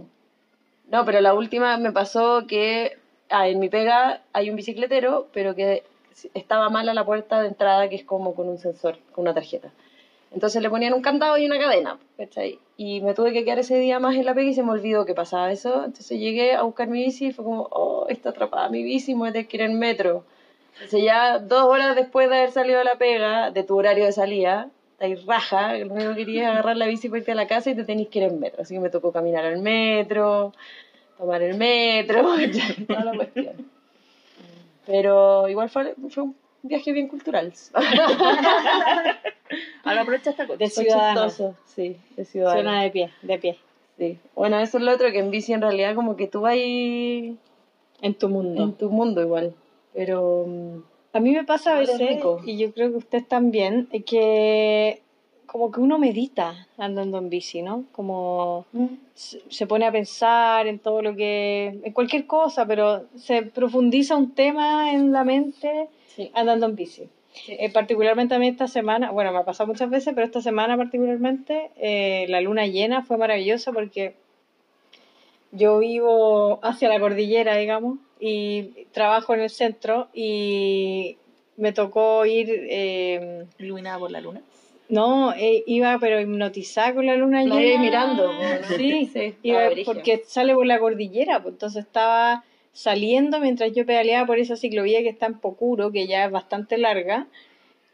no, 0.91 1.05
pero 1.05 1.21
la 1.21 1.33
última 1.33 1.77
me 1.77 1.91
pasó 1.91 2.45
que, 2.47 2.97
ah, 3.29 3.47
en 3.47 3.59
mi 3.59 3.69
pega 3.69 4.21
hay 4.33 4.49
un 4.49 4.55
bicicletero, 4.55 5.27
pero 5.33 5.55
que 5.55 5.83
estaba 6.33 6.69
mala 6.69 6.93
la 6.93 7.05
puerta 7.05 7.41
de 7.41 7.49
entrada, 7.49 7.89
que 7.89 7.95
es 7.95 8.03
como 8.03 8.35
con 8.35 8.47
un 8.47 8.57
sensor, 8.57 8.97
con 9.11 9.23
una 9.23 9.33
tarjeta. 9.33 9.71
Entonces 10.31 10.61
le 10.61 10.69
ponían 10.69 10.93
un 10.93 11.01
candado 11.01 11.37
y 11.37 11.45
una 11.45 11.57
cadena, 11.57 11.97
¿cachai? 12.17 12.59
Y 12.75 12.99
me 13.01 13.13
tuve 13.13 13.31
que 13.31 13.45
quedar 13.45 13.59
ese 13.59 13.79
día 13.79 13.99
más 13.99 14.15
en 14.15 14.25
la 14.25 14.33
pega 14.33 14.49
y 14.49 14.53
se 14.53 14.63
me 14.63 14.71
olvidó 14.71 15.05
que 15.05 15.13
pasaba 15.13 15.51
eso. 15.51 15.85
Entonces 15.85 16.19
llegué 16.19 16.53
a 16.53 16.63
buscar 16.63 16.89
mi 16.89 17.03
bici 17.03 17.27
y 17.27 17.31
fue 17.31 17.45
como, 17.45 17.69
oh, 17.71 18.07
está 18.09 18.29
atrapada 18.29 18.67
mi 18.69 18.83
bici, 18.83 19.13
me 19.13 19.19
voy 19.19 19.29
a 19.29 19.31
tener 19.31 19.47
que 19.47 19.57
ir 19.57 19.63
en 19.63 19.79
metro. 19.79 20.25
Entonces 20.73 21.03
ya 21.03 21.39
dos 21.39 21.63
horas 21.63 21.95
después 21.95 22.29
de 22.29 22.35
haber 22.35 22.51
salido 22.51 22.79
de 22.79 22.85
la 22.85 22.97
pega, 22.97 23.51
de 23.51 23.63
tu 23.63 23.77
horario 23.77 24.03
de 24.03 24.11
salida, 24.11 24.69
estáis 24.91 25.25
raja, 25.25 25.73
lo 25.77 25.93
único 25.93 26.09
que 26.15 26.25
querías 26.25 26.47
es 26.47 26.51
agarrar 26.51 26.75
la 26.75 26.87
bici 26.87 27.07
para 27.07 27.19
irte 27.19 27.31
a 27.31 27.35
la 27.35 27.47
casa 27.47 27.69
y 27.69 27.75
te 27.75 27.85
tenéis 27.85 28.09
que 28.09 28.19
ir 28.19 28.25
en 28.25 28.39
metro. 28.39 28.61
Así 28.61 28.73
que 28.73 28.81
me 28.81 28.89
tocó 28.89 29.13
caminar 29.13 29.45
al 29.45 29.61
metro, 29.61 30.51
tomar 31.17 31.41
el 31.41 31.57
metro, 31.57 32.23
toda 32.87 33.03
la 33.05 33.15
cuestión. 33.15 33.69
Pero 34.85 35.47
igual 35.49 35.69
fue, 35.69 35.95
fue 36.09 36.23
un 36.23 36.35
viaje 36.63 36.91
bien 36.91 37.07
cultural. 37.07 37.53
Ahora 39.83 40.01
aprovecha 40.01 40.31
esta 40.31 40.45
cosa. 40.47 40.57
De 40.57 40.67
ciudadano. 40.67 41.25
chistoso, 41.27 41.55
sí, 41.65 41.97
de 42.15 42.25
ciudadano. 42.25 42.61
Suena 42.61 42.83
de 42.83 42.91
pie, 42.91 43.11
de 43.21 43.37
pie. 43.39 43.57
Sí. 43.97 44.17
Bueno, 44.35 44.59
eso 44.59 44.77
es 44.77 44.83
lo 44.83 44.91
otro, 44.93 45.11
que 45.11 45.19
en 45.19 45.31
bici 45.31 45.53
en 45.53 45.61
realidad 45.61 45.95
como 45.95 46.15
que 46.17 46.27
tú 46.27 46.41
vas 46.41 46.53
ahí 46.53 47.37
En 48.01 48.13
tu 48.15 48.27
mundo. 48.29 48.63
en 48.63 48.73
tu 48.73 48.89
mundo 48.89 49.21
igual. 49.21 49.53
Pero 49.93 50.45
mm, 50.47 50.79
A 51.13 51.19
mí 51.19 51.31
me 51.31 51.45
pasa 51.45 51.75
a 51.75 51.79
veces, 51.79 52.19
y 52.45 52.57
yo 52.57 52.73
creo 52.73 52.91
que 52.91 52.97
ustedes 52.97 53.27
también, 53.27 53.87
que 54.05 55.01
como 55.55 55.71
que 55.71 55.79
uno 55.79 55.97
medita 55.97 56.67
andando 56.77 57.17
en 57.17 57.29
bici, 57.29 57.61
¿no? 57.61 57.85
Como 57.93 58.65
se 59.13 59.41
se 59.47 59.65
pone 59.65 59.85
a 59.85 59.91
pensar 59.93 60.67
en 60.67 60.79
todo 60.79 61.01
lo 61.01 61.15
que, 61.15 61.79
en 61.81 61.93
cualquier 61.93 62.27
cosa, 62.27 62.65
pero 62.65 63.05
se 63.15 63.43
profundiza 63.43 64.17
un 64.17 64.35
tema 64.35 64.91
en 64.91 65.13
la 65.13 65.23
mente 65.23 65.87
sí. 66.07 66.29
andando 66.33 66.65
en 66.65 66.75
bici. 66.75 67.03
Eh, 67.47 67.71
particularmente 67.71 68.35
a 68.35 68.39
mí 68.39 68.49
esta 68.49 68.67
semana, 68.67 69.11
bueno, 69.11 69.31
me 69.31 69.37
ha 69.37 69.45
pasado 69.45 69.67
muchas 69.67 69.89
veces, 69.89 70.13
pero 70.13 70.25
esta 70.25 70.41
semana 70.41 70.75
particularmente, 70.75 71.71
eh, 71.77 72.25
la 72.27 72.41
luna 72.41 72.67
llena 72.67 73.03
fue 73.03 73.15
maravillosa 73.15 73.71
porque 73.71 74.15
yo 75.53 75.79
vivo 75.79 76.59
hacia 76.63 76.89
la 76.89 76.99
cordillera, 76.99 77.55
digamos, 77.55 77.99
y 78.19 78.87
trabajo 78.91 79.33
en 79.33 79.39
el 79.39 79.49
centro 79.49 80.09
y 80.13 81.15
me 81.55 81.71
tocó 81.71 82.25
ir, 82.25 82.49
eh, 82.49 83.45
Iluminada 83.57 83.99
por 83.99 84.11
la 84.11 84.19
luna. 84.19 84.41
No, 84.89 85.33
eh, 85.33 85.63
iba 85.67 85.97
pero 85.99 86.19
hipnotizada 86.21 86.93
con 86.93 87.05
la 87.05 87.15
luna 87.15 87.43
llena. 87.43 87.61
iba 87.61 87.79
mirando, 87.81 88.31
¿no? 88.33 88.39
Sí, 88.77 89.09
Sí, 89.11 89.33
iba- 89.43 89.69
porque 89.85 90.23
sale 90.25 90.53
por 90.53 90.65
la 90.65 90.79
cordillera, 90.79 91.41
pues 91.41 91.53
entonces 91.53 91.85
estaba 91.85 92.43
saliendo 92.73 93.39
mientras 93.39 93.71
yo 93.73 93.85
pedaleaba 93.85 94.27
por 94.27 94.37
esa 94.37 94.55
ciclovía 94.55 95.01
que 95.01 95.09
está 95.09 95.25
en 95.27 95.39
Pocuro, 95.39 95.91
que 95.91 96.07
ya 96.07 96.25
es 96.25 96.31
bastante 96.31 96.77
larga, 96.77 97.27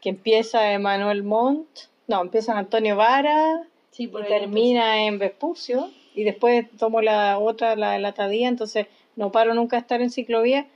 que 0.00 0.08
empieza 0.10 0.72
en 0.72 0.82
Manuel 0.82 1.22
Montt, 1.22 1.66
no, 2.08 2.20
empieza 2.20 2.52
en 2.52 2.58
Antonio 2.58 2.96
Vara 2.96 3.62
Sí, 3.92 4.06
por 4.08 4.26
termina 4.26 5.04
en 5.04 5.18
Vespucio, 5.18 5.90
y 6.14 6.24
después 6.24 6.66
tomo 6.78 7.00
la 7.02 7.38
otra, 7.38 7.76
la 7.76 7.92
de 7.92 7.98
la 8.00 8.12
Tadía, 8.12 8.48
entonces 8.48 8.86
no 9.16 9.30
paro 9.30 9.54
nunca 9.54 9.76
de 9.76 9.80
estar 9.82 10.00
en 10.02 10.10
ciclovía, 10.10 10.66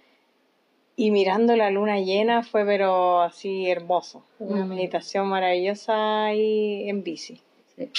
y 0.97 1.11
mirando 1.11 1.55
la 1.57 1.71
luna 1.71 2.01
llena 2.01 2.43
fue 2.43 2.65
pero 2.65 3.21
así 3.23 3.71
hermoso, 3.71 4.25
una 4.39 4.65
Mm. 4.65 4.69
meditación 4.69 5.27
maravillosa 5.29 6.25
ahí 6.27 6.89
en 6.89 7.03
bici. 7.03 7.41
Sí. 7.77 7.91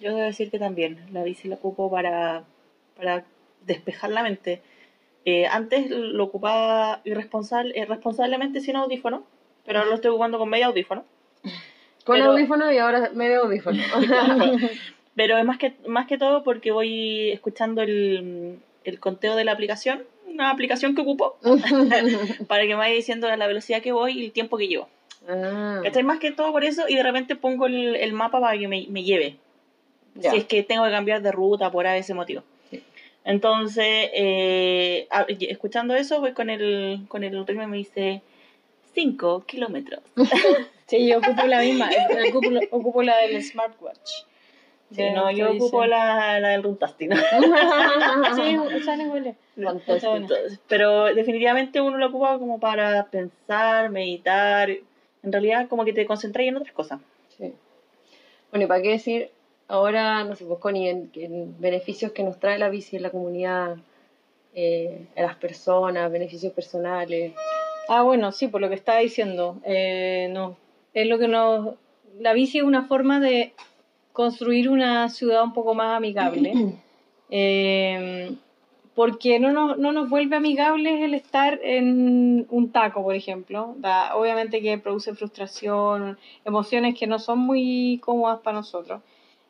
Yo 0.00 0.10
debo 0.14 0.20
decir 0.22 0.50
que 0.50 0.58
también 0.58 0.98
la 1.12 1.22
bici 1.24 1.48
la 1.48 1.56
ocupo 1.56 1.90
para, 1.90 2.44
para 2.96 3.24
despejar 3.66 4.10
la 4.10 4.22
mente. 4.22 4.60
Eh, 5.24 5.46
antes 5.46 5.88
lo 5.90 6.24
ocupaba 6.24 7.00
irresponsable, 7.04 7.72
irresponsablemente 7.78 8.60
sin 8.60 8.76
audífono, 8.76 9.24
pero 9.64 9.78
ahora 9.78 9.88
lo 9.90 9.96
estoy 9.96 10.10
ocupando 10.10 10.38
con 10.38 10.48
medio 10.50 10.66
audífono. 10.66 11.04
Con 12.04 12.18
Pero- 12.18 12.32
audífono 12.32 12.70
y 12.70 12.76
ahora 12.76 13.10
medio 13.14 13.44
audífono. 13.44 13.82
Pero 15.16 15.38
es 15.38 15.44
más 15.46 15.56
que, 15.58 15.72
más 15.86 16.06
que 16.06 16.18
todo 16.18 16.42
porque 16.44 16.70
voy 16.70 17.30
escuchando 17.30 17.80
el, 17.80 18.58
el 18.84 19.00
conteo 19.00 19.36
de 19.36 19.44
la 19.44 19.52
aplicación, 19.52 20.02
una 20.34 20.50
aplicación 20.50 20.94
que 20.94 21.02
ocupo, 21.02 21.36
para 22.48 22.62
que 22.62 22.68
me 22.68 22.74
vaya 22.74 22.94
diciendo 22.94 23.34
la 23.34 23.46
velocidad 23.46 23.82
que 23.82 23.92
voy 23.92 24.18
y 24.18 24.24
el 24.26 24.32
tiempo 24.32 24.56
que 24.58 24.68
llevo. 24.68 24.88
ah, 25.28 25.80
¿Cachai? 25.82 26.02
Más 26.02 26.18
que 26.18 26.30
todo 26.32 26.52
por 26.52 26.64
eso 26.64 26.84
y 26.88 26.96
de 26.96 27.02
repente 27.02 27.36
pongo 27.36 27.66
el, 27.66 27.96
el 27.96 28.12
mapa 28.12 28.40
para 28.40 28.58
que 28.58 28.68
me, 28.68 28.86
me 28.90 29.02
lleve. 29.04 29.36
si 30.20 30.36
es 30.36 30.44
que 30.44 30.62
tengo 30.62 30.84
que 30.84 30.90
cambiar 30.90 31.22
de 31.22 31.32
ruta 31.32 31.70
por 31.70 31.86
ese 31.86 32.14
motivo. 32.14 32.42
Sí. 32.70 32.82
Entonces, 33.24 34.10
eh, 34.14 35.08
escuchando 35.40 35.94
eso, 35.94 36.20
voy 36.20 36.32
con 36.32 36.50
el, 36.50 37.00
con 37.08 37.24
el 37.24 37.46
ritmo 37.46 37.62
y 37.62 37.66
me 37.66 37.76
dice 37.78 38.22
5 38.94 39.44
kilómetros. 39.46 40.00
Sí, 40.86 41.08
yo 41.08 41.16
ocupo 41.16 41.46
la 41.46 41.60
misma, 41.60 41.88
ocupo, 42.28 42.50
ocupo 42.70 43.02
la 43.02 43.16
del 43.16 43.42
smartwatch. 43.42 44.10
Sí, 44.94 45.10
no, 45.10 45.30
yo 45.30 45.50
ocupo 45.52 45.82
dice. 45.82 45.88
la, 45.88 46.40
la 46.40 46.48
del 46.50 46.62
Runtastic. 46.62 47.10
¿no? 47.10 48.36
Sí, 48.36 48.56
iguales. 49.02 49.36
Fantástico. 49.62 50.16
Entonces, 50.16 50.60
pero 50.68 51.06
definitivamente 51.14 51.80
uno 51.80 51.98
lo 51.98 52.06
ocupa 52.08 52.38
como 52.38 52.60
para 52.60 53.04
pensar, 53.06 53.90
meditar. 53.90 54.70
En 54.70 55.32
realidad, 55.32 55.68
como 55.68 55.84
que 55.84 55.92
te 55.92 56.06
concentras 56.06 56.46
en 56.46 56.56
otras 56.56 56.74
cosas. 56.74 57.00
Sí. 57.36 57.52
Bueno, 58.50 58.66
y 58.66 58.68
para 58.68 58.82
qué 58.82 58.90
decir, 58.90 59.30
ahora, 59.68 60.24
no 60.24 60.36
sé, 60.36 60.44
pues 60.44 60.58
Connie, 60.60 60.88
en, 60.88 61.10
en 61.14 61.60
beneficios 61.60 62.12
que 62.12 62.22
nos 62.22 62.38
trae 62.38 62.58
la 62.58 62.68
bici 62.68 62.96
en 62.96 63.02
la 63.02 63.10
comunidad, 63.10 63.76
eh, 64.56 65.06
a 65.16 65.22
las 65.22 65.34
personas, 65.36 66.12
beneficios 66.12 66.52
personales. 66.52 67.32
Ah, 67.88 68.02
bueno, 68.02 68.30
sí, 68.30 68.46
por 68.46 68.60
lo 68.60 68.68
que 68.68 68.76
estaba 68.76 69.00
diciendo. 69.00 69.60
Eh, 69.64 70.28
no, 70.30 70.56
es 70.92 71.08
lo 71.08 71.18
que 71.18 71.26
nos... 71.26 71.74
La 72.20 72.32
bici 72.32 72.58
es 72.58 72.64
una 72.64 72.84
forma 72.84 73.18
de 73.18 73.52
construir 74.14 74.70
una 74.70 75.10
ciudad 75.10 75.42
un 75.44 75.52
poco 75.52 75.74
más 75.74 75.94
amigable. 75.98 76.54
Eh, 77.30 78.36
porque 78.94 79.40
no 79.40 79.50
nos, 79.50 79.76
no 79.78 79.90
nos 79.92 80.08
vuelve 80.08 80.36
amigables 80.36 81.00
el 81.02 81.14
estar 81.14 81.58
en 81.64 82.46
un 82.50 82.70
taco, 82.70 83.02
por 83.02 83.16
ejemplo. 83.16 83.74
Da- 83.78 84.14
obviamente 84.14 84.60
que 84.62 84.78
produce 84.78 85.14
frustración, 85.14 86.16
emociones 86.44 86.96
que 86.96 87.08
no 87.08 87.18
son 87.18 87.40
muy 87.40 87.98
cómodas 88.04 88.38
para 88.40 88.58
nosotros. 88.58 89.00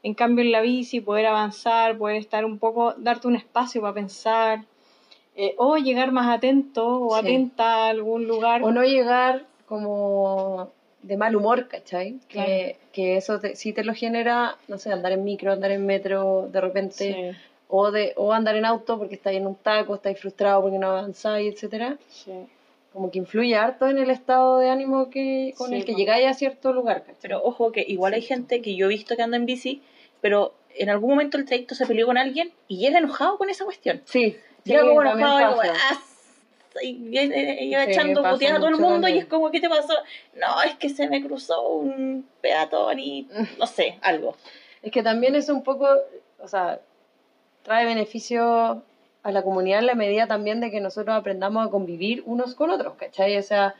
En 0.02 0.14
cambio, 0.14 0.44
en 0.44 0.52
la 0.52 0.62
bici, 0.62 1.00
poder 1.00 1.26
avanzar, 1.26 1.98
poder 1.98 2.16
estar 2.16 2.44
un 2.46 2.58
poco, 2.58 2.94
darte 2.96 3.26
un 3.28 3.36
espacio 3.36 3.82
para 3.82 3.92
pensar, 3.92 4.64
eh, 5.36 5.54
o 5.58 5.76
llegar 5.76 6.10
más 6.12 6.28
atento 6.34 7.00
o 7.02 7.10
Sí. 7.14 7.20
atenta 7.20 7.84
a 7.84 7.88
algún 7.88 8.26
lugar. 8.26 8.62
O 8.62 8.70
no 8.70 8.82
llegar 8.84 9.44
como 9.66 10.70
de 11.06 11.16
mal 11.16 11.36
humor, 11.36 11.68
¿cachai? 11.68 12.18
Claro. 12.28 12.46
Que, 12.48 12.76
que 12.92 13.16
eso 13.16 13.38
te- 13.40 13.56
sí 13.56 13.72
te 13.72 13.84
lo 13.84 13.94
genera, 13.94 14.56
no 14.68 14.78
sé, 14.78 14.90
andar 14.90 15.12
en 15.12 15.22
micro, 15.24 15.52
andar 15.52 15.70
en 15.70 15.84
metro 15.86 16.48
de 16.50 16.60
repente, 16.60 16.94
Sí, 17.32 17.38
o, 17.68 17.90
de, 17.90 18.12
o 18.16 18.32
andar 18.32 18.56
en 18.56 18.64
auto 18.64 18.98
porque 18.98 19.14
estáis 19.14 19.38
en 19.38 19.46
un 19.46 19.54
taco, 19.56 19.94
estáis 19.94 20.18
frustrado 20.20 20.62
porque 20.62 20.78
no 20.78 20.88
avanzáis, 20.88 21.52
etcétera 21.54 21.96
sí. 22.08 22.32
Como 22.92 23.10
que 23.10 23.18
influye 23.18 23.56
harto 23.56 23.88
en 23.88 23.98
el 23.98 24.08
estado 24.10 24.58
de 24.60 24.70
ánimo 24.70 25.10
que, 25.10 25.52
con 25.58 25.68
Sí, 25.68 25.76
el 25.76 25.84
que 25.84 25.92
po. 25.92 25.98
llegáis 25.98 26.26
a 26.28 26.34
cierto 26.34 26.72
lugar, 26.72 27.00
¿cachai? 27.00 27.16
Pero 27.20 27.42
ojo 27.42 27.72
que 27.72 27.84
igual 27.86 28.14
hay 28.14 28.22
gente 28.22 28.62
que 28.62 28.76
yo 28.76 28.86
he 28.86 28.88
visto 28.88 29.16
que 29.16 29.22
anda 29.22 29.36
en 29.36 29.46
bici, 29.46 29.82
pero 30.20 30.54
en 30.76 30.90
algún 30.90 31.10
momento 31.10 31.36
el 31.36 31.44
trayecto 31.44 31.74
se 31.74 31.86
peleó 31.86 32.06
con 32.06 32.18
alguien 32.18 32.52
y 32.68 32.78
llega 32.78 32.98
enojado 32.98 33.36
con 33.36 33.50
esa 33.50 33.64
cuestión. 33.64 34.00
Sí, 34.04 34.36
Llega 34.64 34.82
como 34.82 35.02
enojado 35.02 35.40
y 35.40 35.44
como, 35.44 35.56
pasa. 35.56 35.72
"Ah", 35.90 35.98
y, 36.82 36.88
y- 36.88 37.18
y- 37.18 37.64
y 37.70 37.74
va 37.74 37.84
Sí, 37.84 37.90
echando 37.92 38.22
puteadas 38.22 38.58
a 38.58 38.60
todo 38.60 38.68
el 38.70 38.76
mundo 38.76 38.98
y 38.98 39.12
también. 39.12 39.18
es 39.18 39.26
como, 39.26 39.50
¿qué 39.50 39.60
te 39.60 39.68
pasó? 39.68 39.94
No, 40.34 40.62
es 40.62 40.74
que 40.76 40.88
se 40.88 41.08
me 41.08 41.22
cruzó 41.24 41.62
un 41.68 42.26
peatón 42.40 42.98
y 42.98 43.28
no 43.58 43.66
sé, 43.66 43.98
algo. 44.02 44.36
Es 44.82 44.90
que 44.92 45.02
también 45.02 45.34
es 45.36 45.48
un 45.48 45.62
poco, 45.62 45.86
o 46.40 46.48
sea, 46.48 46.80
trae 47.62 47.86
beneficio 47.86 48.82
a 49.22 49.30
la 49.32 49.42
comunidad 49.42 49.78
en 49.80 49.86
la 49.86 49.94
medida 49.94 50.26
también 50.26 50.60
de 50.60 50.70
que 50.70 50.80
nosotros 50.80 51.16
aprendamos 51.16 51.66
a 51.66 51.70
convivir 51.70 52.22
unos 52.26 52.54
con 52.54 52.70
otros, 52.70 52.94
¿cachai? 52.94 53.38
O 53.38 53.42
sea, 53.42 53.74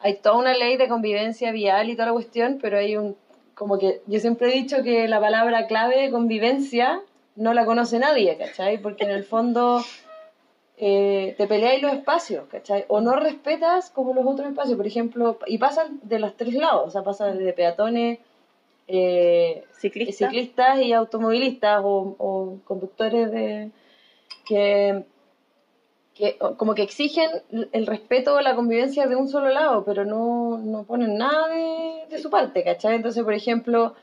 hay 0.00 0.14
toda 0.14 0.36
una 0.36 0.54
ley 0.54 0.76
de 0.76 0.86
convivencia 0.86 1.50
vial 1.50 1.90
y 1.90 1.94
toda 1.96 2.06
la 2.06 2.12
cuestión, 2.12 2.58
pero 2.62 2.78
hay 2.78 2.96
un, 2.96 3.16
como 3.54 3.78
que 3.80 4.00
yo 4.06 4.20
siempre 4.20 4.48
he 4.48 4.52
dicho 4.52 4.84
que 4.84 5.08
la 5.08 5.18
palabra 5.18 5.66
clave 5.66 6.00
de 6.00 6.10
convivencia 6.12 7.00
no 7.34 7.54
la 7.54 7.64
conoce 7.64 7.98
nadie, 7.98 8.36
¿cachai? 8.36 8.78
Porque 8.78 9.02
en 9.04 9.10
el 9.10 9.24
fondo 9.24 9.82
eh, 10.80 11.34
te 11.36 11.48
peleáis 11.48 11.82
los 11.82 11.92
espacios, 11.92 12.46
¿cachai? 12.48 12.84
O 12.86 13.00
no 13.00 13.16
respetas 13.16 13.90
como 13.90 14.14
los 14.14 14.24
otros 14.24 14.48
espacios, 14.48 14.76
por 14.76 14.86
ejemplo, 14.86 15.38
y 15.46 15.58
pasan 15.58 15.98
de 16.04 16.20
los 16.20 16.36
tres 16.36 16.54
lados, 16.54 16.86
o 16.86 16.90
sea, 16.90 17.02
pasa 17.02 17.26
desde 17.26 17.52
peatones, 17.52 18.20
eh, 18.86 19.64
Ciclista. 19.72 20.26
ciclistas 20.26 20.80
y 20.80 20.92
automovilistas 20.92 21.80
o, 21.82 22.14
o 22.18 22.58
conductores 22.64 23.30
de 23.32 23.70
que, 24.46 25.04
que 26.14 26.38
como 26.56 26.74
que 26.76 26.82
exigen 26.82 27.28
el 27.72 27.86
respeto 27.86 28.34
o 28.36 28.40
la 28.40 28.54
convivencia 28.54 29.08
de 29.08 29.16
un 29.16 29.28
solo 29.28 29.48
lado, 29.48 29.84
pero 29.84 30.04
no, 30.04 30.58
no 30.58 30.84
ponen 30.84 31.18
nada 31.18 31.48
de, 31.48 32.06
de 32.08 32.18
su 32.18 32.30
parte, 32.30 32.62
¿cachai? 32.62 32.94
Entonces, 32.94 33.24
por 33.24 33.34
ejemplo, 33.34 33.94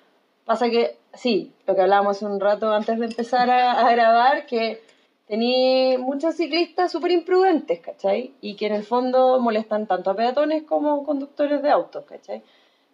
pasa 0.43 0.69
que, 0.69 0.97
sí, 1.13 1.53
lo 1.65 1.73
que 1.73 1.81
hablábamos 1.81 2.21
un 2.21 2.39
rato 2.41 2.71
antes 2.73 2.99
de 2.99 3.05
empezar 3.05 3.49
a, 3.49 3.87
a 3.87 3.91
grabar, 3.91 4.45
que 4.45 4.84
tenía 5.27 5.97
muchos 5.97 6.35
ciclistas 6.35 6.91
súper 6.91 7.11
imprudentes, 7.11 7.79
¿cachai? 7.79 8.33
Y 8.41 8.55
que 8.55 8.67
en 8.67 8.73
el 8.73 8.83
fondo 8.83 9.39
molestan 9.39 9.87
tanto 9.87 10.11
a 10.11 10.15
peatones 10.15 10.63
como 10.63 11.03
conductores 11.03 11.61
de 11.61 11.69
autos, 11.69 12.05
¿cachai? 12.05 12.43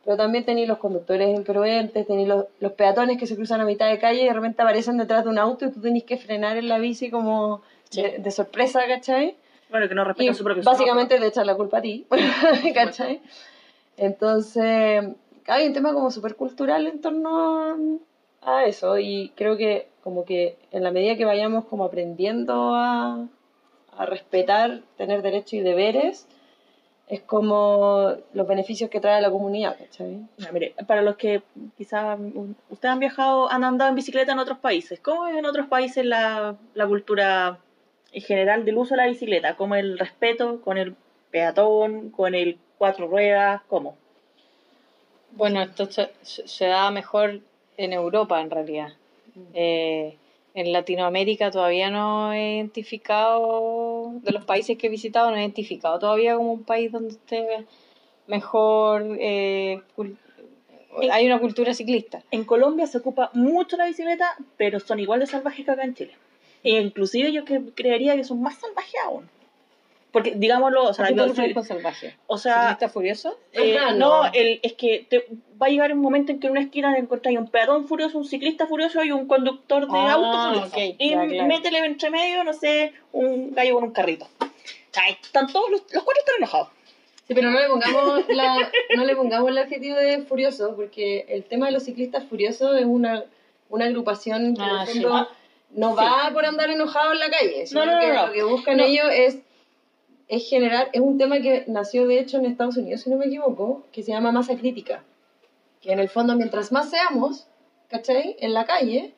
Pero 0.04 0.18
también 0.18 0.46
tenéis 0.46 0.68
los 0.68 0.80
conductores 0.80 1.36
imprudentes, 1.36 2.08
tenéis 2.08 2.28
los, 2.28 2.46
los 2.60 2.72
peatones 2.72 3.18
que 3.18 3.28
se 3.28 3.36
cruzan 3.36 3.62
a 3.62 3.66
mitad 3.66 3.90
de 3.90 4.00
calle 4.00 4.24
y 4.24 4.26
de 4.26 4.34
repente 4.34 4.62
aparecen 4.62 4.98
detrás 4.98 5.24
de 5.24 5.30
un 5.30 5.38
auto 5.38 5.66
y 5.66 5.72
tú 5.72 5.82
tenés 5.82 6.04
que 6.04 6.18
frenar 6.18 6.58
en 6.58 6.68
la 6.70 6.80
bici 6.80 7.12
como 7.12 7.62
de, 7.92 8.18
de 8.18 8.32
sorpresa, 8.32 8.82
¿cachai? 8.88 9.36
Bueno, 9.70 9.88
que 9.88 9.96
no 9.96 10.04
respetan 10.04 10.36
su 10.36 10.44
propio 10.44 10.64
básicamente 10.64 11.18
te 11.18 11.28
echan 11.28 11.48
la 11.48 11.56
culpa 11.56 11.78
a 11.78 11.82
ti, 11.82 12.06
¿cachai? 12.74 13.22
Entonces, 13.98 15.04
hay 15.48 15.68
un 15.68 15.74
tema 15.74 15.94
como 15.94 16.12
súper 16.12 16.36
cultural 16.36 16.88
en 16.88 17.02
torno 17.02 18.00
a 18.42 18.66
eso 18.66 18.98
y 18.98 19.32
creo 19.36 19.58
que 19.58 19.88
como 20.04 20.26
que 20.26 20.58
en 20.72 20.84
la 20.84 20.92
medida 20.92 21.16
que 21.16 21.26
vayamos 21.26 21.66
como 21.66 21.84
aprendiendo 21.84 22.76
a, 22.76 23.28
a 23.98 24.06
respetar, 24.06 24.82
tener 24.98 25.22
derechos 25.22 25.54
y 25.54 25.62
deberes, 25.62 26.28
es 27.08 27.22
como 27.22 28.16
los 28.34 28.48
beneficios 28.48 28.90
que 28.90 29.02
trae 29.02 29.22
la 29.22 29.30
comunidad, 29.30 29.78
¿cachai? 29.78 30.22
Ya, 30.38 30.52
mire, 30.52 30.74
para 30.88 31.02
los 31.02 31.18
que 31.18 31.44
quizás 31.78 32.18
ustedes 32.70 32.92
han 32.92 33.00
viajado, 33.00 33.52
han 33.52 33.64
andado 33.64 33.90
en 33.90 33.96
bicicleta 33.96 34.32
en 34.32 34.40
otros 34.40 34.60
países, 34.60 35.00
¿cómo 35.02 35.28
es 35.28 35.38
en 35.38 35.46
otros 35.46 35.68
países 35.68 36.06
la, 36.06 36.56
la 36.74 36.88
cultura 36.88 37.60
en 38.14 38.22
general 38.22 38.66
del 38.66 38.78
uso 38.78 38.96
de 38.96 39.02
la 39.02 39.08
bicicleta? 39.08 39.56
¿Cómo 39.56 39.76
el 39.76 40.00
respeto 40.00 40.62
con 40.62 40.78
el 40.78 40.96
peatón, 41.32 42.12
con 42.12 42.34
el 42.34 42.58
cuatro 42.78 43.08
ruedas? 43.08 43.62
¿Cómo? 43.68 43.98
Bueno, 45.32 45.62
esto 45.62 45.92
se, 45.92 46.12
se 46.22 46.68
da 46.68 46.92
mejor 46.92 47.42
en 47.84 47.94
Europa 47.94 48.42
en 48.42 48.52
realidad. 48.52 48.94
Eh, 49.54 50.18
en 50.54 50.74
Latinoamérica 50.74 51.52
todavía 51.52 51.90
no 51.90 52.34
he 52.34 52.56
identificado, 52.56 54.12
de 54.22 54.32
los 54.32 54.46
países 54.46 54.78
que 54.78 54.88
he 54.88 54.90
visitado, 54.90 55.32
no 55.32 55.38
he 55.38 55.42
identificado 55.42 56.00
todavía 56.00 56.36
como 56.36 56.52
un 56.54 56.64
país 56.64 56.92
donde 56.92 57.10
esté 57.10 57.66
mejor, 58.28 59.18
eh, 59.20 59.82
hay 61.12 61.26
una 61.26 61.40
cultura 61.40 61.74
ciclista. 61.74 62.24
En 62.32 62.44
Colombia 62.44 62.88
se 62.88 62.98
ocupa 62.98 63.32
mucho 63.34 63.78
la 63.78 63.86
bicicleta, 63.86 64.36
pero 64.58 64.80
son 64.80 65.00
igual 65.00 65.22
de 65.22 65.28
salvajes 65.28 65.66
que 65.66 65.72
acá 65.72 65.84
en 65.84 65.96
Chile. 65.96 66.14
E 66.64 66.80
inclusive 66.80 67.32
yo 67.32 67.46
que 67.46 67.62
creería 67.74 68.16
que 68.16 68.24
son 68.24 68.42
más 68.42 68.60
salvajes 68.60 69.00
aún. 69.06 69.30
Porque, 70.12 70.34
digámoslo, 70.36 70.84
o 70.84 70.94
sea, 70.94 71.06
¿A 71.06 71.08
qué 71.10 71.54
con 71.54 71.64
salvaje? 71.64 72.18
o 72.28 72.38
sea, 72.38 72.62
¿Ciclista 72.62 72.90
furioso? 72.90 73.40
Eh, 73.54 73.78
Ajá, 73.78 73.94
no, 73.94 74.24
no. 74.26 74.30
el, 74.34 74.60
es 74.62 74.74
que 74.74 75.06
te, 75.10 75.26
va 75.62 75.68
a 75.68 75.70
llegar 75.70 75.94
un 75.94 76.00
momento 76.00 76.34
en 76.34 76.40
que 76.42 76.48
en 76.48 76.52
una 76.52 76.62
esquina 76.62 76.98
encontráis 76.98 77.38
un 77.38 77.48
peatón 77.48 77.88
furioso, 77.88 78.18
un 78.18 78.26
ciclista 78.26 78.68
furioso 78.68 79.04
y 79.06 79.12
un 79.12 79.26
conductor 79.28 79.88
de 79.90 79.98
Ah, 79.98 80.12
auto 80.14 80.50
furioso. 80.50 80.76
ok, 80.76 80.96
y 81.00 81.10
ya, 81.12 81.26
claro. 81.28 81.48
métele 81.48 81.78
entre 81.86 82.10
medio, 82.10 82.44
no 82.44 82.52
sé, 82.54 82.92
un 83.14 83.54
gallo 83.56 83.76
con 83.76 83.84
un 83.86 83.92
carrito. 83.92 84.28
Sea, 84.92 85.08
están 85.08 85.48
todos 85.48 85.70
los, 85.72 85.82
los 85.94 86.04
cuatro 86.04 86.20
están 86.20 86.36
enojados. 86.40 86.68
Sí, 87.28 87.34
pero 87.34 87.50
no 87.50 87.60
le 87.62 87.68
pongamos 87.70 88.24
la, 88.28 88.70
no 88.98 89.06
le 89.06 89.16
pongamos 89.16 89.50
el 89.52 89.58
adjetivo 89.60 89.96
de 89.96 90.24
furioso, 90.24 90.76
porque 90.76 91.26
el 91.30 91.46
tema 91.46 91.68
de 91.68 91.72
los 91.72 91.84
ciclistas 91.84 92.26
furiosos 92.26 92.78
es 92.78 92.84
una, 92.86 93.24
una 93.70 93.86
agrupación 93.86 94.56
que 94.58 94.62
en 94.62 94.70
Ah, 94.70 94.82
el 94.82 94.88
sí. 94.90 95.02
fondo 95.02 95.16
Ah, 95.16 95.30
no 95.70 95.92
sí. 95.92 95.96
va 95.98 96.32
por 96.34 96.46
andar 96.46 96.70
enojado 96.70 97.14
en 97.14 97.20
la 97.20 97.30
calle, 97.30 97.66
sino 97.66 97.86
No, 97.86 97.92
no, 97.94 97.94
no, 97.94 98.02
que 98.02 98.14
no. 98.14 98.28
lo 98.28 98.34
que 98.34 98.44
buscan 98.44 98.76
No. 98.78 98.84
ellos 98.84 99.08
es, 99.14 99.38
es 100.32 100.48
generar, 100.50 100.88
es 100.94 101.02
un 101.02 101.18
tema 101.18 101.42
que 101.42 101.66
nació 101.68 102.08
de 102.08 102.18
hecho 102.20 102.38
en 102.38 102.46
Estados 102.46 102.78
Unidos, 102.78 103.02
si 103.02 103.10
no 103.10 103.18
me 103.18 103.26
equivoco, 103.26 103.84
que 103.92 104.02
se 104.02 104.14
llama 104.14 104.32
masa 104.32 104.56
crítica, 104.56 105.04
que 105.82 105.92
en 105.92 106.00
el 106.00 106.08
fondo 106.08 106.36
mientras 106.38 106.72
más 106.72 106.90
seamos, 106.90 107.48
¿cachai? 107.90 108.38
En 108.40 108.54
la 108.54 108.64
calle, 108.66 109.14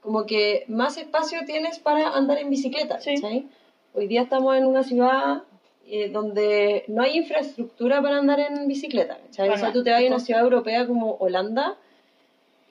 como 0.00 0.26
que 0.26 0.64
más 0.66 0.96
espacio 0.98 1.38
tienes 1.46 1.78
para 1.78 2.08
andar 2.16 2.38
en 2.38 2.50
bicicleta, 2.50 3.00
Sí. 3.00 3.14
¿cachai? 3.14 3.46
Hoy 3.94 4.08
día 4.08 4.22
estamos 4.22 4.56
en 4.56 4.66
una 4.66 4.82
ciudad 4.82 5.44
eh, 5.86 6.08
donde 6.10 6.84
no 6.88 7.02
hay 7.02 7.16
infraestructura 7.18 8.02
para 8.02 8.16
andar 8.18 8.40
en 8.40 8.66
bicicleta, 8.66 9.18
¿cachai? 9.18 9.50
O 9.50 9.52
sea, 9.52 9.60
Bueno, 9.68 9.72
tú 9.72 9.84
te 9.84 9.92
vas 9.92 10.02
a 10.02 10.06
una 10.06 10.18
ciudad 10.18 10.42
europea 10.42 10.84
como 10.86 11.12
Holanda 11.20 11.76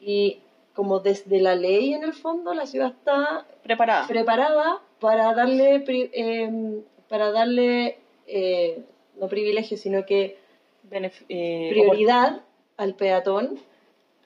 y 0.02 0.40
como 0.74 1.00
desde 1.00 1.40
la 1.40 1.56
ley 1.56 1.94
en 1.94 2.04
el 2.04 2.14
fondo 2.14 2.54
la 2.54 2.66
ciudad 2.66 2.90
está 2.90 3.46
Preparada. 3.64 4.06
preparada 4.08 4.82
para 5.00 5.34
darle 5.34 5.84
em, 6.14 6.82
para 7.10 7.32
darle 7.32 7.98
eh, 8.28 8.84
no 9.20 9.28
privilegio 9.28 9.78
sino 9.78 10.06
que 10.06 10.38
Benef- 10.90 11.26
eh, 11.30 11.68
prioridad 11.72 12.42
al 12.78 12.94
peatón 12.94 13.60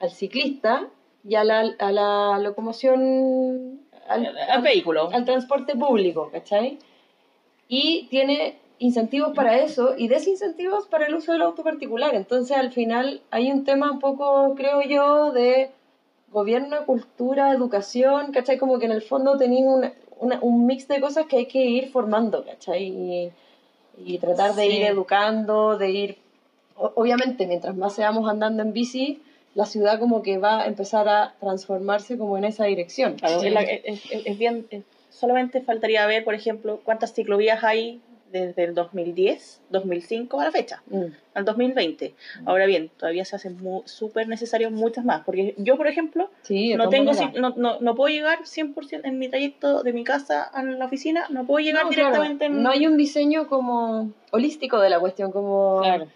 al 0.00 0.10
ciclista 0.10 0.88
y 1.26 1.34
a 1.36 1.44
la, 1.44 1.60
a 1.78 1.90
la 1.92 2.38
locomoción 2.38 3.80
al, 4.08 4.26
al, 4.26 4.36
al 4.38 4.62
vehículo. 4.62 5.08
al 5.10 5.24
transporte 5.24 5.74
público, 5.74 6.28
¿cachai? 6.30 6.78
Y 7.68 8.06
tiene 8.10 8.58
incentivos 8.78 9.34
para 9.34 9.58
eso 9.58 9.94
y 9.96 10.08
desincentivos 10.08 10.86
para 10.86 11.06
el 11.06 11.14
uso 11.14 11.32
del 11.32 11.40
auto 11.42 11.62
particular. 11.62 12.14
Entonces, 12.14 12.56
al 12.56 12.72
final, 12.72 13.22
hay 13.30 13.50
un 13.50 13.64
tema 13.64 13.90
un 13.90 14.00
poco, 14.00 14.54
creo 14.54 14.82
yo, 14.82 15.32
de 15.32 15.70
gobierno, 16.30 16.84
cultura, 16.84 17.52
educación, 17.52 18.32
¿cachai? 18.32 18.58
Como 18.58 18.78
que 18.78 18.84
en 18.86 18.92
el 18.92 19.02
fondo 19.02 19.38
tenéis 19.38 19.64
una- 19.66 19.94
una- 20.18 20.38
un 20.42 20.66
mix 20.66 20.88
de 20.88 21.00
cosas 21.00 21.26
que 21.26 21.36
hay 21.38 21.46
que 21.46 21.64
ir 21.64 21.90
formando, 21.90 22.44
¿cachai? 22.44 22.84
Y, 22.84 23.32
y 24.04 24.18
tratar 24.18 24.54
de 24.54 24.62
Sí. 24.66 24.76
ir 24.76 24.82
educando, 24.84 25.78
de 25.78 25.90
ir... 25.90 26.18
o- 26.76 26.92
Obviamente, 26.96 27.46
mientras 27.46 27.76
más 27.76 27.94
seamos 27.94 28.28
andando 28.28 28.62
en 28.62 28.72
bici, 28.72 29.20
la 29.54 29.66
ciudad 29.66 30.00
como 30.00 30.22
que 30.22 30.38
va 30.38 30.62
a 30.62 30.66
empezar 30.66 31.08
a 31.08 31.34
transformarse 31.40 32.18
como 32.18 32.36
en 32.36 32.44
esa 32.44 32.64
dirección. 32.64 33.14
Claro, 33.14 33.40
Sí. 33.40 33.48
es, 34.24 34.38
bien, 34.38 34.66
solamente 35.10 35.60
faltaría 35.60 36.04
ver, 36.06 36.24
por 36.24 36.34
ejemplo, 36.34 36.80
cuántas 36.84 37.14
ciclovías 37.14 37.62
hay 37.62 38.00
desde 38.34 38.64
el 38.64 38.74
2010, 38.74 39.60
2005 39.70 40.40
a 40.40 40.44
la 40.44 40.50
fecha, 40.50 40.82
Mm. 40.90 41.04
al 41.34 41.44
2020. 41.44 42.14
Ahora 42.46 42.66
bien, 42.66 42.90
todavía 42.96 43.24
se 43.24 43.36
hacen 43.36 43.56
súper 43.84 44.26
necesarios 44.26 44.72
muchas 44.72 45.04
más, 45.04 45.22
porque 45.24 45.54
yo, 45.56 45.76
por 45.76 45.86
ejemplo, 45.86 46.28
Sí, 46.42 46.74
no 46.74 46.88
tengo 46.88 47.12
no, 47.38 47.50
no, 47.56 47.78
no 47.80 47.94
puedo 47.94 48.12
llegar 48.12 48.40
100% 48.44 49.02
en 49.04 49.18
mi 49.20 49.28
trayecto 49.28 49.84
de 49.84 49.92
mi 49.92 50.02
casa 50.02 50.42
a 50.42 50.64
la 50.64 50.84
oficina, 50.84 51.26
no 51.30 51.46
puedo 51.46 51.64
llegar 51.64 51.84
No, 51.84 51.90
claro, 51.90 52.08
directamente 52.08 52.46
en... 52.46 52.62
no 52.62 52.70
hay 52.70 52.86
un 52.88 52.96
diseño 52.96 53.46
como 53.46 54.10
holístico 54.32 54.80
de 54.80 54.90
la 54.90 54.98
cuestión, 54.98 55.30
como, 55.30 55.78
Claro. 55.82 56.08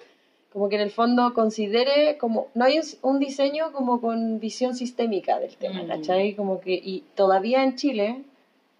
como 0.52 0.68
que 0.68 0.74
en 0.74 0.82
el 0.82 0.90
fondo 0.90 1.32
considere 1.34 2.18
como, 2.18 2.48
no 2.54 2.64
hay 2.64 2.80
un, 2.80 2.84
un 3.02 3.18
diseño 3.20 3.70
como 3.70 4.00
con 4.00 4.40
visión 4.40 4.74
sistémica 4.74 5.38
del 5.38 5.56
tema, 5.56 5.84
Mm. 5.84 5.86
¿cachai? 5.88 6.34
Como 6.34 6.60
que, 6.60 6.72
y 6.74 7.04
todavía 7.14 7.62
en 7.62 7.76
Chile 7.76 8.22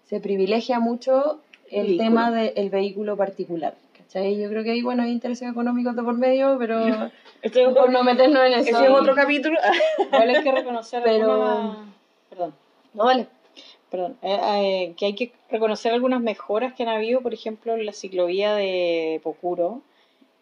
se 0.09 0.19
privilegia 0.19 0.79
mucho 0.81 1.39
el 1.71 1.85
Vehículo. 1.87 2.03
tema 2.09 2.31
del 2.31 2.69
vehículo 2.69 3.17
particular, 3.17 3.75
¿cachai? 3.97 4.39
Yo 4.41 4.49
creo 4.49 4.63
que 4.63 4.71
hay, 4.71 4.81
bueno, 4.81 5.03
hay 5.03 5.11
intereses 5.11 5.49
económicos 5.49 5.95
de 5.95 6.03
por 6.03 6.15
medio, 6.17 6.57
pero 6.59 6.79
Este 7.41 7.63
es, 7.63 7.69
por 7.69 7.91
no 7.91 8.03
meternos 8.03 8.43
en 8.45 8.53
ese 8.53 8.71
eso. 8.71 8.83
es 8.83 8.89
otro 8.89 9.15
capítulo. 9.15 9.57
Igual 10.11 10.29
hay 10.29 10.43
que 10.43 10.51
reconocer 10.51 11.01
Pero- 11.03 11.31
algunas- 11.31 11.77
Perdón. 12.29 12.53
No, 12.93 13.05
vale. 13.05 13.27
Perdón, 13.89 14.17
eh, 14.21 14.39
eh, 14.43 14.93
que 14.97 15.05
hay 15.07 15.13
que 15.15 15.31
reconocer 15.49 15.91
algunas 15.93 16.21
mejoras 16.21 16.73
que 16.73 16.83
han 16.83 16.89
habido, 16.89 17.21
por 17.21 17.33
ejemplo, 17.33 17.73
en 17.73 17.85
la 17.87 17.91
ciclovía 17.93 18.53
de 18.53 19.19
Pocuro, 19.23 19.81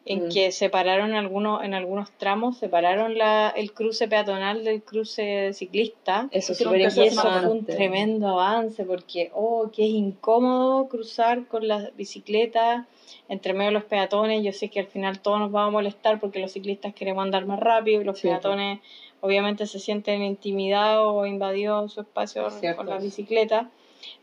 en 0.10 0.26
Mm. 0.28 0.30
que 0.30 0.52
separaron 0.52 1.14
algunos, 1.14 1.64
en 1.64 1.74
algunos 1.74 2.10
tramos, 2.12 2.58
separaron 2.58 3.18
la, 3.18 3.50
el 3.50 3.74
cruce 3.74 4.08
peatonal 4.08 4.64
del 4.64 4.82
cruce 4.82 5.52
ciclista. 5.54 6.30
Eso 6.32 6.54
es 6.54 6.62
Y 6.62 6.64
eso 7.02 7.22
fue 7.22 7.48
un 7.48 7.66
tremendo 7.66 8.28
avance 8.40 8.86
porque, 8.86 9.32
oh, 9.34 9.70
que 9.72 9.84
es 9.84 9.90
incómodo 9.92 10.88
cruzar 10.88 11.46
con 11.48 11.68
la 11.68 11.92
bicicleta 11.98 12.88
entre 13.28 13.54
medio 13.54 13.68
de 13.68 13.74
los 13.74 13.84
peatones. 13.84 14.44
Yo 14.44 14.54
sé 14.54 14.70
que 14.70 14.80
al 14.80 14.88
final 14.88 15.20
todos 15.20 15.40
nos 15.40 15.52
vamos 15.52 15.70
a 15.70 15.72
molestar 15.72 16.20
porque 16.20 16.40
los 16.40 16.54
ciclistas 16.54 16.94
queremos 16.94 17.24
andar 17.24 17.46
más 17.46 17.60
rápido 17.60 18.02
y 18.02 18.06
los 18.06 18.20
Sí, 18.20 18.28
peatones 18.28 18.80
obviamente 19.20 19.66
se 19.68 19.80
sienten 19.80 20.24
intimidados 20.24 21.14
o 21.14 21.26
invadidos 21.26 21.94
su 21.94 22.02
espacio 22.02 22.50
Cierto. 22.52 22.78
con 22.78 22.90
la 22.90 22.98
bicicleta. 22.98 23.70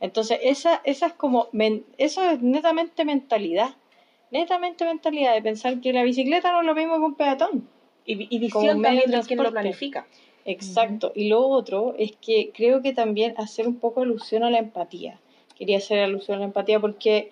Entonces, 0.01 0.39
esa, 0.43 0.81
esa 0.85 1.07
es 1.09 1.13
como, 1.13 1.49
men- 1.53 1.85
eso 1.99 2.23
es 2.31 2.41
netamente 2.41 3.05
mentalidad. 3.05 3.75
Netamente 4.35 4.85
mentalidad 4.85 5.33
de 5.33 5.43
pensar 5.43 5.81
que 5.81 5.93
la 5.93 6.03
bicicleta 6.03 6.51
no 6.51 6.61
es 6.61 6.67
lo 6.67 6.75
mismo 6.75 6.97
que 6.97 7.03
un 7.03 7.15
peatón. 7.15 7.69
Y, 8.05 8.35
y 8.35 8.39
visión 8.41 8.83
también 8.83 9.09
de 9.09 9.21
quien 9.21 9.41
lo 9.41 9.53
planifica. 9.53 10.09
Exacto. 10.45 11.13
Y 11.15 11.29
lo 11.29 11.47
otro 11.47 11.95
es 11.97 12.17
que 12.21 12.51
creo 12.53 12.83
que 12.83 12.93
también 12.93 13.35
hacer 13.37 13.69
un 13.69 13.77
poco 13.77 14.03
alusión 14.03 14.43
a 14.43 14.51
la 14.51 14.59
empatía. 14.59 15.21
Quería 15.57 15.79
hacer 15.79 16.01
alusión 16.01 16.39
a 16.39 16.41
la 16.41 16.47
empatía 16.47 16.81
porque 16.81 17.31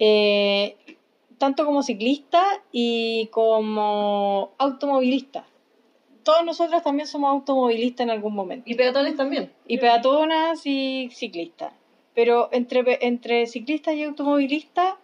eh, 0.00 0.74
tanto 1.38 1.64
como 1.64 1.84
ciclista 1.84 2.42
y 2.72 3.28
como 3.30 4.50
automovilista. 4.58 5.46
Todos 6.24 6.44
nosotros 6.44 6.82
también 6.82 7.06
somos 7.06 7.30
automovilistas 7.30 8.04
en 8.04 8.10
algún 8.10 8.34
momento. 8.34 8.68
Y 8.68 8.74
peatones 8.74 9.16
también. 9.16 9.52
Y 9.68 9.78
peatonas 9.78 10.66
y 10.66 11.08
ciclistas. 11.12 11.72
Pero 12.14 12.48
entre, 12.50 12.98
entre 13.06 13.46
ciclistas 13.46 13.94
y 13.94 14.02
automovilistas, 14.02 14.94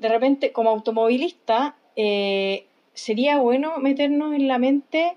de 0.00 0.08
repente, 0.08 0.50
como 0.52 0.70
automovilista, 0.70 1.76
eh, 1.94 2.66
sería 2.94 3.38
bueno 3.38 3.78
meternos 3.78 4.34
en 4.34 4.48
la 4.48 4.58
mente 4.58 5.16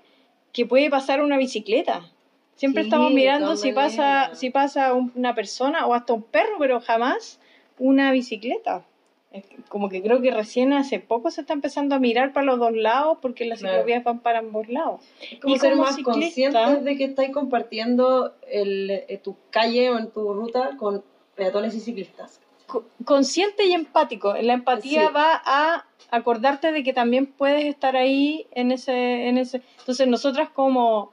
que 0.52 0.66
puede 0.66 0.90
pasar 0.90 1.22
una 1.22 1.38
bicicleta. 1.38 2.10
Siempre 2.56 2.82
Sí, 2.82 2.88
estamos 2.88 3.10
mirando 3.12 3.56
si 3.56 3.72
pasa, 3.72 4.34
si 4.34 4.50
pasa 4.50 4.92
un- 4.92 5.10
una 5.16 5.34
persona 5.34 5.86
o 5.86 5.94
hasta 5.94 6.12
un 6.12 6.22
perro, 6.22 6.56
pero 6.58 6.80
jamás 6.80 7.40
una 7.78 8.12
bicicleta. 8.12 8.84
Como 9.68 9.88
que 9.88 10.00
creo 10.00 10.20
que 10.20 10.30
recién 10.30 10.72
hace 10.72 11.00
poco 11.00 11.30
se 11.32 11.40
está 11.40 11.54
empezando 11.54 11.96
a 11.96 11.98
mirar 11.98 12.32
para 12.32 12.46
los 12.46 12.60
dos 12.60 12.72
lados 12.72 13.18
porque 13.20 13.44
las 13.46 13.58
Claro. 13.58 13.78
ciclovías 13.78 14.04
van 14.04 14.20
para 14.20 14.38
ambos 14.38 14.68
lados. 14.68 15.00
Como 15.42 15.54
Y 15.54 15.58
ser 15.58 15.70
como 15.72 15.82
más 15.82 15.96
ciclista- 15.96 16.12
conscientes 16.66 16.84
de 16.84 16.96
que 16.96 17.04
estáis 17.04 17.30
compartiendo 17.32 18.34
el, 18.48 18.90
eh, 18.90 19.18
tu 19.24 19.34
calle 19.50 19.90
o 19.90 19.98
en 19.98 20.10
tu 20.12 20.32
ruta 20.34 20.76
con 20.76 21.02
peatones 21.34 21.74
y 21.74 21.80
ciclistas. 21.80 22.40
Co- 22.74 22.84
consciente 23.04 23.64
y 23.66 23.72
empático. 23.72 24.34
La 24.40 24.52
empatía 24.54 25.06
Sí. 25.08 25.12
va 25.14 25.40
a 25.44 25.84
acordarte 26.10 26.72
de 26.72 26.82
que 26.82 26.92
también 26.92 27.26
puedes 27.26 27.64
estar 27.64 27.96
ahí 27.96 28.46
en 28.52 28.72
ese, 28.72 29.28
en 29.28 29.38
ese. 29.38 29.62
Entonces 29.78 30.06
nosotras 30.08 30.48
como 30.50 31.12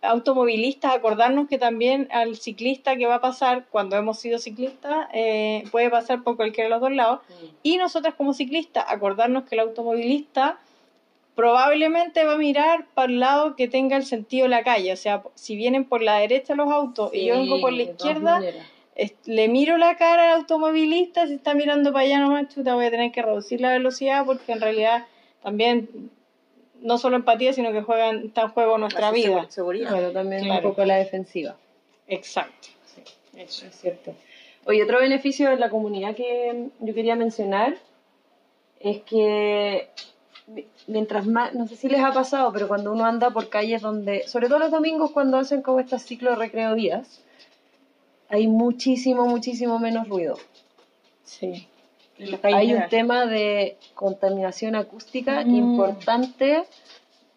automovilistas 0.00 0.94
acordarnos 0.94 1.48
que 1.48 1.58
también 1.58 2.06
al 2.12 2.36
ciclista 2.36 2.96
que 2.96 3.06
va 3.06 3.16
a 3.16 3.20
pasar 3.20 3.66
cuando 3.68 3.96
hemos 3.96 4.18
sido 4.20 4.38
ciclistas 4.38 5.08
eh, 5.12 5.64
puede 5.72 5.90
pasar 5.90 6.22
por 6.22 6.36
cualquiera 6.36 6.66
de 6.68 6.70
los 6.70 6.80
dos 6.80 6.92
lados 6.92 7.20
y 7.64 7.78
nosotras 7.78 8.14
como 8.14 8.32
ciclistas 8.32 8.84
acordarnos 8.86 9.42
que 9.42 9.56
el 9.56 9.60
automovilista 9.62 10.58
probablemente 11.34 12.24
va 12.24 12.34
a 12.34 12.38
mirar 12.38 12.86
para 12.94 13.10
el 13.10 13.18
lado 13.18 13.56
que 13.56 13.66
tenga 13.66 13.96
el 13.96 14.04
sentido 14.04 14.44
de 14.44 14.50
la 14.50 14.62
calle 14.62 14.92
o 14.92 14.96
sea 14.96 15.22
si 15.34 15.56
vienen 15.56 15.84
por 15.84 16.00
la 16.00 16.18
derecha 16.18 16.54
los 16.54 16.70
autos 16.70 17.12
y 17.12 17.24
yo 17.26 17.34
vengo 17.38 17.60
por 17.60 17.72
la 17.72 17.82
izquierda 17.82 18.40
le 19.24 19.48
miro 19.48 19.78
la 19.78 19.96
cara 19.96 20.32
al 20.32 20.40
automovilista, 20.40 21.26
si 21.26 21.34
está 21.34 21.54
mirando 21.54 21.92
para 21.92 22.04
allá 22.04 22.18
nomás, 22.20 22.48
chuta, 22.54 22.74
voy 22.74 22.86
a 22.86 22.90
tener 22.90 23.10
que 23.10 23.22
reducir 23.22 23.60
la 23.60 23.70
velocidad 23.72 24.24
porque 24.26 24.52
en 24.52 24.60
realidad 24.60 25.06
también 25.42 26.10
no 26.82 26.98
solo 26.98 27.16
empatía, 27.16 27.52
sino 27.52 27.72
que 27.72 27.80
juegan, 27.82 28.26
está 28.26 28.42
en 28.42 28.48
juego 28.48 28.76
nuestra 28.76 29.08
Así, 29.08 29.22
vida. 29.26 29.46
Seguridad. 29.50 29.88
Claro, 29.90 30.12
también 30.12 30.44
Claro. 30.44 30.68
un 30.68 30.74
poco 30.74 30.84
la 30.84 30.96
defensiva. 30.96 31.56
Exacto. 32.08 32.68
Eso 33.36 33.66
es 33.66 33.74
cierto. 33.80 34.14
Oye, 34.66 34.82
otro 34.82 34.98
beneficio 34.98 35.48
de 35.48 35.56
la 35.56 35.70
comunidad 35.70 36.14
que 36.14 36.68
yo 36.80 36.94
quería 36.94 37.16
mencionar 37.16 37.76
es 38.80 39.00
que 39.02 39.88
mi- 40.48 40.66
mientras 40.86 41.26
más, 41.26 41.54
no 41.54 41.66
sé 41.66 41.76
si 41.76 41.88
les 41.88 42.00
ha 42.02 42.12
pasado, 42.12 42.52
pero 42.52 42.68
cuando 42.68 42.92
uno 42.92 43.04
anda 43.04 43.30
por 43.30 43.48
calles 43.48 43.80
donde, 43.80 44.26
sobre 44.28 44.48
todo 44.48 44.58
los 44.58 44.70
domingos 44.70 45.12
cuando 45.12 45.38
hacen 45.38 45.62
como 45.62 45.80
estos 45.80 46.02
ciclos 46.02 46.36
recreo 46.36 46.74
días, 46.74 47.22
hay 48.32 48.48
muchísimo, 48.48 49.26
muchísimo 49.26 49.78
menos 49.78 50.08
ruido. 50.08 50.36
Sí. 51.24 51.68
Hay 52.42 52.72
un 52.74 52.88
tema 52.88 53.26
de 53.26 53.76
contaminación 53.94 54.74
acústica 54.74 55.44
Mm. 55.44 55.54
importante 55.54 56.64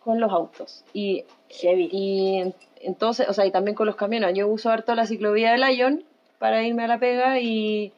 con 0.04 0.20
los 0.20 0.32
autos. 0.32 0.84
Y 0.94 1.24
Heavy. 1.50 1.90
y 1.92 2.38
en- 2.38 2.54
entonces, 2.82 3.28
o 3.30 3.34
sea, 3.34 3.46
y 3.46 3.52
también 3.52 3.76
con 3.76 3.88
los 3.88 3.96
camiones. 3.96 4.34
Yo 4.36 4.48
uso 4.48 4.70
harto 4.70 4.94
la 4.96 5.06
ciclovía 5.08 5.52
de 5.52 5.58
Lyon 5.58 6.04
para 6.40 6.64
irme 6.64 6.84
a 6.84 6.88
la 6.88 7.00
pega 7.00 7.40
y, 7.40 7.92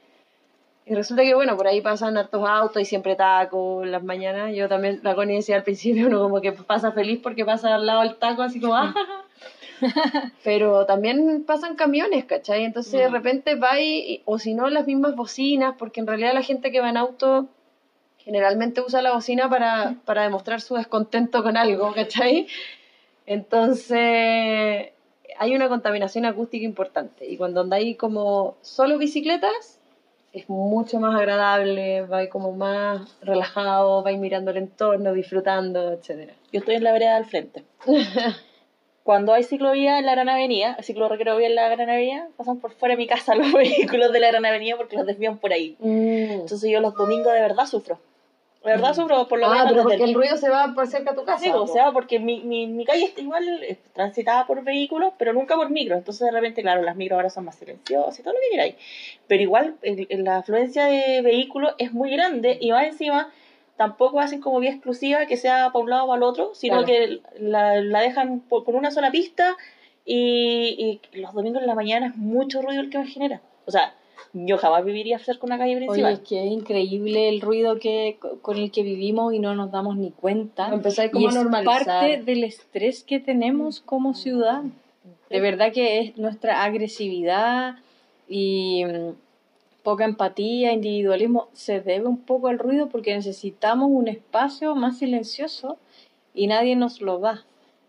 y 0.85 0.95
resulta 0.95 1.23
que, 1.23 1.33
bueno, 1.35 1.57
por 1.57 1.67
ahí 1.67 1.81
pasan 1.81 2.15
hartos 2.17 2.47
autos 2.47 2.81
y 2.81 2.85
siempre 2.85 3.15
taco 3.15 3.83
en 3.83 3.91
las 3.91 4.03
mañanas. 4.03 4.55
Yo 4.55 4.69
también, 4.69 5.01
la 5.03 5.13
Connie 5.15 5.35
decía 5.37 5.57
al 5.57 5.63
principio, 5.63 6.07
uno 6.07 6.19
como 6.21 6.39
que 6.41 6.53
pasa 6.53 6.91
feliz 6.93 7.19
porque 7.21 7.43
pasa 7.45 7.75
al 7.75 7.85
lado 7.85 8.01
del 8.01 8.15
taco, 8.15 8.41
así 8.43 8.59
como, 8.61 8.75
¡ah! 8.77 8.93
Pero 10.43 10.85
también 10.85 11.43
pasan 11.45 11.75
camiones, 11.75 12.25
¿cachai? 12.25 12.63
Entonces 12.63 12.93
de 12.93 13.09
Mm. 13.09 13.13
repente 13.13 13.55
va 13.55 13.79
y, 13.79 14.21
o 14.25 14.39
si 14.39 14.53
no, 14.53 14.69
las 14.69 14.85
mismas 14.87 15.15
bocinas, 15.15 15.75
porque 15.77 15.99
en 15.99 16.07
realidad 16.07 16.33
la 16.33 16.41
gente 16.43 16.71
que 16.71 16.79
va 16.81 16.89
en 16.89 16.97
auto 16.97 17.47
generalmente 18.19 18.81
usa 18.81 19.01
la 19.01 19.13
bocina 19.13 19.49
para, 19.49 19.95
para 20.05 20.23
demostrar 20.23 20.59
su 20.61 20.75
descontento 20.75 21.43
con 21.43 21.55
algo, 21.57 21.93
¿cachai? 21.93 22.47
Entonces 23.25 24.89
hay 25.39 25.55
una 25.55 25.69
contaminación 25.69 26.25
acústica 26.25 26.65
importante 26.65 27.25
y 27.29 27.37
cuando 27.37 27.61
andáis 27.61 27.95
como 27.97 28.55
solo 28.61 28.97
bicicletas 28.97 29.79
es 30.33 30.49
mucho 30.49 30.99
más 30.99 31.15
agradable, 31.15 32.01
vais 32.03 32.29
como 32.29 32.51
más 32.51 33.17
relajado, 33.21 34.03
vais 34.03 34.19
mirando 34.19 34.51
el 34.51 34.57
entorno, 34.57 35.13
disfrutando, 35.13 35.93
etcétera. 35.93 36.33
Yo 36.51 36.59
estoy 36.59 36.75
en 36.75 36.83
la 36.83 36.91
vereda 36.91 37.15
del 37.15 37.25
frente. 37.25 37.63
Cuando 39.07 39.31
hay 39.33 39.43
ciclovía 39.43 39.99
en 39.99 40.05
la 40.05 40.11
Gran 40.15 40.27
Avenida, 40.27 40.75
ciclo 40.81 41.07
recreo 41.07 41.37
vía 41.37 41.47
en 41.47 41.55
la 41.55 41.69
Gran 41.69 41.89
Avenida, 41.89 42.27
pasan 42.35 42.59
por 42.59 42.73
fuera 42.73 42.91
de 42.93 42.97
mi 42.97 43.07
casa 43.07 43.35
los 43.35 43.53
vehículos 43.53 44.11
de 44.11 44.19
la 44.19 44.27
Gran 44.31 44.45
Avenida 44.45 44.75
porque 44.75 44.97
los 44.97 45.05
desvían 45.05 45.37
por 45.37 45.53
ahí. 45.53 45.77
Entonces 45.81 46.69
yo 46.69 46.81
los 46.81 46.93
domingos 46.93 47.31
de 47.31 47.39
verdad 47.39 47.65
sufro. 47.67 47.97
De 48.65 48.71
verdad 48.71 48.93
sufro 48.93 49.25
por 49.29 49.39
lo 49.39 49.45
ah, 49.45 49.49
menos 49.51 49.67
pero 49.69 49.83
porque 49.83 49.95
el- 49.95 50.09
el 50.09 50.13
ruido 50.13 50.35
se 50.35 50.49
va 50.49 50.73
por 50.75 50.87
cerca 50.87 51.11
de 51.11 51.17
tu 51.19 51.23
casa. 51.23 51.39
Sí, 51.41 51.49
o 51.49 51.65
po. 51.65 51.67
sea, 51.67 51.93
porque 51.93 52.19
mi, 52.19 52.41
mi, 52.41 52.67
mi 52.67 52.83
calle 52.83 53.05
está 53.05 53.21
igual 53.21 53.47
eh, 53.63 53.77
transitada 53.93 54.45
por 54.45 54.61
vehículos, 54.65 55.13
pero 55.17 55.31
nunca 55.31 55.55
por 55.55 55.69
micro. 55.69 55.95
Entonces, 55.95 56.25
de 56.25 56.31
repente, 56.31 56.61
claro, 56.61 56.81
las 56.81 56.97
micros 56.97 57.15
ahora 57.15 57.29
son 57.29 57.45
más 57.45 57.55
silenciosas 57.55 58.19
y 58.19 58.23
todo 58.23 58.33
lo 58.33 58.41
que 58.41 58.49
queráis. 58.51 58.75
Pero 59.27 59.41
igual, 59.41 59.75
el- 59.83 60.05
el- 60.09 60.25
la 60.25 60.39
afluencia 60.39 60.83
de 60.87 61.21
vehículos 61.21 61.75
es 61.77 61.93
muy 61.93 62.11
grande 62.11 62.57
y 62.59 62.71
más 62.73 62.85
encima, 62.87 63.31
tampoco 63.77 64.19
hacen 64.19 64.41
como 64.41 64.59
vía 64.59 64.71
exclusiva 64.71 65.25
que 65.27 65.37
sea 65.37 65.69
para 65.71 65.83
un 65.83 65.89
lado 65.89 66.03
o 66.05 66.07
para 66.07 66.17
el 66.17 66.23
otro, 66.23 66.51
sino 66.53 66.83
Claro. 66.83 66.87
que 66.87 67.21
la, 67.39 67.79
la 67.81 68.01
dejan 68.01 68.39
por, 68.41 68.63
por 68.63 68.75
una 68.75 68.91
sola 68.91 69.11
pista 69.11 69.55
y, 70.05 70.99
y 71.13 71.19
los 71.19 71.33
domingos 71.33 71.61
en 71.61 71.67
la 71.67 71.75
mañana 71.75 72.07
es 72.07 72.15
mucho 72.17 72.61
ruido 72.61 72.81
el 72.81 72.89
que 72.89 72.97
me 72.99 73.07
genera. 73.07 73.41
O 73.65 73.71
sea, 73.71 73.93
yo 74.33 74.57
jamás 74.57 74.83
viviría 74.83 75.19
cerca 75.19 75.41
de 75.41 75.45
una 75.47 75.57
calle 75.57 75.75
Oye, 75.77 75.85
principal. 75.85 76.13
es 76.13 76.19
que 76.19 76.45
es 76.45 76.51
increíble 76.51 77.29
el 77.29 77.41
ruido 77.41 77.79
que 77.79 78.17
con 78.41 78.57
el 78.57 78.71
que 78.71 78.83
vivimos 78.83 79.33
y 79.33 79.39
no 79.39 79.55
nos 79.55 79.71
damos 79.71 79.95
ni 79.97 80.11
cuenta. 80.11 80.69
Empezáis 80.73 81.09
Y 81.09 81.13
como 81.13 81.27
a 81.27 81.29
es 81.29 81.35
normalizar. 81.35 81.85
parte 81.85 82.21
del 82.23 82.43
estrés 82.43 83.03
que 83.03 83.19
tenemos 83.19 83.79
como 83.81 84.13
ciudad. 84.13 84.63
De 85.29 85.39
verdad 85.41 85.71
que 85.73 85.99
es 85.99 86.17
nuestra 86.17 86.63
agresividad 86.63 87.75
y 88.29 88.85
mm, 88.85 89.11
poca 89.87 90.03
empatía, 90.03 90.73
individualismo, 90.73 91.47
se 91.53 91.79
debe 91.79 92.07
un 92.07 92.17
poco 92.17 92.49
al 92.49 92.59
ruido 92.59 92.89
porque 92.89 93.15
necesitamos 93.15 93.87
un 93.89 94.09
espacio 94.09 94.75
más 94.75 94.97
silencioso 94.97 95.77
y 96.33 96.47
nadie 96.47 96.75
nos 96.75 96.99
lo 96.99 97.19
da. 97.19 97.45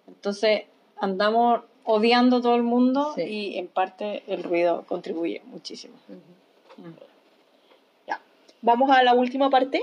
Entonces 0.07 0.63
andamos 1.01 1.63
odiando 1.83 2.37
a 2.37 2.41
todo 2.41 2.55
el 2.55 2.63
mundo 2.63 3.15
Sí. 3.17 3.23
y 3.23 3.59
en 3.59 3.67
parte 3.67 4.23
el 4.29 4.45
ruido 4.45 4.85
contribuye 4.87 5.43
muchísimo. 5.47 5.97
Ya. 8.07 8.21
Vamos 8.63 8.93
a 8.93 9.03
la 9.03 9.15
última 9.15 9.51
parte, 9.51 9.83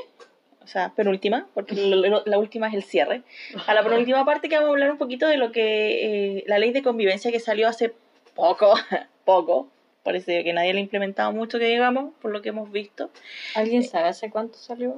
o 0.63 0.67
sea, 0.67 0.93
penúltima, 0.95 1.47
porque 1.53 1.75
la 1.75 2.39
última 2.39 2.69
es 2.69 2.75
el 2.75 2.83
cierre. 2.83 3.23
A 3.67 3.73
la 3.73 3.83
penúltima 3.83 4.23
parte 4.23 4.47
que 4.47 4.55
vamos 4.55 4.69
a 4.69 4.71
hablar 4.71 4.89
un 4.89 4.97
poquito 4.97 5.27
de 5.27 5.35
lo 5.35 5.51
que 5.51 6.37
eh, 6.37 6.43
la 6.47 6.59
ley 6.59 6.71
de 6.71 6.81
convivencia 6.81 7.29
que 7.29 7.41
salió 7.41 7.67
hace 7.67 7.93
poco, 8.35 8.73
poco, 9.25 9.67
parece 10.05 10.43
que 10.45 10.53
nadie 10.53 10.71
la 10.73 10.79
ha 10.79 10.81
implementado 10.83 11.33
mucho, 11.33 11.59
que 11.59 11.65
digamos, 11.65 12.13
por 12.21 12.31
lo 12.31 12.41
que 12.41 12.49
hemos 12.49 12.71
visto. 12.71 13.09
¿Alguien 13.55 13.83
sabe 13.83 14.07
hace 14.07 14.29
cuánto 14.29 14.57
salió? 14.57 14.95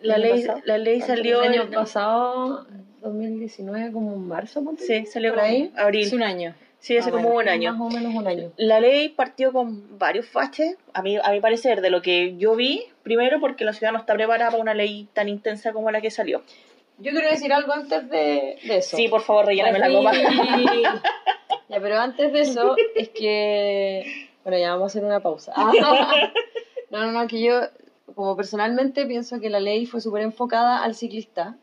La 0.00 0.16
¿El 0.16 0.24
año 0.24 0.34
ley, 0.34 0.42
pasado? 0.46 0.62
la 0.64 0.78
ley 0.78 1.00
salió 1.02 1.42
el 1.44 1.52
año 1.60 1.70
pasado, 1.70 2.66
2019, 3.02 3.92
como 3.92 4.14
en 4.14 4.26
marzo. 4.26 4.64
Sí, 4.78 5.06
salió 5.06 5.34
por 5.34 5.42
ahí. 5.44 5.70
abril. 5.76 6.06
Hace 6.06 6.16
un 6.16 6.22
año. 6.22 6.54
Sí, 6.78 6.96
hace 6.96 7.10
Ah, 7.10 7.12
como 7.12 7.28
bueno, 7.28 7.50
un 7.50 7.54
año. 7.54 7.72
Más 7.74 7.80
o 7.92 7.94
menos 7.94 8.14
un 8.14 8.26
año. 8.26 8.50
La 8.56 8.80
ley 8.80 9.10
partió 9.10 9.52
con 9.52 9.98
varios 9.98 10.26
faches, 10.26 10.76
a 10.94 11.02
mi, 11.02 11.18
a 11.18 11.30
mi 11.30 11.40
parecer, 11.42 11.82
de 11.82 11.90
lo 11.90 12.00
que 12.00 12.36
yo 12.38 12.56
vi, 12.56 12.82
primero 13.02 13.38
porque 13.40 13.66
la 13.66 13.74
ciudad 13.74 13.92
no 13.92 13.98
está 13.98 14.14
preparada 14.14 14.50
para 14.50 14.62
una 14.62 14.72
ley 14.72 15.06
tan 15.12 15.28
intensa 15.28 15.72
como 15.74 15.90
la 15.90 16.00
que 16.00 16.10
salió. 16.10 16.42
Yo 16.96 17.12
quiero 17.12 17.28
decir 17.30 17.52
algo 17.52 17.72
antes 17.74 18.08
de, 18.08 18.56
de 18.66 18.76
eso. 18.78 18.96
Sí, 18.96 19.08
por 19.08 19.20
favor, 19.20 19.44
relléname 19.46 19.78
la 19.78 19.90
copa. 19.90 20.12
Ya, 21.68 21.80
pero 21.80 21.98
antes 22.00 22.32
de 22.32 22.40
eso, 22.40 22.74
es 22.96 23.10
que. 23.10 24.29
Bueno, 24.44 24.58
ya 24.58 24.70
vamos 24.70 24.84
a 24.84 24.86
hacer 24.86 25.04
una 25.04 25.20
pausa. 25.20 25.52
No, 26.90 27.06
no, 27.06 27.12
no, 27.12 27.28
que 27.28 27.40
yo, 27.40 27.60
como 28.16 28.36
personalmente, 28.36 29.06
pienso 29.06 29.38
que 29.38 29.48
la 29.48 29.60
ley 29.60 29.86
fue 29.86 30.00
súper 30.00 30.22
enfocada 30.22 30.82
al 30.82 30.96
ciclista 30.96 31.56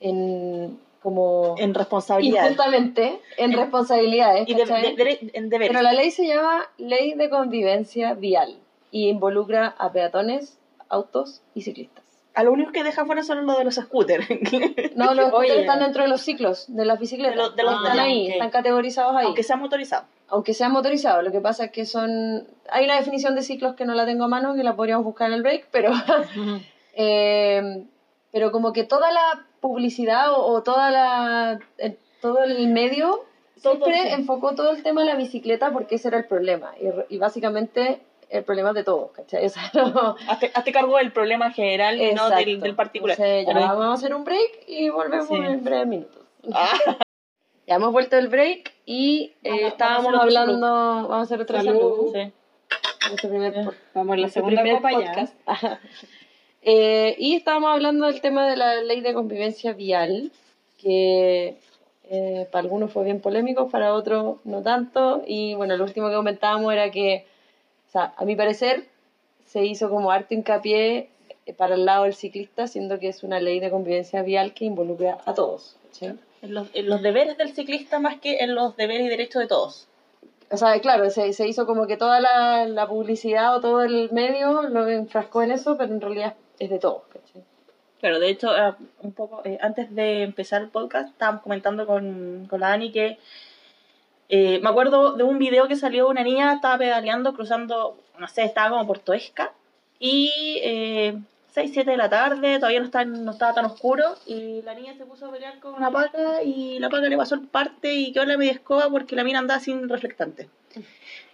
en. 0.00 0.78
como. 1.02 1.54
En 1.58 1.74
responsabilidad. 1.74 2.44
injustamente, 2.44 3.20
en 3.38 3.52
responsabilidades. 3.52 4.48
Y 4.48 4.54
de, 4.54 4.62
¿cachai? 4.64 4.94
de- 4.94 5.04
de- 5.04 5.30
en 5.32 5.48
deberes. 5.48 5.70
Pero 5.72 5.82
la 5.82 5.92
ley 5.92 6.10
se 6.10 6.26
llama 6.26 6.68
Ley 6.78 7.14
de 7.14 7.30
Convivencia 7.30 8.14
Vial 8.14 8.58
y 8.90 9.08
involucra 9.08 9.74
a 9.78 9.90
peatones, 9.92 10.58
autos 10.88 11.40
y 11.54 11.62
ciclistas. 11.62 12.02
A 12.34 12.44
lo 12.44 12.52
único 12.52 12.72
que 12.72 12.82
deja 12.82 13.04
fuera 13.04 13.22
son 13.22 13.44
los 13.46 13.58
de 13.58 13.64
los 13.64 13.74
scooters. 13.74 14.26
No, 14.96 15.14
los 15.14 15.28
scooters 15.28 15.60
están 15.60 15.80
dentro 15.80 16.02
de 16.02 16.08
los 16.08 16.20
ciclos 16.22 16.64
de 16.68 16.84
las 16.84 16.98
bicicletas. 16.98 17.36
De 17.36 17.42
los- 17.42 17.56
de 17.56 17.62
los- 17.62 17.74
están 17.82 17.98
ah, 17.98 18.02
ahí, 18.02 18.28
están 18.28 18.50
categorizados 18.50 19.16
ahí. 19.16 19.26
Aunque 19.26 19.42
sea 19.42 19.56
motorizado. 19.56 20.04
Aunque 20.32 20.54
sean 20.54 20.72
motorizados, 20.72 21.22
lo 21.22 21.30
que 21.30 21.40
pasa 21.40 21.66
es 21.66 21.70
que 21.72 21.84
son... 21.84 22.46
Hay 22.70 22.86
una 22.86 22.96
definición 22.96 23.34
de 23.34 23.42
ciclos 23.42 23.74
que 23.74 23.84
no 23.84 23.94
la 23.94 24.06
tengo 24.06 24.24
a 24.24 24.28
mano, 24.28 24.54
que 24.54 24.64
la 24.64 24.74
podríamos 24.74 25.04
buscar 25.04 25.28
en 25.28 25.34
el 25.34 25.42
break, 25.42 25.68
pero, 25.70 25.92
eh, 26.94 27.84
pero 28.32 28.50
como 28.52 28.72
que 28.72 28.84
toda 28.84 29.12
la 29.12 29.44
publicidad 29.60 30.32
o, 30.32 30.46
o 30.46 30.62
toda 30.62 30.90
la, 30.90 31.58
eh, 31.78 31.96
todo 32.20 32.42
el 32.44 32.68
medio 32.68 33.24
siempre 33.56 33.94
sí. 34.02 34.08
enfocó 34.08 34.54
todo 34.54 34.70
el 34.70 34.82
tema 34.82 35.02
de 35.02 35.08
la 35.08 35.14
bicicleta 35.16 35.70
porque 35.72 35.96
ese 35.96 36.08
era 36.08 36.18
el 36.18 36.24
problema. 36.24 36.72
Y, 36.80 37.14
y 37.14 37.18
básicamente 37.18 38.00
el 38.30 38.44
problema 38.44 38.72
de 38.72 38.84
todos, 38.84 39.10
¿cachai? 39.12 39.44
O 39.46 39.48
sea, 39.50 39.70
no- 39.74 40.16
Hazte, 40.28 40.50
hazte 40.54 40.72
cargo 40.72 40.96
del 40.96 41.12
problema 41.12 41.50
general 41.50 42.00
y 42.00 42.14
no 42.14 42.30
del, 42.30 42.38
Exacto. 42.40 42.64
del 42.64 42.74
particular. 42.74 43.16
Entonces, 43.18 43.46
ya, 43.46 43.52
Pero- 43.52 43.66
vamos 43.66 43.86
a 43.86 43.92
hacer 43.92 44.14
un 44.14 44.24
break 44.24 44.64
y 44.66 44.88
volvemos 44.88 45.28
Sí. 45.28 45.34
en 45.34 45.62
breves 45.62 45.86
minutos. 45.86 46.22
Ah, 46.52 46.72
Ya 47.66 47.76
hemos 47.76 47.92
vuelto 47.92 48.16
del 48.16 48.28
break 48.28 48.72
y 48.86 49.32
eh, 49.42 49.50
Vamos- 49.50 49.62
estábamos 49.68 50.14
hablando... 50.14 50.60
Vamos 50.60 51.12
a 51.12 51.20
hacer 51.22 51.40
otra 51.40 51.62
Salud. 51.62 51.80
salud. 51.80 52.12
sí. 52.14 52.32
Nuestro 53.08 53.30
primer 53.30 53.54
Vamos 53.94 54.14
a 54.14 54.20
la 54.20 54.28
segunda 54.28 54.62
copa 54.62 54.90
podcast. 54.90 55.34
Eh, 56.64 57.16
y 57.18 57.34
estábamos 57.34 57.70
hablando 57.70 58.06
del 58.06 58.20
tema 58.20 58.48
de 58.48 58.56
la 58.56 58.76
ley 58.82 59.00
de 59.00 59.14
convivencia 59.14 59.72
vial, 59.72 60.30
que 60.78 61.56
eh, 62.08 62.46
para 62.52 62.62
algunos 62.62 62.92
fue 62.92 63.02
bien 63.02 63.20
polémico, 63.20 63.68
para 63.68 63.92
otros 63.94 64.36
no 64.44 64.62
tanto. 64.62 65.24
Y 65.26 65.54
bueno, 65.54 65.76
lo 65.76 65.82
último 65.82 66.08
que 66.08 66.14
comentábamos 66.14 66.72
era 66.72 66.92
que, 66.92 67.26
o 67.88 67.90
sea, 67.90 68.14
a 68.16 68.24
mi 68.24 68.36
parecer, 68.36 68.84
se 69.44 69.64
hizo 69.64 69.90
como 69.90 70.12
harto 70.12 70.34
hincapié 70.34 71.08
para 71.56 71.74
el 71.74 71.84
lado 71.84 72.04
del 72.04 72.14
ciclista, 72.14 72.68
siendo 72.68 73.00
que 73.00 73.08
es 73.08 73.24
una 73.24 73.40
ley 73.40 73.58
de 73.58 73.68
convivencia 73.70 74.22
vial 74.22 74.54
que 74.54 74.64
involucra 74.64 75.18
a 75.24 75.34
todos. 75.34 75.74
¿sí? 75.90 76.10
En 76.42 76.54
los, 76.54 76.68
en 76.74 76.88
los 76.88 77.00
deberes 77.02 77.38
del 77.38 77.54
ciclista 77.54 77.98
más 77.98 78.16
que 78.20 78.38
en 78.38 78.54
los 78.54 78.76
deberes 78.76 79.06
y 79.06 79.08
derechos 79.08 79.40
de 79.40 79.48
todos. 79.48 79.88
O 80.50 80.56
sea, 80.56 80.78
claro, 80.80 81.08
se, 81.08 81.32
se 81.32 81.48
hizo 81.48 81.66
como 81.66 81.86
que 81.86 81.96
toda 81.96 82.20
la, 82.20 82.66
la 82.66 82.86
publicidad 82.86 83.56
o 83.56 83.60
todo 83.60 83.82
el 83.82 84.10
medio 84.12 84.62
lo 84.62 84.86
enfrascó 84.88 85.42
en 85.42 85.52
eso, 85.52 85.78
pero 85.78 85.92
en 85.92 86.00
realidad 86.00 86.34
es 86.58 86.68
de 86.68 86.78
todos. 86.78 87.02
¿cachai? 87.10 87.42
Claro, 88.00 88.18
de 88.18 88.28
hecho, 88.28 88.54
eh, 88.54 88.74
un 89.00 89.12
poco 89.12 89.40
eh, 89.44 89.56
antes 89.62 89.94
de 89.94 90.24
empezar 90.24 90.60
el 90.60 90.68
podcast, 90.68 91.08
estábamos 91.08 91.42
comentando 91.42 91.86
con, 91.86 92.46
con 92.50 92.60
la 92.60 92.70
Dani 92.70 92.92
que 92.92 93.18
eh, 94.34 94.60
me 94.62 94.70
acuerdo 94.70 95.12
de 95.12 95.24
un 95.24 95.38
video 95.38 95.68
que 95.68 95.76
salió 95.76 96.08
una 96.08 96.22
niña, 96.22 96.54
estaba 96.54 96.78
pedaleando, 96.78 97.34
cruzando, 97.34 97.98
no 98.18 98.28
sé, 98.28 98.44
estaba 98.44 98.70
como 98.70 98.86
por 98.86 98.98
Toesca, 98.98 99.52
y 99.98 100.58
eh, 100.64 101.18
6, 101.52 101.70
7 101.72 101.90
de 101.90 101.96
la 101.96 102.08
tarde, 102.08 102.56
todavía 102.56 102.80
no 102.80 102.86
estaba, 102.86 103.04
no 103.04 103.30
estaba 103.30 103.54
tan 103.54 103.66
oscuro, 103.66 104.16
y 104.26 104.62
la 104.62 104.74
niña 104.74 104.94
se 104.96 105.04
puso 105.04 105.26
a 105.26 105.32
pelear 105.32 105.60
con 105.60 105.74
una 105.74 105.90
paca, 105.90 106.42
y 106.42 106.78
la 106.78 106.88
paca 106.88 107.08
le 107.08 107.16
pasó 107.16 107.34
el 107.34 107.42
parte 107.42 107.92
y 107.92 108.12
quedó 108.12 108.24
la 108.24 108.38
media 108.38 108.52
escoba 108.52 108.88
porque 108.88 109.16
la 109.16 109.24
mina 109.24 109.38
andaba 109.38 109.60
sin 109.60 109.88
reflectante. 109.88 110.48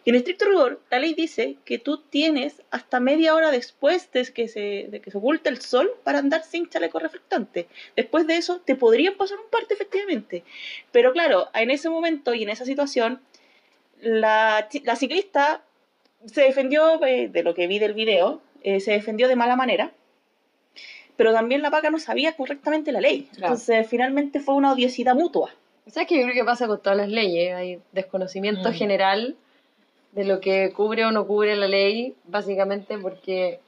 Y 0.05 0.11
en 0.11 0.17
estricto 0.17 0.47
rigor, 0.47 0.81
la 0.91 0.99
ley 0.99 1.15
dice 1.15 1.57
que 1.65 1.79
tú 1.79 1.99
tienes 1.99 2.63
hasta 2.71 2.99
media 2.99 3.35
hora 3.35 3.51
después 3.51 4.11
de 4.11 4.25
que 4.33 4.49
se, 4.49 4.87
de 4.89 5.01
que 5.01 5.11
se 5.11 5.19
oculte 5.19 5.51
el 5.51 5.61
sol 5.61 5.91
para 6.03 6.19
andar 6.19 6.43
sin 6.45 6.69
chaleco 6.69 6.99
reflectante. 6.99 7.69
Después 7.95 8.27
de 8.27 8.37
eso, 8.37 8.61
te 8.61 8.75
podrían 8.75 9.15
pasar 9.15 9.39
un 9.39 9.51
parte, 9.51 9.75
efectivamente. 9.75 10.45
Pero 10.93 11.13
claro, 11.13 11.49
en 11.55 11.71
ese 11.71 11.91
momento 11.91 12.35
y 12.35 12.43
en 12.43 12.49
esa 12.49 12.65
situación, 12.65 13.21
la, 14.01 14.69
la 14.85 14.97
ciclista 14.97 15.63
se 16.25 16.43
defendió, 16.43 17.05
eh, 17.05 17.29
de 17.29 17.43
lo 17.43 17.55
que 17.55 17.67
vi 17.67 17.79
del 17.79 17.93
video, 17.95 18.41
eh, 18.63 18.81
se 18.81 18.93
defendió 18.93 19.29
de 19.29 19.37
mala 19.37 19.57
manera. 19.57 19.93
Pero 21.19 21.33
también 21.33 21.63
la 21.63 21.71
paca 21.71 21.91
no 21.91 21.99
sabía 21.99 22.33
correctamente 22.35 22.93
la 22.93 23.01
ley. 23.01 23.25
Claro. 23.33 23.49
Entonces, 23.49 23.87
finalmente 23.89 24.39
fue 24.41 24.55
una 24.55 24.73
odiosidad 24.73 25.15
mutua. 25.15 25.51
¿Sabes 25.89 26.09
que 26.09 26.17
yo 26.17 26.23
creo 26.23 26.35
que 26.35 26.45
pasa 26.45 26.69
con 26.69 26.81
todas 26.81 26.97
las 26.97 27.09
leyes? 27.09 27.55
Hay 27.55 27.81
desconocimiento 27.93 28.71
Mm. 28.71 28.73
general 28.73 29.37
de 30.13 30.25
lo 30.25 30.39
que 30.41 30.73
cubre 30.73 31.05
o 31.05 31.11
no 31.11 31.27
cubre 31.27 31.57
la 31.57 31.67
ley, 31.67 32.15
básicamente 32.25 32.97
porque 32.99 33.59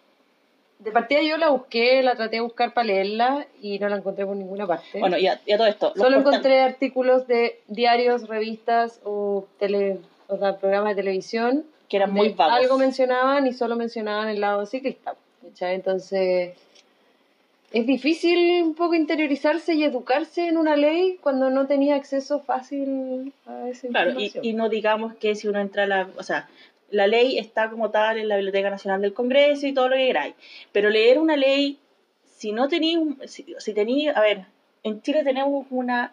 de 0.79 0.93
partida 0.93 1.23
yo 1.23 1.39
la 1.39 1.49
busqué, 1.51 2.03
la 2.05 2.15
traté 2.15 2.37
de 2.37 2.43
buscar 2.43 2.73
para 2.73 2.87
leerla 2.87 3.47
y 3.61 3.79
no 3.81 3.89
la 3.89 3.97
encontré 3.97 4.25
por 4.25 4.37
ninguna 4.37 4.67
parte. 4.67 5.01
Bueno, 5.01 5.19
y 5.19 5.27
a, 5.27 5.41
y 5.45 5.53
a 5.53 5.59
todo 5.59 5.67
esto. 5.67 5.93
Solo 5.97 6.19
encontré 6.21 6.61
artículos 6.61 7.27
de 7.27 7.61
diarios, 7.67 8.29
revistas 8.29 9.01
o, 9.03 9.47
tele, 9.59 9.99
o 10.29 10.39
sea, 10.39 10.57
programas 10.57 10.95
de 10.95 11.03
televisión 11.03 11.65
que 11.89 11.97
eran 11.97 12.13
muy 12.13 12.29
vagos. 12.29 12.55
Algo 12.55 12.79
mencionaban 12.79 13.47
y 13.49 13.53
solo 13.53 13.75
mencionaban 13.75 14.29
el 14.29 14.41
lado 14.41 14.65
ciclista. 14.67 15.17
¿cachai? 15.43 15.75
Entonces, 15.75 16.55
es 17.73 17.87
difícil 17.87 18.63
un 18.63 18.75
poco 18.75 18.95
interiorizarse 18.95 19.75
y 19.75 19.85
educarse 19.85 20.49
en 20.49 20.57
una 20.57 20.77
ley 20.77 21.19
cuando 21.21 21.51
no 21.51 21.67
tenía 21.67 21.95
acceso 21.95 22.41
fácil 22.41 23.33
a 23.47 23.69
esa 23.69 23.89
Claro, 23.89 24.11
y, 24.11 24.25
información. 24.25 24.45
y 24.45 24.53
no 24.55 24.69
digamos 24.69 25.15
que 25.15 25.35
si 25.35 25.47
uno 25.49 25.61
entra 25.61 25.85
a 25.85 25.87
la... 25.87 26.09
O 26.17 26.23
sea, 26.23 26.49
la 26.91 27.07
ley 27.07 27.39
está 27.39 27.71
como 27.71 27.91
tal 27.91 28.19
en 28.19 28.29
la 28.29 28.37
Biblioteca 28.37 28.71
Nacional 28.71 29.01
del 29.01 29.15
Congreso 29.15 29.67
y 29.67 29.73
todo 29.73 29.89
lo 29.89 29.97
que 29.97 30.07
queráis. 30.09 30.35
Pero 30.73 30.91
leer 30.91 31.19
una 31.21 31.37
ley, 31.37 31.79
si 32.25 32.53
no 32.53 32.69
tenéis... 32.69 32.99
Si, 33.27 33.47
si 33.59 33.73
tenéis... 33.75 34.15
A 34.17 34.21
ver, 34.21 34.47
en 34.83 35.01
Chile 35.03 35.23
tenemos 35.23 35.67
una... 35.71 36.13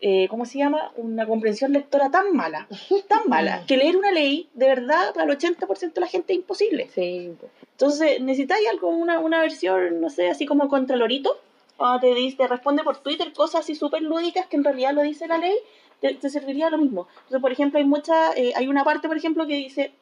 eh, 0.00 0.28
¿Cómo 0.28 0.46
se 0.46 0.58
llama? 0.58 0.92
Una 0.96 1.26
comprensión 1.26 1.72
lectora 1.72 2.10
tan 2.10 2.32
mala, 2.36 2.68
tan 3.08 3.28
mala, 3.28 3.64
que 3.66 3.76
leer 3.76 3.96
una 3.96 4.12
ley, 4.12 4.48
de 4.54 4.66
verdad, 4.66 5.12
para 5.12 5.30
el 5.30 5.36
80% 5.36 5.92
de 5.92 6.00
la 6.00 6.06
gente 6.06 6.32
es 6.32 6.38
imposible. 6.38 6.88
Sí, 6.94 7.34
Entonces, 7.72 8.20
necesitáis 8.20 8.68
algo, 8.68 8.88
una, 8.90 9.18
una 9.18 9.40
versión, 9.40 10.00
no 10.00 10.08
sé, 10.08 10.28
así 10.28 10.46
como 10.46 10.68
contra 10.68 10.96
Lorito. 10.96 11.36
O 11.80 12.00
te 12.00 12.12
dice, 12.12 12.38
te 12.38 12.48
responde 12.48 12.82
por 12.82 12.98
Twitter 12.98 13.32
cosas 13.32 13.60
así 13.60 13.76
súper 13.76 14.02
lúdicas 14.02 14.46
que 14.46 14.56
en 14.56 14.64
realidad 14.64 14.92
lo 14.94 15.02
dice 15.02 15.28
la 15.28 15.38
ley, 15.38 15.54
te, 16.00 16.14
te 16.14 16.28
serviría 16.28 16.70
lo 16.70 16.78
mismo. 16.78 17.06
Entonces, 17.18 17.40
por 17.40 17.52
ejemplo, 17.52 17.78
hay 17.78 17.84
mucha, 17.84 18.32
eh, 18.34 18.52
hay 18.56 18.66
una 18.66 18.84
parte, 18.84 19.06
por 19.06 19.16
ejemplo, 19.16 19.46
que 19.46 19.54
dice, 19.54 19.92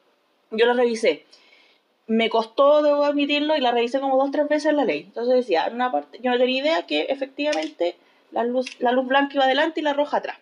yo 0.51 0.65
la 0.65 0.73
revisé. 0.73 1.25
Me 2.07 2.29
costó, 2.29 2.81
debo 2.81 3.03
admitirlo, 3.03 3.55
y 3.55 3.61
la 3.61 3.71
revisé 3.71 3.99
como 3.99 4.17
dos, 4.17 4.31
tres 4.31 4.47
veces 4.47 4.73
la 4.73 4.85
ley. 4.85 5.03
Entonces 5.07 5.35
decía, 5.35 5.67
en 5.67 5.75
una 5.75 5.91
parte, 5.91 6.19
yo 6.21 6.31
no 6.31 6.37
tenía 6.37 6.61
idea 6.61 6.85
que 6.87 7.01
efectivamente 7.09 7.95
la 8.31 8.43
luz, 8.43 8.79
la 8.79 8.91
luz 8.91 9.07
blanca 9.07 9.33
iba 9.35 9.43
adelante 9.45 9.79
y 9.79 9.83
la 9.83 9.93
roja 9.93 10.17
atrás. 10.17 10.37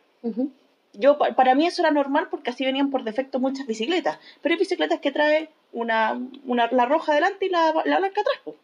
Yo, 0.93 1.17
pa- 1.17 1.33
para 1.36 1.55
mí 1.55 1.67
eso 1.67 1.81
era 1.81 1.91
normal 1.91 2.27
porque 2.29 2.49
así 2.51 2.63
venían 2.65 2.89
por 2.89 3.03
defecto 3.03 3.39
muchas 3.39 3.67
bicicletas. 3.67 4.17
Pero 4.41 4.53
hay 4.53 4.59
bicicletas 4.59 4.99
que 5.01 5.11
trae 5.11 5.49
una, 5.73 6.19
una 6.45 6.67
la 6.71 6.86
roja 6.86 7.11
adelante 7.11 7.45
y 7.47 7.49
la, 7.49 7.73
la 7.86 7.99
blanca 7.99 8.21
atrás. 8.21 8.55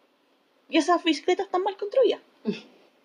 Y 0.70 0.78
esas 0.78 1.04
bicicletas 1.04 1.48
están 1.48 1.64
mal 1.64 1.76
construidas. 1.78 2.22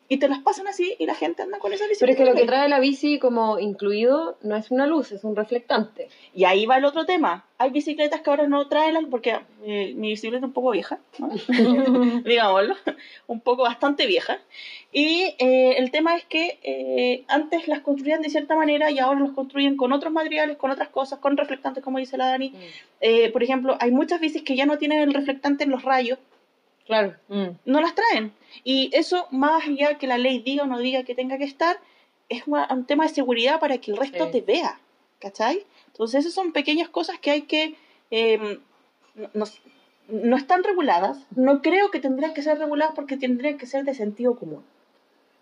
Y 0.09 0.19
te 0.19 0.29
las 0.29 0.39
pasan 0.41 0.69
así 0.69 0.95
y 0.99 1.07
la 1.07 1.15
gente 1.15 1.43
anda 1.43 1.59
con 1.59 1.73
esas 1.73 1.89
Pero 1.99 2.13
es 2.13 2.19
que 2.19 2.25
lo 2.25 2.35
que 2.35 2.45
trae 2.45 2.69
la 2.69 2.79
bici 2.79 3.19
como 3.19 3.59
incluido 3.59 4.39
no 4.43 4.57
es 4.57 4.71
una 4.71 4.87
luz, 4.87 5.11
es 5.13 5.25
un 5.25 5.35
reflectante. 5.35 6.09
Y 6.33 6.45
ahí 6.45 6.65
va 6.65 6.77
el 6.79 6.85
otro 6.85 7.07
tema. 7.07 7.45
Hay 7.59 7.71
bicicletas 7.71 8.21
que 8.21 8.31
ahora 8.31 8.47
no 8.47 8.69
traen, 8.69 8.95
la- 8.95 9.01
porque 9.11 9.37
eh, 9.65 9.95
mi 9.97 10.11
bicicleta 10.11 10.39
es 10.39 10.43
un 10.45 10.53
poco 10.53 10.71
vieja, 10.71 11.01
¿no? 11.19 11.29
digámoslo, 12.25 12.77
un 13.27 13.41
poco 13.41 13.63
bastante 13.63 14.07
vieja. 14.07 14.39
Y 14.93 15.35
eh, 15.39 15.75
el 15.79 15.91
tema 15.91 16.15
es 16.17 16.25
que 16.25 16.59
eh, 16.63 17.25
antes 17.29 17.67
las 17.67 17.81
construían 17.81 18.23
de 18.23 18.31
cierta 18.31 18.55
manera 18.55 18.91
y 18.91 18.99
ahora 18.99 19.21
las 19.21 19.33
construyen 19.33 19.77
con 19.77 19.93
otros 19.93 20.13
materiales, 20.13 20.57
con 20.57 20.71
otras 20.71 20.89
cosas, 20.89 21.19
con 21.19 21.37
reflectantes, 21.37 21.83
como 21.83 21.99
dice 21.99 22.17
la 22.17 22.29
Dani. 22.29 22.53
Eh, 23.01 23.31
por 23.31 23.43
ejemplo, 23.43 23.77
hay 23.81 23.91
muchas 23.91 24.21
bicis 24.21 24.43
que 24.43 24.57
ya 24.57 24.67
no 24.67 24.79
tienen 24.79 25.01
el 25.01 25.13
reflectante 25.15 25.65
en 25.65 25.71
los 25.71 25.83
rayos, 25.83 26.19
Claro. 26.87 27.15
no 27.29 27.81
las 27.81 27.95
traen. 27.95 28.33
Y 28.65 28.91
eso, 28.93 29.27
más 29.31 29.65
allá 29.67 29.99
que 29.99 30.07
la 30.07 30.19
ley 30.19 30.39
diga 30.41 30.63
o 30.65 30.67
no 30.67 30.79
diga 30.79 31.03
que 31.03 31.15
tenga 31.15 31.37
que 31.39 31.45
estar, 31.45 31.79
es 32.29 32.47
una- 32.47 32.69
un 32.71 32.85
tema 32.87 33.05
de 33.05 33.11
seguridad 33.15 33.59
para 33.61 33.79
que 33.79 33.91
el 33.91 33.97
resto 33.97 34.27
Sí. 34.27 34.31
te 34.33 34.41
vea. 34.41 34.79
¿Cachai? 35.19 35.65
Entonces, 35.89 36.21
esas 36.21 36.35
son 36.35 36.53
pequeñas 36.53 36.89
cosas 36.89 37.19
que 37.19 37.31
hay 37.31 37.43
que. 37.43 37.75
eh, 38.13 38.61
no, 39.17 39.29
no- 39.35 39.47
no 40.09 40.37
están 40.37 40.63
reguladas. 40.63 41.27
No 41.35 41.61
creo 41.63 41.91
que 41.91 41.99
tendrían 41.99 42.35
que 42.35 42.43
ser 42.43 42.59
reguladas 42.59 42.95
porque 42.95 43.17
tendrían 43.17 43.59
que 43.59 43.67
ser 43.67 43.85
de 43.85 43.95
sentido 43.95 44.37
común. 44.37 44.63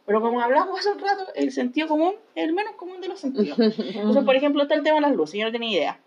Pero 0.07 0.21
como 0.23 0.41
hablamos 0.41 0.79
hace 0.79 0.91
un 0.93 0.99
rato, 0.99 1.27
el 1.35 1.51
sentido 1.53 1.89
común 1.89 2.15
es 2.35 2.45
el 2.45 2.53
menos 2.55 2.75
común 2.77 3.01
de 3.03 3.09
los 3.09 3.21
sentidos. 3.21 3.59
Entonces, 3.79 4.25
por 4.25 4.35
ejemplo, 4.37 4.63
está 4.63 4.75
el 4.75 4.83
tema 4.83 4.97
de 4.97 5.01
las 5.03 5.13
luces, 5.15 5.39
yo 5.41 5.45
no 5.47 5.53
tenía 5.53 5.71
idea. 5.79 6.01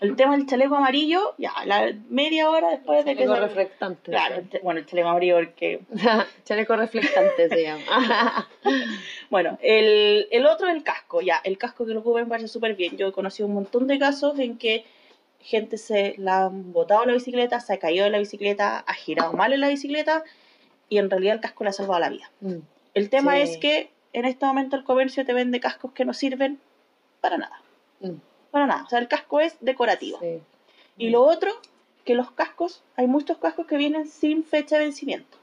El 0.00 0.16
tema 0.16 0.36
del 0.36 0.46
chaleco 0.46 0.74
amarillo, 0.74 1.34
ya, 1.38 1.52
la 1.66 1.92
media 2.08 2.50
hora 2.50 2.68
después 2.70 3.04
de 3.04 3.12
que 3.14 3.24
Chaleco 3.24 3.34
se- 3.36 3.40
reflectante. 3.40 4.10
Claro, 4.10 4.36
el 4.36 4.60
bueno, 4.62 4.80
el 4.80 4.86
chaleco 4.86 5.08
amarillo 5.08 5.36
porque... 5.36 5.80
Chaleco 6.44 6.76
reflectante 6.76 7.48
se 7.48 7.62
llama. 7.62 8.48
Bueno, 9.30 9.58
el, 9.62 10.28
el 10.30 10.46
otro 10.46 10.68
es 10.68 10.74
el 10.76 10.82
casco, 10.82 11.20
ya, 11.20 11.40
el 11.44 11.58
casco 11.58 11.86
que 11.86 11.92
lo 11.94 12.00
ocupa 12.00 12.20
me 12.20 12.26
parece 12.26 12.48
súper 12.48 12.74
bien. 12.74 12.96
Yo 12.96 13.08
he 13.08 13.12
conocido 13.12 13.48
un 13.48 13.54
montón 13.54 13.86
de 13.86 13.98
casos 13.98 14.38
en 14.38 14.58
que 14.58 14.84
gente 15.40 15.76
se 15.76 16.14
la 16.18 16.44
han 16.46 16.72
botado 16.72 17.04
la 17.04 17.12
bicicleta, 17.12 17.60
se 17.60 17.72
ha 17.74 17.78
caído 17.78 18.04
de 18.04 18.10
la 18.10 18.18
bicicleta, 18.18 18.78
ha 18.86 18.94
girado 18.94 19.32
mal 19.32 19.52
en 19.52 19.60
la 19.60 19.68
bicicleta 19.68 20.22
y 20.88 20.98
en 20.98 21.10
realidad 21.10 21.34
el 21.36 21.40
casco 21.40 21.64
le 21.64 21.70
ha 21.70 21.72
salvado 21.72 22.00
la 22.00 22.08
vida. 22.10 22.30
Mm. 22.40 22.58
El 22.94 23.10
tema 23.10 23.34
Sí. 23.36 23.40
es 23.42 23.56
que 23.58 23.90
en 24.12 24.24
este 24.24 24.46
momento 24.46 24.76
el 24.76 24.84
comercio 24.84 25.24
te 25.24 25.32
vende 25.34 25.58
cascos 25.60 25.92
que 25.92 26.04
no 26.04 26.14
sirven 26.14 26.58
para 27.20 27.36
nada, 27.38 27.60
Mm. 28.00 28.16
Para 28.54 28.66
nada. 28.66 28.84
O 28.84 28.88
sea, 28.88 29.00
el 29.00 29.08
casco 29.08 29.40
es 29.40 29.56
decorativo. 29.60 30.18
Sí. 30.20 30.40
Y 30.96 31.10
lo 31.10 31.22
otro, 31.22 31.50
que 32.04 32.14
los 32.14 32.30
cascos, 32.30 32.82
hay 32.96 33.06
muchos 33.06 33.38
cascos 33.38 33.66
que 33.66 33.76
vienen 33.76 34.06
sin 34.08 34.44
fecha 34.44 34.78
de 34.78 34.84
vencimiento. 34.84 35.36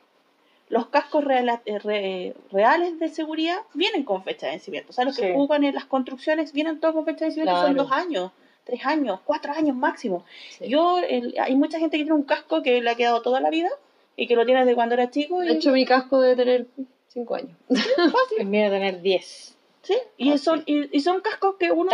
los 0.70 0.88
cascos 0.88 1.26
reala- 1.26 1.62
eh, 1.66 1.80
re- 1.80 2.34
reales 2.49 2.97
de 2.97 3.09
seguridad 3.09 3.57
vienen 3.74 4.05
con 4.05 4.24
fecha 4.24 4.45
de 4.45 4.53
vencimiento. 4.53 4.91
O 4.91 4.93
sea, 4.93 5.03
los 5.03 5.18
que 5.18 5.34
ocupan 5.34 5.66
en 5.66 5.76
las 5.76 5.84
construcciones 5.84 6.53
vienen 6.53 6.80
todos 6.80 6.93
con 6.95 7.03
fecha 7.03 7.20
de 7.20 7.26
vencimiento, 7.26 7.59
son 7.62 7.76
dos 7.76 7.91
años, 7.91 8.32
tres 8.64 8.86
años, 8.86 9.20
cuatro 9.26 9.51
años 9.51 9.76
máximo. 9.76 10.24
Sí. 10.57 10.70
Yo, 10.70 10.99
el- 10.99 11.36
hay 11.41 11.55
mucha 11.55 11.78
gente 11.78 11.97
que 11.97 12.03
tiene 12.05 12.16
un 12.18 12.24
casco 12.24 12.64
que 12.64 12.80
le 12.82 12.89
ha 12.89 12.95
quedado 12.95 13.22
toda 13.22 13.41
la 13.41 13.49
vida 13.49 13.68
y 14.16 14.28
que 14.28 14.36
lo 14.38 14.45
tiene 14.45 14.62
desde 14.62 14.76
cuando 14.76 14.93
era 14.95 15.09
chico. 15.12 15.43
Y, 15.43 15.47
De 15.47 15.53
hecho, 15.55 15.72
mi 15.74 15.86
casco 15.86 16.22
debe 16.22 16.38
tener 16.38 16.68
5 17.09 17.36
años. 17.36 17.57
El 18.39 18.45
mío 18.47 18.64
debe 18.64 18.78
tener 18.78 19.01
10. 19.01 19.57
¿Sí? 19.84 19.96
y, 20.18 20.32
Ah, 20.32 20.38
son, 20.38 20.64
y, 20.66 20.96
y 20.96 21.02
son 21.02 21.22
cascos 21.22 21.56
que 21.60 21.72
uno, 21.72 21.92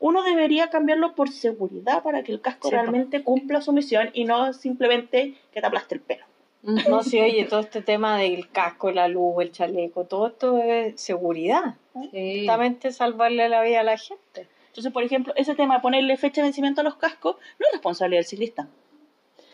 uno 0.00 0.22
debería 0.22 0.70
cambiarlo 0.70 1.14
por 1.14 1.30
seguridad 1.30 2.02
para 2.02 2.22
que 2.22 2.32
el 2.32 2.40
casco 2.40 2.68
Sí, 2.68 2.74
po. 2.74 2.80
realmente 2.80 3.22
cumpla 3.22 3.60
su 3.60 3.72
misión 3.72 4.10
y 4.12 4.24
no 4.24 4.52
simplemente 4.52 5.34
que 5.52 5.60
te 5.60 5.66
aplaste 5.66 5.94
el 5.96 6.00
pelo. 6.00 6.24
No, 6.62 7.02
sí, 7.04 7.20
oye, 7.20 7.44
todo 7.50 7.60
este 7.60 7.80
tema 7.80 8.18
del 8.18 8.50
casco, 8.50 8.90
la 8.90 9.06
luz, 9.08 9.36
el 9.40 9.52
chaleco, 9.52 10.04
todo 10.04 10.26
esto 10.28 10.58
es 10.58 11.00
seguridad. 11.00 11.76
Sí. 12.12 12.38
Justamente 12.40 12.90
salvarle 12.92 13.48
la 13.48 13.62
vida 13.62 13.80
a 13.80 13.84
la 13.84 13.96
gente. 13.96 14.48
Entonces, 14.68 14.92
por 14.92 15.02
ejemplo, 15.04 15.32
ese 15.36 15.54
tema 15.54 15.76
de 15.76 15.80
ponerle 15.80 16.16
fecha 16.18 16.40
de 16.42 16.48
vencimiento 16.48 16.82
a 16.82 16.84
los 16.84 16.96
cascos 16.96 17.36
no 17.58 17.66
es 17.66 17.72
responsabilidad 17.72 18.18
del 18.18 18.26
ciclista. 18.26 18.68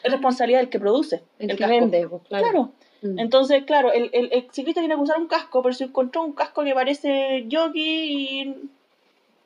Es 0.03 0.11
responsabilidad 0.11 0.59
del 0.61 0.69
que 0.69 0.81
produce 0.81 1.23
El, 1.39 1.51
que 1.51 1.57
casco. 1.59 1.71
vende, 1.75 2.09
pues, 2.09 2.23
claro. 2.23 2.45
Claro. 2.51 2.73
Mm. 3.03 3.19
Entonces, 3.19 3.65
claro, 3.65 3.93
el, 3.93 4.11
el, 4.13 4.29
el 4.33 4.49
ciclista 4.53 4.81
tiene 4.81 4.95
que 4.95 5.01
usar 5.01 5.19
un 5.19 5.27
casco, 5.27 5.63
pero 5.63 5.75
si 5.75 5.85
encontró 5.85 6.23
un 6.23 6.33
casco 6.33 6.63
que 6.65 6.75
parece 6.75 7.47
jockey 7.51 8.43
y, 8.43 8.55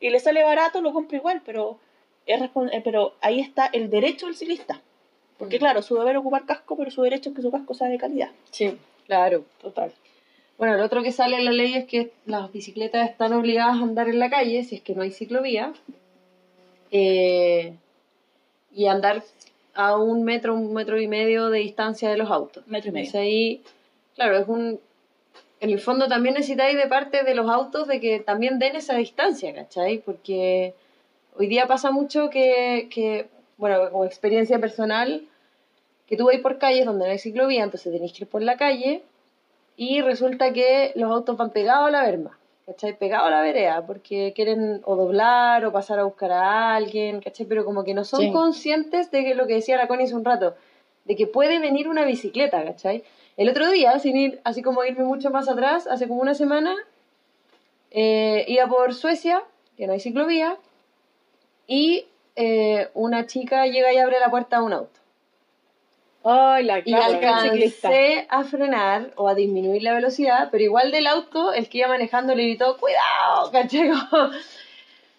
y 0.01 0.11
le 0.11 0.21
sale 0.21 0.43
barato, 0.45 0.81
lo 0.83 0.93
compra 0.93 1.17
igual, 1.19 1.43
pero, 1.45 1.79
es 2.27 2.41
eh, 2.41 2.81
pero 2.85 3.15
ahí 3.21 3.41
está 3.41 3.67
el 3.67 3.89
derecho 3.91 4.27
del 4.27 4.37
ciclista. 4.37 4.81
Porque, 5.39 5.57
Mm. 5.57 5.61
claro, 5.61 5.83
su 5.83 5.95
deber 5.97 6.15
es 6.17 6.21
ocupar 6.21 6.45
casco, 6.47 6.77
pero 6.77 6.91
su 6.91 7.03
derecho 7.03 7.31
es 7.31 7.37
que 7.37 7.43
su 7.43 7.51
casco 7.51 7.75
sea 7.75 7.89
de 7.89 7.99
calidad. 7.99 8.31
Sí, 8.51 8.77
Claro. 9.07 9.45
total. 9.61 9.93
Bueno, 10.59 10.77
lo 10.77 10.85
otro 10.85 11.03
que 11.03 11.13
sale 11.13 11.37
en 11.37 11.45
la 11.45 11.53
ley 11.53 11.75
es 11.75 11.85
que 11.85 12.13
las 12.25 12.51
bicicletas 12.51 13.09
están 13.11 13.33
obligadas 13.35 13.77
a 13.77 13.83
andar 13.83 14.09
en 14.09 14.19
la 14.19 14.31
calle 14.31 14.65
si 14.65 14.77
es 14.77 14.81
que 14.81 14.95
no 14.95 15.03
hay 15.03 15.11
ciclovía. 15.11 15.73
eh, 16.91 17.75
y 18.73 18.87
andar 18.87 19.23
a 19.77 19.97
un 19.97 20.25
metro, 20.25 20.55
un 20.55 20.73
metro 20.73 21.01
y 21.01 21.07
medio 21.07 21.51
de 21.51 21.61
distancia 21.61 22.11
de 22.11 22.17
los 22.17 22.31
autos. 22.31 22.67
Metro 22.67 22.91
y 22.91 22.93
medio. 22.93 23.07
Entonces 23.07 23.21
ahí, 23.21 23.63
claro, 24.15 24.39
es 24.39 24.49
un... 24.49 24.81
En 25.61 25.71
el 25.71 25.81
fondo 25.81 26.07
también 26.09 26.35
necesitáis 26.35 26.77
de 26.77 26.87
parte 26.87 27.23
de 27.23 27.35
los 27.35 27.49
autos 27.49 27.87
de 27.89 28.01
que 28.01 28.21
también 28.21 28.59
den 28.59 28.77
esa 28.77 28.97
distancia, 28.97 29.55
¿cachai? 29.55 29.99
Porque 29.99 30.75
hoy 31.35 31.47
día 31.47 31.67
pasa 31.67 31.91
mucho 31.91 32.29
que, 32.29 32.89
que 32.91 33.29
bueno, 33.57 33.91
como 33.91 34.05
experiencia 34.05 34.59
personal, 34.59 35.23
que 36.07 36.17
tú 36.17 36.27
vas 36.27 36.39
por 36.39 36.59
calles 36.59 36.85
donde 36.85 37.07
no 37.07 37.11
hay 37.11 37.19
ciclovía, 37.19 37.65
entonces 37.65 37.93
tenés 37.93 38.13
que 38.13 38.25
ir 38.25 38.29
por 38.29 38.43
la 38.43 38.57
calle 38.57 39.03
y 39.77 40.01
resulta 40.01 40.53
que 40.53 40.93
los 40.95 41.11
autos 41.11 41.37
van 41.37 41.51
pegados 41.51 41.89
a 41.89 41.91
la 41.91 42.03
verma, 42.03 42.39
¿cachai? 42.67 42.99
Pegados 42.99 43.29
a 43.29 43.31
la 43.31 43.43
vereda, 43.43 43.87
porque 43.87 44.33
quieren 44.35 44.83
o 44.85 44.97
doblar 44.97 45.65
o 45.65 45.73
pasar 45.73 46.01
a 46.01 46.05
buscar 46.05 46.33
a 46.33 46.75
alguien, 46.75 47.21
¿cachai? 47.21 47.47
Pero 47.47 47.65
como 47.65 47.85
que 47.85 47.95
no 47.95 48.05
son 48.05 48.21
Sí. 48.21 48.33
conscientes 48.33 49.11
de 49.13 49.25
que 49.25 49.35
lo 49.37 49.47
que 49.47 49.55
decía 49.55 49.77
la 49.77 49.87
Connie 49.87 50.05
hace 50.07 50.17
un 50.17 50.25
rato, 50.25 50.57
de 51.05 51.15
que 51.15 51.29
puede 51.29 51.61
venir 51.61 51.89
una 51.89 52.05
bicicleta, 52.05 52.65
¿cachai? 52.65 53.05
El 53.37 53.49
otro 53.49 53.71
día, 53.71 53.97
sin 54.01 54.17
ir, 54.17 54.41
así 54.43 54.63
como 54.63 54.83
irme 54.85 55.05
mucho 55.05 55.31
más 55.31 55.49
atrás, 55.49 55.87
hace 55.87 56.09
como 56.09 56.21
una 56.21 56.35
semana, 56.35 56.75
eh, 57.93 58.45
iba 58.49 58.67
por 58.67 58.95
Suecia, 58.95 59.43
que 59.77 59.87
no 59.87 59.93
hay 59.93 60.01
ciclovía, 60.01 60.57
y 61.69 62.07
eh, 62.35 62.89
una 62.95 63.27
chica 63.27 63.67
llega 63.67 63.93
y 63.93 63.99
abre 63.99 64.19
la 64.19 64.29
puerta 64.31 64.57
a 64.57 64.63
un 64.63 64.73
auto. 64.73 65.01
Ay, 66.29 66.65
la 66.65 66.81
Y 66.85 66.93
alcancé 66.93 68.27
a 68.29 68.43
frenar 68.45 69.13
o 69.17 69.29
a 69.29 69.35
disminuir 69.35 69.83
la 69.83 69.95
velocidad, 69.95 70.49
pero 70.51 70.65
igual 70.65 70.91
del 70.91 71.07
auto, 71.07 71.53
el 71.53 71.69
que 71.69 71.79
iba 71.79 71.89
manejando 71.89 72.35
le 72.35 72.43
gritó, 72.45 72.77
¡cuidado! 72.79 73.51
Como- 74.11 74.31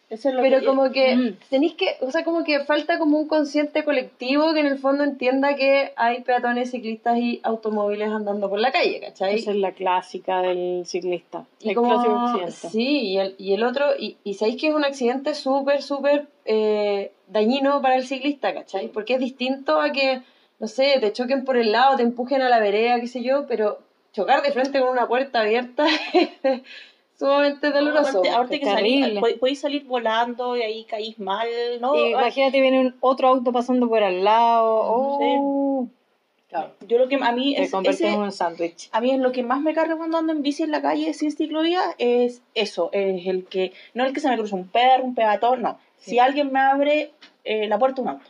Eso 0.09 0.29
es 0.29 0.35
lo 0.35 0.41
Pero 0.41 0.59
que- 0.61 0.65
como 0.65 0.91
que 0.91 1.15
Mm. 1.17 1.33
tenéis 1.49 1.73
que, 1.73 1.95
o 1.99 2.11
sea, 2.11 2.23
como 2.23 2.45
que 2.45 2.61
falta 2.61 2.97
como 2.97 3.17
un 3.17 3.27
consciente 3.27 3.83
colectivo 3.83 4.53
que 4.53 4.61
en 4.61 4.67
el 4.67 4.77
fondo 4.79 5.03
entienda 5.03 5.55
que 5.57 5.91
hay 5.97 6.21
peatones, 6.23 6.71
ciclistas 6.71 7.17
y 7.17 7.41
automóviles 7.43 8.09
andando 8.09 8.49
por 8.49 8.57
la 8.59 8.71
calle, 8.71 9.01
¿cachai? 9.01 9.35
Esa 9.35 9.51
es 9.51 9.57
la 9.57 9.73
clásica 9.73 10.41
del 10.41 10.83
ciclista. 10.85 11.43
Y 11.61 11.69
el 11.69 11.75
como, 11.75 11.89
clásico 11.89 12.15
accidente. 12.23 12.69
sí, 12.69 12.99
y 13.01 13.17
el, 13.17 13.35
y 13.37 13.53
el 13.53 13.63
otro, 13.63 13.85
y, 13.99 14.15
y 14.23 14.35
sabéis 14.35 14.61
que 14.61 14.67
es 14.69 14.73
un 14.73 14.85
accidente 14.85 15.35
súper, 15.35 15.81
súper 15.81 16.27
eh, 16.45 17.11
dañino 17.27 17.81
para 17.81 17.97
el 17.97 18.05
ciclista, 18.07 18.53
¿cachai? 18.53 18.87
Porque 18.87 19.15
es 19.15 19.19
distinto 19.19 19.81
a 19.81 19.91
que, 19.91 20.21
no 20.59 20.67
sé, 20.67 20.97
te 20.99 21.13
choquen 21.13 21.45
por 21.45 21.57
el 21.57 21.71
lado, 21.71 21.97
te 21.97 22.03
empujen 22.03 22.41
a 22.41 22.49
la 22.49 22.59
vereda, 22.59 22.99
qué 22.99 23.07
sé 23.07 23.21
yo, 23.23 23.45
pero 23.47 23.79
chocar 24.13 24.41
de 24.41 24.51
frente 24.51 24.79
con 24.79 24.89
una 24.89 25.07
puerta 25.07 25.41
abierta 25.41 25.85
es 26.13 26.29
sumamente 27.17 27.71
doloroso. 27.71 28.21
Ahorita 28.35 28.59
que 28.59 28.65
salís, 28.65 29.19
podéis 29.39 29.59
salir 29.59 29.83
volando 29.85 30.55
y 30.57 30.61
ahí 30.61 30.83
caís 30.85 31.19
mal, 31.19 31.47
¿no? 31.81 31.95
Y 31.95 32.11
imagínate, 32.11 32.61
viene 32.61 32.79
un 32.79 32.95
otro 33.01 33.27
auto 33.27 33.51
pasando 33.51 33.87
por 33.87 34.01
al 34.03 34.23
lado. 34.23 34.65
Oh, 34.83 35.87
claro. 36.49 36.71
Yo 36.87 36.97
lo 36.97 37.07
que 37.07 37.15
a 37.21 37.31
mí 37.31 37.55
es, 37.55 37.71
ese- 37.83 38.07
en 38.09 38.19
un 38.19 38.31
sándwich. 38.31 38.89
a 38.91 39.01
mí 39.01 39.11
es 39.11 39.19
lo 39.19 39.31
que 39.31 39.43
más 39.43 39.61
me 39.61 39.73
carga 39.73 39.95
cuando 39.97 40.17
ando 40.17 40.31
en 40.33 40.41
bici 40.41 40.63
en 40.63 40.71
la 40.71 40.81
calle 40.81 41.13
sin 41.13 41.31
ciclovía 41.31 41.81
es 41.97 42.41
eso, 42.55 42.89
es 42.93 43.27
el 43.27 43.45
que, 43.45 43.73
no 43.93 44.05
el 44.05 44.13
que 44.13 44.19
se 44.19 44.29
me 44.29 44.37
cruza 44.37 44.55
un 44.55 44.67
perro, 44.67 45.03
un 45.03 45.13
peatón, 45.15 45.61
no. 45.61 45.79
Si 45.99 46.19
alguien 46.19 46.51
me 46.51 46.59
abre 46.59 47.11
eh, 47.43 47.67
la 47.67 47.77
puerta 47.79 48.01
un 48.01 48.09
auto. 48.09 48.25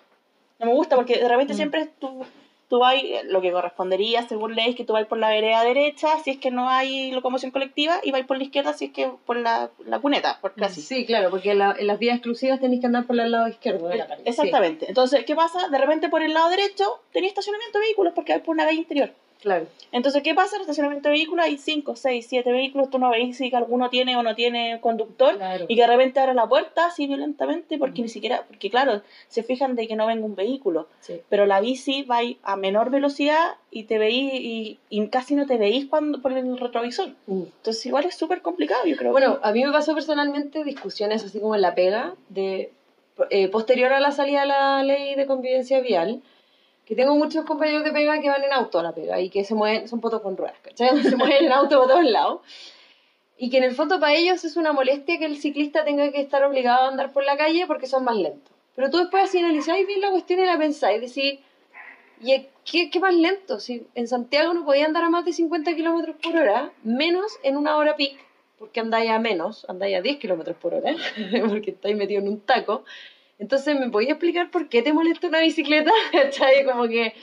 No 0.60 0.66
me 0.68 0.74
gusta 0.74 0.96
porque 0.96 1.18
de 1.18 1.28
repente 1.28 1.54
Mm. 1.54 1.56
siempre 1.58 1.90
tú, 2.00 2.26
tú 2.70 2.80
vas, 2.80 2.96
eh, 2.96 3.22
lo 3.26 3.42
que 3.42 3.52
correspondería 3.52 4.28
según 4.28 4.56
ley 4.56 4.70
es 4.72 4.76
que 4.76 4.84
tú 4.84 4.94
vas 4.94 5.06
por 5.06 5.18
la 5.20 5.30
vereda 5.30 5.64
derecha 5.64 6.10
si 6.24 6.32
es 6.32 6.38
que 6.38 6.52
no 6.52 6.68
hay 6.70 7.12
locomoción 7.12 7.52
colectiva 7.52 8.00
y 8.04 8.12
vas 8.12 8.24
por 8.26 8.38
la 8.38 8.44
izquierda 8.44 8.74
si 8.74 8.86
es 8.86 8.92
que 8.92 9.10
por 9.26 9.38
la, 9.38 9.70
la 9.86 10.00
cuneta, 10.00 10.40
por 10.42 10.54
casi. 10.56 10.82
Sí, 10.82 11.06
claro, 11.06 11.30
porque 11.30 11.52
en, 11.52 11.60
la- 11.60 11.76
en 11.78 11.88
las 11.88 12.00
vías 12.00 12.16
exclusivas 12.16 12.60
tenéis 12.60 12.82
que 12.82 12.88
andar 12.88 13.06
por 13.06 13.20
el 13.20 13.32
lado 13.32 13.48
izquierdo 13.48 13.88
de 13.88 13.98
la 13.98 14.08
calle. 14.08 14.24
sí. 14.24 14.30
Exactamente. 14.30 14.86
Entonces, 14.90 15.24
¿qué 15.26 15.36
pasa? 15.36 15.70
De 15.70 15.78
repente 15.78 16.10
por 16.10 16.22
el 16.24 16.34
lado 16.34 16.50
derecho 16.50 17.02
tenía 17.14 17.30
estacionamiento 17.30 17.78
de 17.80 17.86
vehículos 17.86 18.14
porque 18.14 18.34
hay 18.34 18.40
por 18.40 18.56
una 18.56 18.66
calle 18.66 18.80
interior. 18.80 19.12
Claro. 19.42 19.68
Entonces, 19.92 20.22
¿qué 20.24 20.34
pasa? 20.36 20.56
En 20.56 20.58
el 20.58 20.62
estacionamiento 20.62 21.08
de 21.10 21.14
vehículos 21.14 21.46
hay 21.46 21.58
5, 21.58 21.96
6, 21.96 22.26
7 22.28 22.52
vehículos, 22.52 22.90
tú 22.90 23.00
no 23.00 23.10
veis 23.10 23.38
si 23.38 23.54
alguno 23.56 23.90
tiene 23.90 24.18
o 24.18 24.24
no 24.24 24.36
tiene 24.36 24.80
conductor 24.82 25.38
Claro. 25.38 25.66
y 25.68 25.76
que 25.76 25.82
de 25.82 25.88
repente 25.88 26.20
abre 26.20 26.34
la 26.34 26.48
puerta 26.48 26.88
así 26.88 27.08
violentamente 27.08 27.78
porque 27.78 28.02
ni 28.02 28.10
siquiera, 28.10 28.44
porque 28.48 28.70
claro, 28.70 29.02
se 29.30 29.44
fijan 29.44 29.76
de 29.76 29.88
que 29.88 29.96
no 29.96 30.06
venga 30.08 30.26
un 30.26 30.36
vehículo, 30.36 30.88
Sí. 31.00 31.22
pero 31.30 31.46
la 31.46 31.62
bici 31.62 32.04
va 32.04 32.20
a 32.44 32.56
menor 32.58 32.90
velocidad 32.90 33.56
y 33.72 33.84
te 33.84 33.98
veís 33.98 34.34
y, 34.34 34.80
y 34.90 35.08
casi 35.08 35.36
no 35.36 35.46
te 35.46 35.58
veís 35.58 35.86
cuando 35.88 36.22
por 36.22 36.34
el 36.34 36.58
retrovisor. 36.60 37.10
Mm. 37.28 37.44
Entonces, 37.58 37.86
igual 37.86 38.06
es 38.06 38.16
súper 38.16 38.42
complicado, 38.42 38.86
yo 38.86 38.98
creo. 38.98 39.12
Bueno, 39.12 39.40
a 39.42 39.52
mí 39.52 39.64
me 39.64 39.72
pasó 39.72 39.94
personalmente 39.94 40.64
discusiones 40.64 41.24
así 41.24 41.40
como 41.40 41.56
en 41.56 41.62
la 41.62 41.76
pega, 41.76 42.14
de 42.30 42.72
eh, 43.30 43.48
posterior 43.48 43.94
a 43.94 44.00
la 44.00 44.12
salida 44.12 44.42
de 44.42 44.48
la 44.48 44.84
ley 44.84 45.16
de 45.16 45.26
convivencia 45.26 45.80
vial, 45.80 46.22
que 46.88 46.96
tengo 46.96 47.16
muchos 47.16 47.44
compañeros 47.44 47.84
de 47.84 47.92
pega 47.92 48.22
que 48.22 48.30
van 48.30 48.42
en 48.46 48.54
auto 48.54 48.80
a 48.80 48.84
la 48.84 48.94
pega 48.94 49.20
y 49.20 49.30
que 49.30 49.44
se 49.44 49.54
mueven, 49.56 49.90
son 49.90 50.00
potos 50.00 50.22
con 50.22 50.38
ruedas, 50.38 50.56
¿cachai? 50.62 51.04
Se 51.04 51.18
mueven 51.18 51.46
en 51.46 51.52
auto 51.52 51.80
por 51.80 51.90
todos 51.90 52.06
lados. 52.06 52.40
Y 53.38 53.50
que 53.50 53.58
en 53.58 53.66
el 53.66 53.76
fondo 53.76 54.00
para 54.00 54.16
ellos 54.16 54.46
es 54.46 54.56
una 54.56 54.72
molestia 54.72 55.20
que 55.20 55.26
el 55.26 55.38
ciclista 55.38 55.84
tenga 55.84 56.10
que 56.14 56.22
estar 56.22 56.44
obligado 56.46 56.86
a 56.86 56.88
andar 56.88 57.12
por 57.12 57.26
la 57.26 57.36
calle 57.36 57.68
porque 57.68 57.88
son 57.88 58.06
más 58.06 58.16
lentos. 58.16 58.54
Pero 58.74 58.90
tú 58.90 59.00
después 59.00 59.26
así 59.26 59.38
analizáis 59.40 59.86
bien 59.86 60.00
la 60.00 60.12
cuestión 60.12 60.40
y 60.40 60.46
la 60.46 60.58
pensáis, 60.58 61.02
decís, 61.02 61.40
¿y 62.22 62.48
qué, 62.64 62.90
qué 62.90 63.00
más 63.02 63.14
lento? 63.14 63.60
Si 63.60 63.86
en 63.94 64.08
Santiago 64.08 64.54
no 64.54 64.64
podía 64.64 64.86
andar 64.86 65.04
a 65.04 65.10
más 65.10 65.26
de 65.26 65.34
50 65.34 65.76
kilómetros 65.76 66.16
por 66.24 66.38
hora, 66.38 66.72
menos 66.84 67.34
en 67.44 67.58
una 67.58 67.76
hora 67.76 67.98
pic, 67.98 68.18
porque 68.58 68.80
andáis 68.80 69.12
a 69.12 69.20
menos, 69.20 69.66
andáis 69.68 69.98
a 69.98 70.02
10 70.02 70.20
kilómetros 70.20 70.56
por 70.56 70.74
hora, 70.74 70.96
porque 71.50 71.72
estáis 71.72 71.98
metido 71.98 72.22
en 72.22 72.30
un 72.30 72.40
taco. 72.40 72.86
Entonces, 73.40 73.80
¿me 73.80 73.90
podías 73.90 74.12
explicar 74.12 74.50
por 74.50 74.68
qué 74.68 74.82
te 74.82 74.94
molesta 74.94 75.28
una 75.28 75.40
bicicleta? 75.42 75.92
¿Cachai? 76.12 76.66
Como 76.66 76.88
que, 76.88 77.14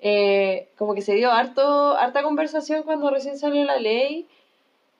eh, 0.00 0.68
como 0.76 0.94
que 0.94 1.02
se 1.02 1.14
dio 1.14 1.30
harto, 1.30 1.96
harta 1.96 2.22
conversación 2.22 2.82
cuando 2.82 3.10
recién 3.10 3.38
salió 3.38 3.64
la 3.64 3.78
ley. 3.78 4.26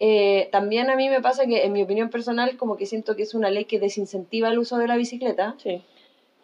Eh, 0.00 0.48
también 0.52 0.90
a 0.90 0.96
mí 0.96 1.09
me 1.09 1.20
pasa 1.20 1.46
que, 1.46 1.64
en 1.64 1.72
mi 1.72 1.82
opinión 1.82 2.11
personal, 2.11 2.57
como 2.57 2.76
que 2.76 2.86
siento 2.86 3.16
que 3.16 3.22
es 3.22 3.34
una 3.34 3.50
ley 3.50 3.64
que 3.64 3.78
desincentiva 3.78 4.48
el 4.48 4.59
uso 4.59 4.76
de 4.76 4.88
la 4.88 4.96
bicicleta 4.96 5.55
sí. 5.59 5.82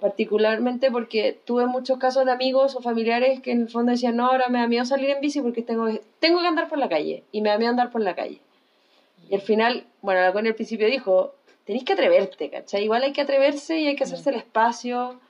particularmente 0.01 0.91
porque 0.91 1.39
tuve 1.45 1.67
muchos 1.67 1.99
casos 1.99 2.25
de 2.25 2.33
amigos 2.33 2.77
o 2.77 2.81
familiares 2.81 3.41
que 3.41 3.51
en 3.51 3.63
el 3.63 3.69
fondo 3.69 3.93
decían, 3.93 4.17
no, 4.17 4.27
ahora 4.27 4.49
me 4.49 4.61
da 4.61 4.69
miedo 4.69 4.85
salir 4.85 5.11
en 5.11 5.21
bici 5.21 5.41
porque 5.41 5.63
tengo, 5.63 5.89
tengo 6.21 6.41
que 6.41 6.47
andar 6.47 6.69
por 6.69 6.79
la 6.79 6.89
calle 6.89 7.25
y 7.33 7.43
me 7.43 7.51
da 7.51 7.59
miedo 7.59 7.71
andar 7.71 7.91
por 7.91 8.03
la 8.03 8.15
calle. 8.15 8.41
Y 9.29 9.35
al 9.35 9.41
final, 9.41 9.85
bueno, 10.03 10.21
la 10.23 10.33
Connie 10.33 10.51
al 10.51 10.57
principio 10.57 10.87
dijo, 10.87 11.35
tenéis 11.71 11.85
que 11.85 11.93
atreverte, 11.93 12.51
¿cachai? 12.51 12.83
Igual 12.83 13.05
hay 13.05 13.13
que 13.13 13.21
atreverse 13.21 13.79
y 13.79 13.87
hay 13.87 13.95
que 13.95 14.03
hacerse 14.03 14.31
el 14.31 14.37
espacio. 14.37 15.21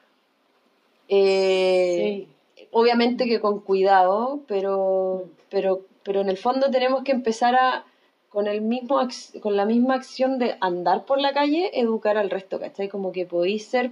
Eh, 1.07 2.27
Obviamente 2.71 3.27
que 3.27 3.41
con 3.41 3.61
cuidado, 3.61 4.41
pero, 4.47 5.25
pero, 5.51 5.83
pero 6.03 6.23
en 6.23 6.31
el 6.31 6.39
fondo 6.39 6.71
tenemos 6.71 7.03
que 7.03 7.13
empezar 7.13 7.57
a, 7.57 7.85
con, 8.31 8.47
el 8.47 8.63
mismo, 8.63 9.07
con 9.43 9.55
la 9.55 9.67
misma 9.67 9.97
acción 9.97 10.39
de 10.39 10.57
andar 10.63 11.05
por 11.05 11.21
la 11.21 11.35
calle, 11.35 11.79
educar 11.79 12.17
al 12.17 12.31
resto, 12.31 12.59
¿cachai? 12.59 12.89
Como 12.89 13.13
que 13.13 13.27
podéis 13.27 13.67
ser 13.67 13.91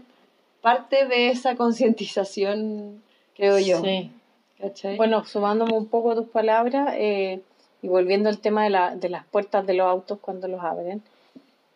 parte 0.62 1.04
de 1.04 1.28
esa 1.28 1.54
concientización, 1.54 3.02
creo 3.36 3.58
yo. 3.58 3.82
Sí. 3.82 4.10
¿Cachai? 4.58 4.96
Bueno, 4.96 5.26
sumándome 5.26 5.76
un 5.76 5.88
poco 5.88 6.12
a 6.12 6.14
tus 6.14 6.28
palabras 6.28 6.94
eh, 6.96 7.42
y 7.82 7.88
volviendo 7.88 8.30
al 8.30 8.38
tema 8.38 8.64
de, 8.64 8.70
la, 8.70 8.96
de 8.96 9.10
las 9.10 9.26
puertas 9.26 9.66
de 9.66 9.74
los 9.74 9.86
autos 9.86 10.18
cuando 10.18 10.48
los 10.48 10.62
abren, 10.64 11.02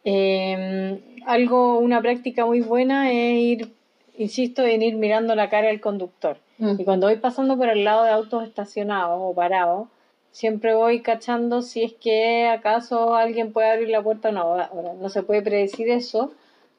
eh, 0.04 1.00
algo, 1.26 1.78
una 1.78 2.00
práctica 2.00 2.44
muy 2.46 2.60
buena 2.60 3.10
es 3.12 3.36
ir, 3.36 3.72
insisto, 4.16 4.64
en 4.64 4.82
ir 4.82 4.96
mirando 4.96 5.34
la 5.34 5.48
cara 5.48 5.68
del 5.68 5.80
conductor. 5.80 6.38
Mm. 6.58 6.80
Y 6.80 6.84
cuando 6.84 7.06
voy 7.06 7.16
pasando 7.16 7.56
por 7.56 7.68
el 7.68 7.84
lado 7.84 8.04
de 8.04 8.10
autos 8.10 8.44
estacionados 8.46 9.18
o 9.20 9.34
parados, 9.34 9.88
siempre 10.30 10.74
voy 10.74 11.00
cachando 11.00 11.62
si 11.62 11.84
es 11.84 11.92
que 11.92 12.48
acaso 12.48 13.14
alguien 13.14 13.52
puede 13.52 13.70
abrir 13.70 13.88
la 13.88 14.02
puerta 14.02 14.30
o 14.30 14.32
no. 14.32 14.40
Ahora, 14.42 14.70
no 15.00 15.08
se 15.08 15.22
puede 15.22 15.42
predecir 15.42 15.88
eso, 15.90 16.32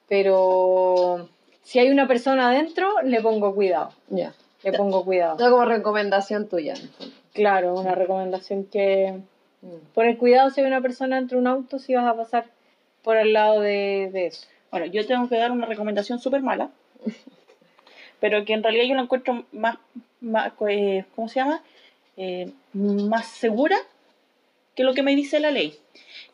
pero 0.08 1.30
si 1.64 1.80
hay 1.80 1.90
una 1.90 2.08
persona 2.08 2.50
adentro, 2.50 3.02
le 3.04 3.22
pongo 3.22 3.54
cuidado. 3.56 3.92
Ya. 4.10 4.34
Le 4.64 4.74
pongo 4.74 5.04
cuidado. 5.04 5.36
Eso 5.38 5.52
como 5.52 5.66
recomendación 5.66 6.48
tuya. 6.48 6.74
Claro, 7.34 7.74
una 7.76 7.96
recomendación 7.96 8.66
que 8.66 9.22
Mm. 9.64 9.94
poner 9.94 10.18
cuidado 10.18 10.50
si 10.50 10.60
hay 10.60 10.68
una 10.68 10.82
persona 10.82 11.16
dentro 11.16 11.38
de 11.38 11.42
un 11.42 11.48
auto 11.48 11.80
si 11.80 11.96
vas 11.96 12.06
a 12.06 12.16
pasar 12.16 12.46
por 13.04 13.18
al 13.18 13.34
lado 13.34 13.62
de, 13.62 14.10
de 14.12 14.28
eso. 14.28 14.48
Bueno, 14.72 14.88
yo 14.88 15.06
tengo 15.06 15.30
que 15.30 15.38
dar 15.38 15.52
una 15.52 15.68
recomendación 15.68 16.20
súper 16.20 16.42
mala, 16.42 16.72
pero 18.20 18.44
que 18.46 18.54
en 18.54 18.64
realidad 18.64 18.86
yo 18.86 18.96
la 18.96 19.04
encuentro 19.04 19.46
más, 19.52 19.78
más 20.20 20.54
eh, 20.68 21.06
¿cómo 21.16 21.30
se 21.30 21.40
llama? 21.40 21.62
Eh, 22.18 22.52
más 22.74 23.28
segura 23.28 23.78
que 24.76 24.84
lo 24.84 24.94
que 24.94 25.04
me 25.04 25.16
dice 25.16 25.40
la 25.40 25.52
ley. 25.52 25.76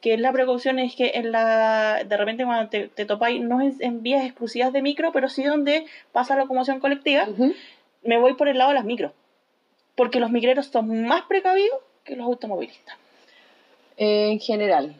Que 0.02 0.18
la 0.18 0.32
precaución 0.32 0.80
es 0.80 0.96
que 0.96 1.12
en 1.16 1.32
la, 1.32 2.04
de 2.08 2.18
repente 2.18 2.46
cuando 2.46 2.70
te, 2.70 2.88
te 2.88 3.06
topáis, 3.06 3.42
no 3.42 3.60
es 3.60 3.82
en 3.82 4.02
vías 4.02 4.24
exclusivas 4.24 4.72
de 4.72 4.82
micro, 4.82 5.12
pero 5.12 5.28
sí 5.28 5.44
donde 5.44 5.86
pasa 6.12 6.36
la 6.36 6.44
locomoción 6.44 6.80
colectiva, 6.80 7.28
me 8.04 8.18
voy 8.18 8.36
por 8.36 8.48
el 8.48 8.58
lado 8.58 8.70
de 8.70 8.76
las 8.76 8.86
micros. 8.86 9.12
Porque 9.96 10.22
los 10.22 10.32
micreros 10.32 10.68
son 10.68 11.06
más 11.06 11.24
precavidos 11.24 11.80
que 12.06 12.16
los 12.16 12.26
automovilistas. 12.26 12.96
En 13.98 14.40
general. 14.40 14.96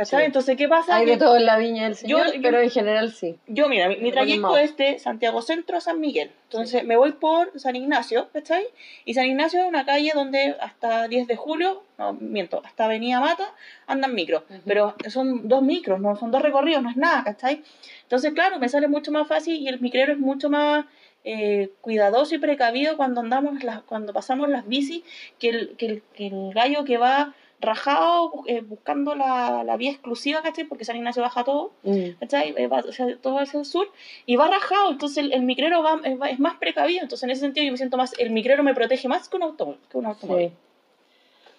¿Cachai? 0.00 0.20
Sí. 0.20 0.26
Entonces, 0.28 0.56
¿qué 0.56 0.66
pasa? 0.66 0.96
Hay 0.96 1.04
Que- 1.04 1.10
de 1.12 1.16
todo 1.18 1.36
en 1.36 1.44
la 1.44 1.58
viña 1.58 1.84
del 1.84 1.94
Señor, 1.94 2.32
yo- 2.32 2.40
pero 2.40 2.58
en 2.58 2.70
general 2.70 3.12
sí. 3.12 3.36
Yo, 3.46 3.68
mira, 3.68 3.86
mi, 3.86 4.10
trayecto 4.10 4.56
es 4.56 4.74
de 4.78 4.98
Santiago 4.98 5.42
Centro 5.42 5.76
a 5.76 5.82
San 5.82 6.00
Miguel. 6.00 6.30
Entonces 6.44 6.84
me 6.84 6.96
voy 6.96 7.12
por 7.12 7.52
San 7.60 7.76
Ignacio, 7.76 8.30
¿cachai? 8.32 8.64
Y 9.04 9.12
San 9.12 9.26
Ignacio 9.26 9.60
es 9.60 9.68
una 9.68 9.84
calle 9.84 10.12
donde 10.14 10.56
hasta 10.58 11.06
10 11.06 11.26
de 11.26 11.36
julio, 11.36 11.82
no, 11.98 12.14
miento, 12.14 12.62
hasta 12.64 12.86
Avenida 12.86 13.20
Mata 13.20 13.52
andan 13.86 14.14
micros. 14.14 14.44
Pero 14.64 14.94
son 15.08 15.46
dos 15.48 15.62
micros, 15.62 16.00
no 16.00 16.16
son 16.16 16.30
dos 16.30 16.40
recorridos, 16.40 16.82
no 16.82 16.88
es 16.88 16.96
nada, 16.96 17.22
¿cachai? 17.22 17.62
Entonces, 18.04 18.32
claro, 18.32 18.58
me 18.58 18.70
sale 18.70 18.88
mucho 18.88 19.12
más 19.12 19.28
fácil 19.28 19.56
y 19.56 19.68
el 19.68 19.80
micrero 19.80 20.14
es 20.14 20.18
mucho 20.18 20.48
más 20.48 20.86
eh, 21.24 21.68
cuidadoso 21.82 22.34
y 22.34 22.38
precavido 22.38 22.96
cuando 22.96 23.20
andamos, 23.20 23.62
las, 23.62 23.82
cuando 23.82 24.14
pasamos 24.14 24.48
las 24.48 24.66
bicis, 24.66 25.02
que 25.38 25.50
el, 25.50 25.76
que 25.76 25.86
el, 25.86 26.02
que 26.14 26.28
el 26.28 26.54
gallo 26.54 26.84
que 26.86 26.96
va 26.96 27.34
rajado 27.60 28.32
eh, 28.46 28.60
buscando 28.62 29.14
la, 29.14 29.62
la 29.64 29.76
vía 29.76 29.90
exclusiva, 29.90 30.40
¿cachai? 30.42 30.64
Porque 30.64 30.84
San 30.84 30.96
Ignacio 30.96 31.22
baja 31.22 31.44
todo. 31.44 31.72
Mm. 31.82 32.10
¿cachai? 32.20 32.54
Eh, 32.56 32.66
va, 32.66 32.78
o 32.78 32.92
sea, 32.92 33.06
todo 33.20 33.38
hacia 33.38 33.60
el 33.60 33.66
sur 33.66 33.86
y 34.26 34.36
va 34.36 34.48
rajado, 34.48 34.90
entonces 34.90 35.18
el, 35.18 35.32
el 35.32 35.42
micrero 35.42 35.82
va, 35.82 36.00
es, 36.04 36.20
va- 36.20 36.30
es 36.30 36.38
más 36.38 36.54
precavido, 36.56 37.02
entonces 37.02 37.24
en 37.24 37.30
ese 37.30 37.40
sentido 37.42 37.66
yo 37.66 37.72
me 37.72 37.76
siento 37.78 37.96
más, 37.96 38.12
el 38.18 38.30
micrero 38.30 38.62
me 38.62 38.74
protege 38.74 39.08
más 39.08 39.28
que 39.28 39.36
un 39.36 39.42
automóvil. 39.44 39.80
Que 39.90 39.98
un 39.98 40.06
automóvil. 40.06 40.48
Sí. 40.48 40.54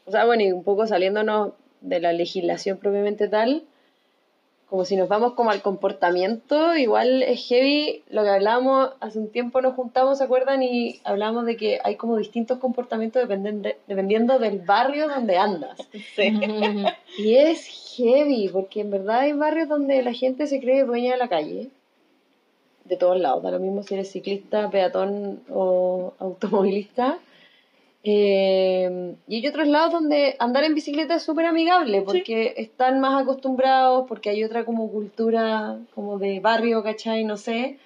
O 0.06 0.12
sea, 0.12 0.26
bueno, 0.26 0.44
y 0.44 0.52
un 0.52 0.64
poco 0.64 0.88
saliéndonos 0.88 1.54
de 1.82 2.00
la 2.00 2.14
legislación 2.14 2.78
propiamente 2.78 3.28
tal, 3.28 3.64
como 4.72 4.86
si 4.86 4.96
nos 4.96 5.10
vamos 5.10 5.34
como 5.34 5.52
al 5.52 5.62
comportamiento, 5.62 6.78
igual 6.78 7.24
es 7.24 7.46
heavy 7.50 8.04
lo 8.10 8.24
que 8.24 8.30
hablábamos 8.30 8.92
hace 9.02 9.20
un 9.20 9.30
tiempo, 9.30 9.60
nos 9.62 9.76
juntamos, 9.76 10.18
¿se 10.18 10.24
acuerdan? 10.24 10.64
Y 10.64 11.02
hablamos 11.04 11.46
de 11.46 11.58
que 11.58 11.80
hay 11.84 11.98
como 11.98 12.16
distintos 12.16 12.58
comportamientos 12.60 13.22
dependen 13.22 13.62
de- 13.64 13.78
dependiendo 13.88 14.40
del 14.40 14.60
barrio 14.60 15.10
donde 15.10 15.38
andas. 15.38 15.78
Sí. 16.16 16.32
Y 17.18 17.36
es 17.36 17.68
heavy, 17.98 18.48
porque 18.48 18.80
en 18.80 18.92
verdad 18.92 19.20
hay 19.20 19.34
barrios 19.34 19.68
donde 19.68 20.02
la 20.04 20.14
gente 20.14 20.48
se 20.48 20.62
cree 20.62 20.86
dueña 20.86 21.12
de 21.12 21.18
la 21.18 21.28
calle, 21.28 21.68
de 22.86 22.96
todos 22.96 23.20
lados, 23.20 23.44
da 23.44 23.52
lo 23.52 23.60
mismo 23.60 23.84
si 23.84 23.94
eres 23.96 24.10
ciclista, 24.10 24.70
peatón 24.70 25.42
o 25.50 26.14
automovilista. 26.18 27.20
Eh, 28.04 29.16
y 29.28 29.36
hay 29.36 29.48
otros 29.48 29.68
lados 29.68 29.92
donde 29.94 30.36
andar 30.40 30.64
en 30.64 30.74
bicicleta 30.74 31.16
es 31.16 31.24
súper 31.24 31.46
amigable, 31.46 32.02
porque 32.02 32.54
están 32.58 33.00
más 33.00 33.22
acostumbrados, 33.22 34.06
porque 34.08 34.30
hay 34.30 34.44
otra 34.44 34.66
como 34.66 34.90
cultura 34.92 35.78
como 35.94 36.18
de 36.18 36.40
barrio, 36.40 36.84
¿cachai? 36.84 37.24
No 37.24 37.38
sé. 37.38 37.78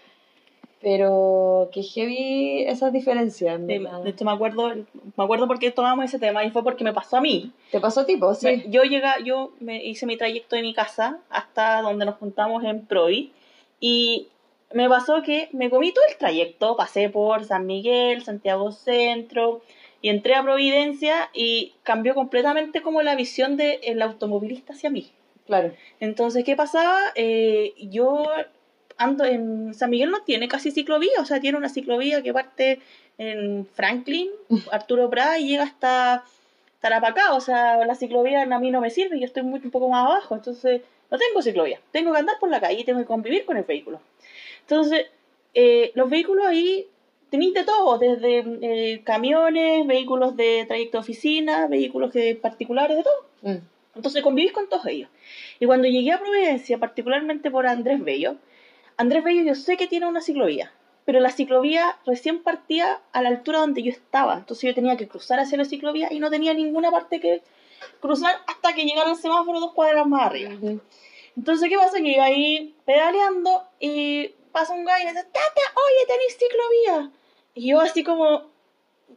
Pero 0.82 1.70
que 1.74 1.82
heavy 1.82 2.64
esas 2.68 2.94
diferencias. 2.94 3.56
en 3.56 3.66
De, 3.66 3.82
hecho, 4.06 4.24
me 4.24 4.32
acuerdo, 4.32 4.70
me 4.70 5.24
acuerdo 5.24 5.48
porque 5.48 5.72
tomamos 5.72 6.06
ese 6.06 6.20
tema 6.20 6.44
y 6.44 6.52
fue 6.52 6.64
porque 6.64 6.84
me 6.84 6.94
pasó 6.94 7.18
a 7.18 7.22
mí. 7.22 7.52
¿Te 7.72 7.80
pasó 7.80 8.06
tipo? 8.06 8.34
Sí. 8.36 8.46
Me- 8.46 8.70
Yo 8.70 8.84
llega, 8.84 9.20
yo 9.20 9.52
me 9.60 9.84
hice 9.84 10.06
mi 10.06 10.16
trayecto 10.16 10.56
de 10.56 10.62
mi 10.62 10.74
casa 10.76 11.18
hasta 11.30 11.82
donde 11.82 12.06
nos 12.06 12.16
juntamos 12.18 12.64
en 12.64 12.86
Provi 12.86 13.32
y 13.80 14.28
me 14.74 14.88
pasó 14.88 15.24
que 15.24 15.50
me 15.54 15.70
comí 15.72 15.92
todo 15.92 16.04
el 16.10 16.18
trayecto, 16.18 16.76
pasé 16.76 17.10
por 17.10 17.46
San 17.46 17.66
Miguel, 17.66 18.24
Santiago 18.24 18.72
Centro 18.72 19.62
y 20.06 20.10
entré 20.10 20.36
a 20.36 20.44
Providencia 20.44 21.32
y 21.34 21.74
cambió 21.82 22.14
completamente 22.14 22.84
como 22.84 23.02
la 23.02 23.16
visión 23.16 23.58
del 23.58 24.00
automovilista 24.04 24.74
hacia 24.74 24.92
mí. 24.92 25.12
Claro. 25.48 25.74
Entonces, 26.00 26.44
¿qué 26.44 26.56
pasaba? 26.56 27.00
Eh, 27.16 27.74
yo 27.90 28.24
ando 28.98 29.26
en 29.26 29.74
San 29.74 29.90
Miguel 29.90 30.12
no 30.12 30.22
tiene 30.22 30.48
casi 30.48 30.70
ciclovía, 30.70 31.20
o 31.20 31.26
sea, 31.26 31.40
tiene 31.40 31.58
una 31.58 31.70
ciclovía 31.70 32.22
que 32.22 32.34
parte 32.34 32.82
en 33.18 33.66
Franklin, 33.74 34.30
Arturo 34.72 35.10
Prat 35.10 35.40
y 35.40 35.48
llega 35.48 35.64
hasta 35.64 36.24
Tarapacá, 36.82 37.34
o 37.34 37.42
sea, 37.42 37.84
la 37.84 37.96
ciclovía 37.96 38.44
a 38.44 38.60
mí 38.60 38.70
no 38.70 38.82
me 38.82 38.92
sirve, 38.92 39.20
yo 39.20 39.26
estoy 39.26 39.42
muy, 39.42 39.60
un 39.64 39.72
poco 39.72 39.90
más 39.90 40.06
abajo, 40.06 40.36
entonces 40.36 40.84
no 41.10 41.18
tengo 41.18 41.42
ciclovía, 41.42 41.80
tengo 41.92 42.14
que 42.14 42.20
andar 42.20 42.36
por 42.40 42.52
la 42.52 42.62
calle 42.62 42.82
y 42.82 42.84
tengo 42.84 43.00
que 43.00 43.06
convivir 43.06 43.44
con 43.44 43.58
el 43.58 43.64
vehículo. 43.64 44.00
Entonces, 44.62 45.08
eh, 45.56 45.92
los 45.96 46.12
vehículos 46.12 46.46
ahí 46.46 46.88
tenéis 47.30 47.54
de 47.54 47.64
todo, 47.64 47.98
desde 47.98 48.44
eh, 48.62 49.02
camiones, 49.04 49.86
vehículos 49.88 50.36
de 50.36 50.66
trayecto 50.68 50.98
de 50.98 51.02
oficina, 51.02 51.68
vehículos 51.68 52.12
que, 52.12 52.36
particulares, 52.36 52.98
de 52.98 53.04
todo. 53.04 53.26
Mm. 53.42 53.58
Entonces 53.96 54.22
convivís 54.24 54.52
con 54.52 54.68
todos 54.68 54.86
ellos. 54.88 55.10
Y 55.60 55.66
cuando 55.66 55.88
llegué 55.88 56.12
a 56.12 56.20
Providencia, 56.20 56.78
particularmente 56.78 57.50
por 57.50 57.66
Andrés 57.66 58.04
Bello, 58.04 58.36
Andrés 58.98 59.24
Bello 59.24 59.44
yo 59.44 59.56
sé 59.56 59.78
que 59.78 59.88
tiene 59.88 60.08
una 60.08 60.22
ciclovía, 60.22 60.72
pero 61.06 61.20
la 61.20 61.30
ciclovía 61.30 61.98
recién 62.06 62.44
partía 62.44 63.02
a 63.14 63.22
la 63.22 63.30
altura 63.30 63.60
donde 63.60 63.84
yo 63.84 63.92
estaba. 63.92 64.38
Entonces 64.38 64.68
yo 64.68 64.76
tenía 64.76 64.98
que 64.98 65.08
cruzar 65.08 65.40
hacia 65.40 65.58
la 65.58 65.66
ciclovía 65.66 66.12
y 66.12 66.20
no 66.20 66.30
tenía 66.30 66.54
ninguna 66.54 66.92
parte 66.92 67.20
que 67.20 67.42
cruzar 68.00 68.36
hasta 68.48 68.74
que 68.74 68.84
llegara 68.84 69.12
el 69.12 69.18
semáforo 69.18 69.60
dos 69.60 69.74
cuadras 69.74 70.08
más 70.08 70.24
arriba. 70.24 70.52
Entonces, 71.38 71.70
¿qué 71.70 71.78
pasa? 71.78 71.98
Que 71.98 72.14
iba 72.14 72.24
ahí 72.24 72.76
pedaleando 72.86 73.64
y 73.80 74.35
pasa 74.56 74.74
un 74.74 74.86
gallo 74.86 75.04
y 75.04 75.06
me 75.08 75.12
dice, 75.12 75.26
Tata, 75.26 75.62
oye, 75.86 76.08
tenés 76.08 76.38
ciclovía. 76.38 77.12
Y 77.54 77.70
yo 77.72 77.82
así 77.82 78.04
como, 78.06 78.44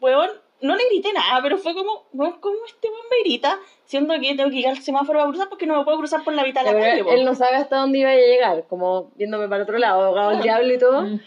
weón, 0.00 0.30
no 0.60 0.74
le 0.74 0.84
grité 0.88 1.12
nada, 1.12 1.40
pero 1.42 1.56
fue 1.58 1.74
como, 1.74 2.06
weón, 2.12 2.40
¿cómo 2.40 2.56
este 2.66 2.88
weón 2.88 3.06
me 3.08 3.20
grita? 3.22 3.56
Siendo 3.84 4.14
que 4.14 4.34
tengo 4.34 4.50
que 4.50 4.56
llegar 4.56 4.74
al 4.76 4.82
semáforo 4.82 5.22
a 5.22 5.26
cruzar 5.28 5.48
porque 5.48 5.66
no 5.66 5.78
me 5.78 5.84
puedo 5.84 5.98
cruzar 5.98 6.24
por 6.24 6.34
la 6.34 6.42
mitad 6.42 6.64
de 6.64 6.72
la 6.72 6.80
calle. 6.80 7.04
él 7.14 7.24
no 7.24 7.36
sabe 7.36 7.56
hasta 7.56 7.76
dónde 7.76 7.98
iba 8.00 8.10
a 8.10 8.16
llegar, 8.16 8.64
como 8.68 9.12
viéndome 9.14 9.48
para 9.48 9.62
otro 9.62 9.78
lado, 9.78 10.02
abogado 10.02 10.32
el 10.32 10.42
diablo 10.42 10.74
y 10.74 10.78
todo. 10.78 11.02
Mm. 11.02 11.20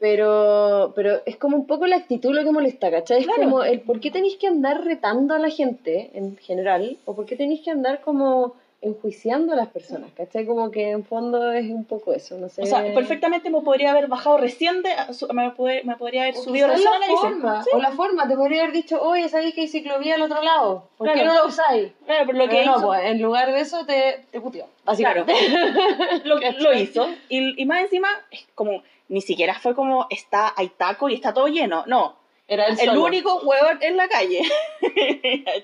Pero, 0.00 0.92
pero 0.96 1.22
es 1.24 1.36
como 1.36 1.56
un 1.56 1.66
poco 1.66 1.86
la 1.86 1.96
actitud 1.96 2.34
lo 2.34 2.42
que 2.42 2.50
molesta, 2.50 2.90
¿cachai? 2.90 3.20
Es 3.20 3.26
Claro. 3.26 3.42
como 3.44 3.62
el 3.62 3.80
por 3.80 4.00
qué 4.00 4.10
tenéis 4.10 4.36
que 4.36 4.48
andar 4.48 4.84
retando 4.84 5.34
a 5.34 5.38
la 5.38 5.48
gente 5.48 6.10
en 6.14 6.36
general, 6.36 6.98
o 7.04 7.14
por 7.14 7.24
qué 7.24 7.36
tenéis 7.36 7.62
que 7.62 7.70
andar 7.70 8.00
como 8.02 8.56
enjuiciando 8.84 9.52
a 9.54 9.56
las 9.56 9.68
personas, 9.68 10.10
¿cachai? 10.16 10.44
Como 10.46 10.70
que 10.70 10.90
en 10.90 11.04
fondo 11.04 11.50
es 11.52 11.68
un 11.70 11.84
poco 11.84 12.12
eso, 12.12 12.36
no 12.38 12.48
sé. 12.48 12.62
O 12.62 12.66
sea, 12.66 12.82
perfectamente 12.94 13.50
me 13.50 13.60
podría 13.62 13.90
haber 13.92 14.08
bajado 14.08 14.36
recién, 14.38 14.82
de, 14.82 14.90
me, 15.32 15.52
me 15.84 15.96
podría 15.96 16.22
haber 16.22 16.34
O 16.36 16.42
subido 16.42 16.68
recién 16.68 16.90
la 17.00 17.06
forma, 17.16 17.64
Sí, 17.64 17.70
o 17.72 17.78
la 17.80 17.90
forma, 17.92 18.28
te 18.28 18.36
podría 18.36 18.62
haber 18.62 18.72
dicho, 18.74 19.00
oye, 19.02 19.28
¿sabéis 19.28 19.54
que 19.54 19.62
hay 19.62 19.68
ciclovía 19.68 20.16
al 20.16 20.22
otro 20.22 20.42
lado? 20.42 20.88
¿Por 20.98 21.08
qué 21.08 21.14
Claro. 21.14 21.28
no 21.28 21.34
la 21.34 21.44
usáis? 21.46 21.92
claro, 22.04 22.24
pero 22.26 22.38
lo 22.38 22.48
que 22.48 22.64
no, 22.66 22.76
hizo- 22.76 22.86
pues 22.86 23.00
en 23.04 23.22
lugar 23.22 23.52
de 23.52 23.60
eso 23.60 23.86
te, 23.86 24.26
te 24.30 24.40
puteó, 24.40 24.66
básicamente. 24.84 25.32
lo, 26.24 26.40
¿Cachai? 26.40 26.62
lo 26.62 26.74
hizo. 26.74 27.08
Y, 27.28 27.60
y 27.60 27.66
más 27.66 27.80
encima, 27.82 28.08
es 28.30 28.46
como, 28.54 28.82
ni 29.08 29.20
siquiera 29.22 29.54
fue 29.58 29.74
como, 29.74 30.06
está, 30.10 30.52
hay 30.56 30.68
taco 30.68 31.08
y 31.08 31.14
está 31.14 31.32
todo 31.32 31.48
lleno. 31.48 31.84
No, 31.86 32.16
Era 32.46 32.66
el, 32.66 32.98
único 32.98 33.40
huevón 33.42 33.78
en 33.80 33.96
la 33.96 34.06
calle. 34.08 34.42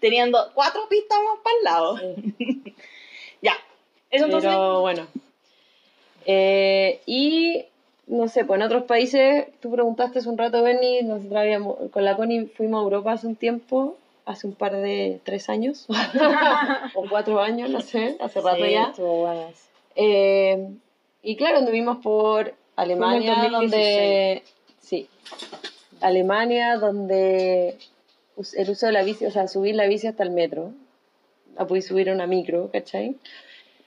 Teniendo 0.00 0.50
cuatro 0.54 0.88
pistas 0.88 1.18
más 1.22 1.38
para 1.42 1.56
el 1.56 1.64
lado. 1.64 1.98
Sí. 2.38 2.74
Ya. 3.42 3.54
Eso 4.10 4.26
entonces. 4.26 4.50
Pero 4.50 4.82
bueno. 4.82 5.06
Eh, 6.26 7.00
y 7.06 7.64
no 8.06 8.28
sé, 8.28 8.44
pues 8.44 8.60
en 8.60 8.66
otros 8.66 8.84
países, 8.84 9.46
tú 9.60 9.70
preguntaste 9.70 10.18
hace 10.18 10.28
un 10.28 10.36
rato, 10.36 10.62
Benny, 10.62 11.02
nosotros 11.02 11.38
habíamos, 11.38 11.76
con 11.90 12.04
la 12.04 12.16
Connie 12.16 12.46
fuimos 12.46 12.80
a 12.80 12.82
Europa 12.82 13.12
hace 13.12 13.28
un 13.28 13.36
tiempo, 13.36 13.96
hace 14.26 14.48
un 14.48 14.54
par 14.54 14.76
de 14.76 15.20
tres 15.24 15.48
años, 15.48 15.86
o 16.94 17.04
cuatro 17.08 17.40
años, 17.40 17.70
no 17.70 17.80
sé, 17.80 18.16
hace 18.20 18.40
rato 18.40 18.64
Sí, 18.64 18.72
ya. 18.72 18.92
Eh, 19.94 20.68
y 21.22 21.36
claro, 21.36 21.58
anduvimos 21.58 21.98
por 21.98 22.52
Alemania, 22.76 23.48
donde. 23.50 24.42
Sí. 24.80 25.08
Alemania, 26.00 26.76
donde 26.76 27.78
el 28.56 28.70
uso 28.70 28.86
de 28.86 28.92
la 28.92 29.02
bici, 29.02 29.26
o 29.26 29.30
sea, 29.30 29.48
subir 29.48 29.74
la 29.74 29.86
bici 29.86 30.06
hasta 30.06 30.22
el 30.22 30.30
metro, 30.30 30.72
la 31.56 31.66
puedes 31.66 31.86
subir 31.86 32.10
a 32.10 32.14
una 32.14 32.26
micro, 32.26 32.70
¿cachai? 32.72 33.16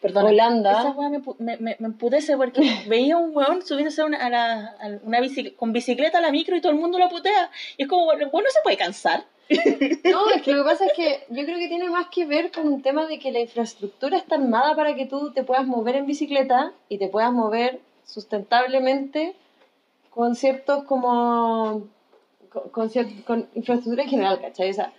Perdón. 0.01 0.25
Holanda. 0.25 0.81
Esa 0.81 0.91
weá 0.91 1.09
me, 1.09 1.21
me, 1.39 1.57
me, 1.57 1.75
me 1.79 1.87
emputece 1.87 2.35
porque 2.35 2.61
veía 2.87 3.17
un 3.17 3.35
weón 3.35 3.61
subiéndose 3.65 4.01
a 4.01 4.05
una, 4.05 4.17
a 4.25 4.29
la, 4.29 4.75
a 4.79 4.99
una 5.03 5.21
bici, 5.21 5.51
con 5.51 5.71
bicicleta 5.71 6.17
a 6.17 6.21
la 6.21 6.31
micro 6.31 6.55
y 6.57 6.61
todo 6.61 6.73
el 6.73 6.77
mundo 6.77 6.99
lo 6.99 7.09
putea. 7.09 7.49
Y 7.77 7.83
es 7.83 7.87
como, 7.87 8.05
bueno, 8.05 8.29
bueno, 8.29 8.49
se 8.51 8.61
puede 8.61 8.77
cansar. 8.77 9.25
No, 10.03 10.29
es 10.29 10.41
que 10.41 10.51
lo 10.51 10.63
que 10.63 10.69
pasa 10.69 10.85
es 10.85 10.93
que 10.93 11.25
yo 11.29 11.43
creo 11.43 11.57
que 11.57 11.67
tiene 11.67 11.89
más 11.89 12.07
que 12.07 12.25
ver 12.25 12.51
con 12.51 12.67
un 12.67 12.81
tema 12.81 13.07
de 13.07 13.19
que 13.19 13.31
la 13.31 13.39
infraestructura 13.39 14.17
está 14.17 14.35
armada 14.35 14.75
para 14.75 14.95
que 14.95 15.05
tú 15.05 15.31
te 15.31 15.43
puedas 15.43 15.65
mover 15.65 15.95
en 15.95 16.05
bicicleta 16.05 16.73
y 16.89 16.97
te 16.97 17.07
puedas 17.07 17.31
mover 17.31 17.79
sustentablemente 18.05 19.35
con 20.09 20.35
ciertos 20.35 20.83
como 20.83 21.87
con, 22.53 22.89
con, 23.25 23.49
infraestructura 23.55 24.03
en 24.03 24.09
general, 24.09 24.39
¿cachai? 24.39 24.69
O 24.69 24.73
sea, 24.73 24.93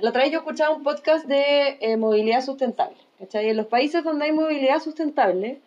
la 0.00 0.10
otra 0.10 0.22
vez 0.22 0.32
yo 0.32 0.38
escuchaba 0.38 0.74
un 0.74 0.82
podcast 0.82 1.26
de 1.26 1.78
eh, 1.80 1.96
movilidad 1.96 2.42
sustentable, 2.42 2.96
¿cachai? 3.18 3.48
En 3.48 3.56
los 3.56 3.66
países 3.66 4.04
donde 4.04 4.26
hay 4.26 4.32
movilidad 4.32 4.80
sustentable, 4.80 5.60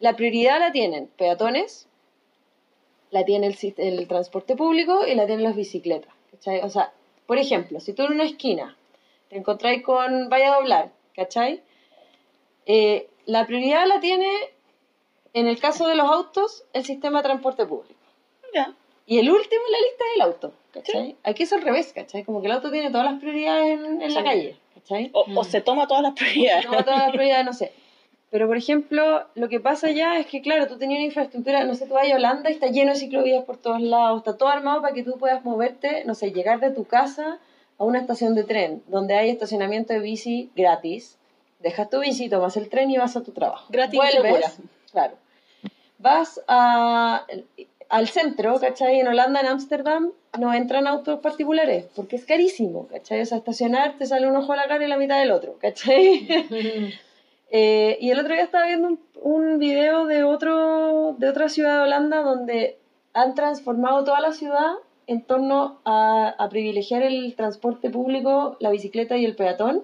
la 0.00 0.14
prioridad 0.14 0.60
la 0.60 0.70
tienen 0.70 1.08
peatones, 1.16 1.88
la 3.10 3.24
tiene 3.24 3.54
el 3.78 4.06
transporte 4.06 4.54
público 4.54 5.06
y 5.06 5.14
la 5.14 5.26
tienen 5.26 5.44
las 5.44 5.56
bicicletas, 5.56 6.12
¿cachai? 6.30 6.60
O 6.60 6.68
sea, 6.68 6.92
por 7.26 7.38
ejemplo, 7.38 7.80
si 7.80 7.92
tú 7.92 8.04
en 8.04 8.12
una 8.12 8.24
esquina 8.24 8.76
te 9.28 9.36
encontráis 9.36 9.82
con 9.82 10.28
vaya 10.28 10.52
a 10.52 10.56
doblar, 10.56 10.90
¿cachai? 11.14 11.62
Eh, 12.66 13.08
la 13.26 13.46
prioridad 13.46 13.86
la 13.86 14.00
tiene, 14.00 14.30
en 15.32 15.46
el 15.46 15.58
caso 15.58 15.86
de 15.88 15.96
los 15.96 16.10
autos, 16.10 16.64
el 16.72 16.84
sistema 16.84 17.18
de 17.18 17.28
transporte 17.28 17.66
público. 17.66 18.00
Ya. 18.54 18.74
Y 19.10 19.18
el 19.18 19.30
último 19.30 19.62
en 19.66 19.72
la 19.72 19.78
lista 19.78 20.04
es 20.04 20.16
el 20.16 20.20
auto, 20.20 20.52
¿cachai? 20.70 21.16
Aquí 21.24 21.42
es 21.44 21.52
al 21.54 21.62
revés, 21.62 21.94
¿cachai? 21.94 22.24
Como 22.24 22.42
que 22.42 22.46
el 22.46 22.52
auto 22.52 22.70
tiene 22.70 22.90
todas 22.90 23.10
las 23.10 23.18
prioridades 23.18 23.80
en, 23.80 24.02
en 24.02 24.14
la 24.14 24.22
calle, 24.22 24.56
¿cachai? 24.74 25.08
O, 25.14 25.24
o 25.34 25.44
se 25.44 25.62
toma 25.62 25.86
todas 25.86 26.02
las 26.02 26.12
prioridades. 26.12 26.66
No, 26.66 26.84
todas 26.84 26.98
las 26.98 27.10
prioridades, 27.10 27.46
no 27.46 27.54
sé. 27.54 27.72
Pero, 28.30 28.46
por 28.46 28.58
ejemplo, 28.58 29.24
lo 29.34 29.48
que 29.48 29.60
pasa 29.60 29.90
ya 29.90 30.18
es 30.18 30.26
que, 30.26 30.42
claro, 30.42 30.66
tú 30.66 30.76
tenías 30.76 30.98
una 30.98 31.06
infraestructura, 31.06 31.64
no 31.64 31.74
sé, 31.74 31.86
tú 31.86 31.94
vas 31.94 32.12
a 32.12 32.14
Holanda 32.14 32.50
y 32.50 32.52
está 32.52 32.66
lleno 32.66 32.92
de 32.92 32.98
ciclovías 32.98 33.44
por 33.44 33.56
todos 33.56 33.80
lados, 33.80 34.18
está 34.18 34.36
todo 34.36 34.50
armado 34.50 34.82
para 34.82 34.92
que 34.92 35.02
tú 35.02 35.16
puedas 35.18 35.42
moverte, 35.42 36.04
no 36.04 36.14
sé, 36.14 36.30
llegar 36.32 36.60
de 36.60 36.70
tu 36.70 36.84
casa 36.84 37.38
a 37.78 37.84
una 37.84 38.00
estación 38.00 38.34
de 38.34 38.44
tren, 38.44 38.82
donde 38.88 39.14
hay 39.14 39.30
estacionamiento 39.30 39.94
de 39.94 40.00
bici 40.00 40.50
gratis, 40.54 41.16
dejas 41.60 41.88
tu 41.88 42.00
bici, 42.00 42.28
tomas 42.28 42.58
el 42.58 42.68
tren 42.68 42.90
y 42.90 42.98
vas 42.98 43.16
a 43.16 43.22
tu 43.22 43.32
trabajo. 43.32 43.64
Gratis 43.70 43.98
Vuelves, 43.98 44.58
claro. 44.92 45.14
Vas 45.98 46.42
a, 46.46 47.24
al 47.88 48.08
centro, 48.08 48.58
¿cachai? 48.60 49.00
En 49.00 49.08
Holanda, 49.08 49.40
en 49.40 49.46
Ámsterdam, 49.46 50.12
no 50.38 50.52
entran 50.52 50.86
autos 50.86 51.20
particulares, 51.20 51.86
porque 51.96 52.16
es 52.16 52.26
carísimo, 52.26 52.86
¿cachai? 52.88 53.22
O 53.22 53.26
sea, 53.26 53.38
estacionar 53.38 53.96
te 53.98 54.06
sale 54.06 54.28
un 54.28 54.36
ojo 54.36 54.52
a 54.52 54.56
la 54.56 54.68
cara 54.68 54.84
y 54.84 54.88
la 54.88 54.98
mitad 54.98 55.18
del 55.18 55.32
otro, 55.32 55.56
¿cachai? 55.60 56.28
Eh, 57.50 57.96
y 58.02 58.10
el 58.10 58.18
otro 58.18 58.34
día 58.34 58.44
estaba 58.44 58.66
viendo 58.66 58.88
un, 58.88 59.00
un 59.22 59.58
video 59.58 60.04
de, 60.04 60.22
otro, 60.22 61.16
de 61.16 61.30
otra 61.30 61.48
ciudad 61.48 61.78
de 61.78 61.82
Holanda 61.84 62.20
donde 62.20 62.76
han 63.14 63.34
transformado 63.34 64.04
toda 64.04 64.20
la 64.20 64.32
ciudad 64.32 64.74
en 65.06 65.22
torno 65.22 65.80
a, 65.86 66.28
a 66.38 66.48
privilegiar 66.50 67.02
el 67.02 67.34
transporte 67.36 67.88
público, 67.88 68.58
la 68.60 68.70
bicicleta 68.70 69.16
y 69.16 69.24
el 69.24 69.34
peatón 69.34 69.82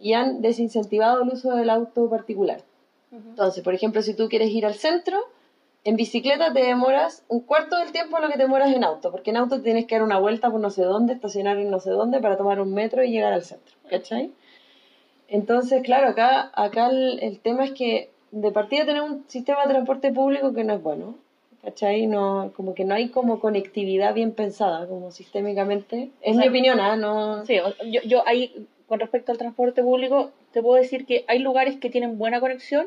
y 0.00 0.14
han 0.14 0.40
desincentivado 0.40 1.22
el 1.22 1.28
uso 1.28 1.54
del 1.54 1.70
auto 1.70 2.10
particular. 2.10 2.62
Entonces, 3.12 3.62
por 3.62 3.74
ejemplo, 3.74 4.02
si 4.02 4.14
tú 4.14 4.28
quieres 4.28 4.50
ir 4.50 4.66
al 4.66 4.74
centro, 4.74 5.18
en 5.84 5.96
bicicleta 5.96 6.52
te 6.52 6.62
demoras 6.62 7.24
un 7.28 7.40
cuarto 7.40 7.76
del 7.78 7.92
tiempo 7.92 8.18
lo 8.18 8.28
que 8.28 8.34
te 8.34 8.42
demoras 8.42 8.74
en 8.74 8.84
auto, 8.84 9.10
porque 9.10 9.30
en 9.30 9.38
auto 9.38 9.62
tienes 9.62 9.86
que 9.86 9.94
dar 9.94 10.04
una 10.04 10.18
vuelta 10.18 10.50
por 10.50 10.60
no 10.60 10.70
sé 10.70 10.82
dónde, 10.82 11.14
estacionar 11.14 11.58
en 11.58 11.70
no 11.70 11.80
sé 11.80 11.90
dónde 11.90 12.20
para 12.20 12.36
tomar 12.36 12.60
un 12.60 12.74
metro 12.74 13.02
y 13.02 13.10
llegar 13.10 13.32
al 13.32 13.42
centro, 13.42 13.74
¿cachai? 13.88 14.32
Entonces, 15.28 15.82
claro, 15.82 16.08
acá, 16.08 16.50
acá 16.54 16.88
el, 16.88 17.20
el 17.22 17.40
tema 17.40 17.64
es 17.64 17.70
que 17.72 18.10
de 18.30 18.52
partida 18.52 18.84
tenemos 18.84 19.10
un 19.10 19.24
sistema 19.28 19.62
de 19.62 19.70
transporte 19.70 20.12
público 20.12 20.52
que 20.52 20.64
no 20.64 20.74
es 20.74 20.82
bueno, 20.82 21.16
¿cachai? 21.62 22.06
No, 22.06 22.52
como 22.56 22.74
que 22.74 22.84
no 22.84 22.94
hay 22.94 23.08
como 23.08 23.40
conectividad 23.40 24.14
bien 24.14 24.32
pensada, 24.32 24.86
como 24.86 25.10
sistémicamente. 25.10 26.10
Es 26.20 26.36
O 26.36 26.40
sea, 26.40 26.42
mi 26.42 26.48
opinión, 26.48 26.80
¿ah? 26.80 26.96
No... 26.96 27.44
Sí, 27.46 27.56
yo, 27.90 28.02
yo 28.02 28.26
ahí, 28.26 28.66
con 28.86 29.00
respecto 29.00 29.32
al 29.32 29.38
transporte 29.38 29.82
público, 29.82 30.30
te 30.52 30.62
puedo 30.62 30.76
decir 30.76 31.06
que 31.06 31.24
hay 31.28 31.38
lugares 31.38 31.76
que 31.76 31.90
tienen 31.90 32.18
buena 32.18 32.40
conexión, 32.40 32.86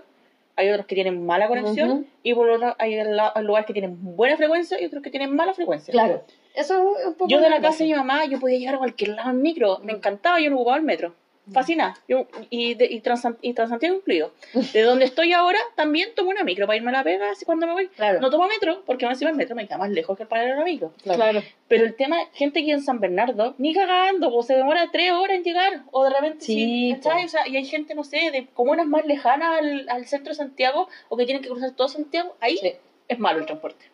hay 0.56 0.70
otros 0.70 0.86
que 0.86 0.96
tienen 0.96 1.26
mala 1.26 1.48
conexión, 1.48 2.08
y 2.22 2.34
por 2.34 2.50
otro 2.50 2.76
hay 2.80 2.98
lugares 3.42 3.66
que 3.66 3.74
tienen 3.74 3.98
buena 4.16 4.38
frecuencia 4.38 4.80
y 4.82 4.86
otros 4.86 5.02
que 5.02 5.10
tienen 5.10 5.36
mala 5.36 5.54
frecuencia. 5.54 5.92
Claro. 5.92 6.24
Eso 6.56 6.98
es 7.00 7.08
un 7.08 7.14
poco 7.16 7.30
Yo 7.30 7.42
de 7.42 7.50
la 7.50 7.60
casa 7.62 7.80
de 7.80 7.86
mi 7.86 7.94
mamá, 7.96 8.26
yo 8.26 8.40
podía 8.40 8.60
llegar 8.60 8.76
a 8.76 8.78
cualquier 8.78 9.12
lado 9.12 9.32
en 9.32 9.42
micro, 9.42 9.80
me 9.84 9.94
encantaba, 9.94 10.40
yo 10.40 10.50
no 10.50 10.58
ocupaba 10.58 10.78
el 10.78 10.84
metro. 10.84 11.16
Fascinada. 11.52 11.98
Yo, 12.08 12.26
y, 12.50 12.76
de, 12.76 12.86
y, 12.86 13.02
Transan- 13.02 13.38
y 13.42 13.54
Transantiago 13.54 13.96
incluido. 13.98 14.32
De 14.72 14.82
donde 14.82 15.04
estoy 15.06 15.34
ahora, 15.34 15.60
también 15.76 16.10
tomo 16.16 16.30
una 16.30 16.44
micro 16.44 16.66
para 16.68 16.78
irme 16.78 16.90
a 16.90 16.94
la 16.94 17.04
pega, 17.04 17.32
así 17.32 17.44
cuando 17.44 17.68
me 17.68 17.74
voy. 17.74 17.88
Claro. 17.90 18.22
No 18.22 18.30
tomo 18.30 18.48
metro, 18.48 18.82
porque 18.86 19.06
más 19.06 19.16
encima 19.16 19.32
el 19.32 19.36
metro 19.36 19.56
me 19.56 19.68
queda 19.68 19.78
más 19.78 19.90
lejos 19.90 20.16
que 20.16 20.24
el 20.24 20.30
parar 20.30 20.58
la 20.58 20.64
micro. 20.64 20.94
Claro. 21.04 21.42
Pero 21.68 21.84
el 21.84 21.96
tema, 21.96 22.18
gente 22.34 22.62
aquí 22.62 22.72
en 22.72 22.82
San 22.82 23.00
Bernardo, 23.02 23.56
ni 23.58 23.74
cagando, 23.74 24.32
pues 24.32 24.48
se 24.48 24.56
demora 24.56 24.88
tres 24.92 25.12
horas 25.12 25.36
en 25.38 25.44
llegar, 25.44 25.82
o 25.92 26.04
de 26.06 26.12
repente 26.12 26.46
Sí, 26.46 26.96
sí, 27.02 27.38
y 27.48 27.56
hay 27.58 27.66
gente, 27.66 27.94
no 27.96 28.04
sé, 28.04 28.32
de 28.32 28.48
comunas 28.54 28.88
más 28.88 29.06
lejanas 29.06 29.60
al, 29.60 29.90
al 29.90 30.06
centro 30.06 30.30
de 30.32 30.36
Santiago, 30.36 30.88
o 31.10 31.18
que 31.18 31.26
tienen 31.26 31.44
que 31.44 31.50
cruzar 31.50 31.72
todo 31.72 31.88
Santiago, 31.90 32.36
ahí 32.40 32.58
Sí. 32.58 32.72
es 33.10 33.20
malo 33.20 33.40
el 33.40 33.46
transporte. 33.46 33.86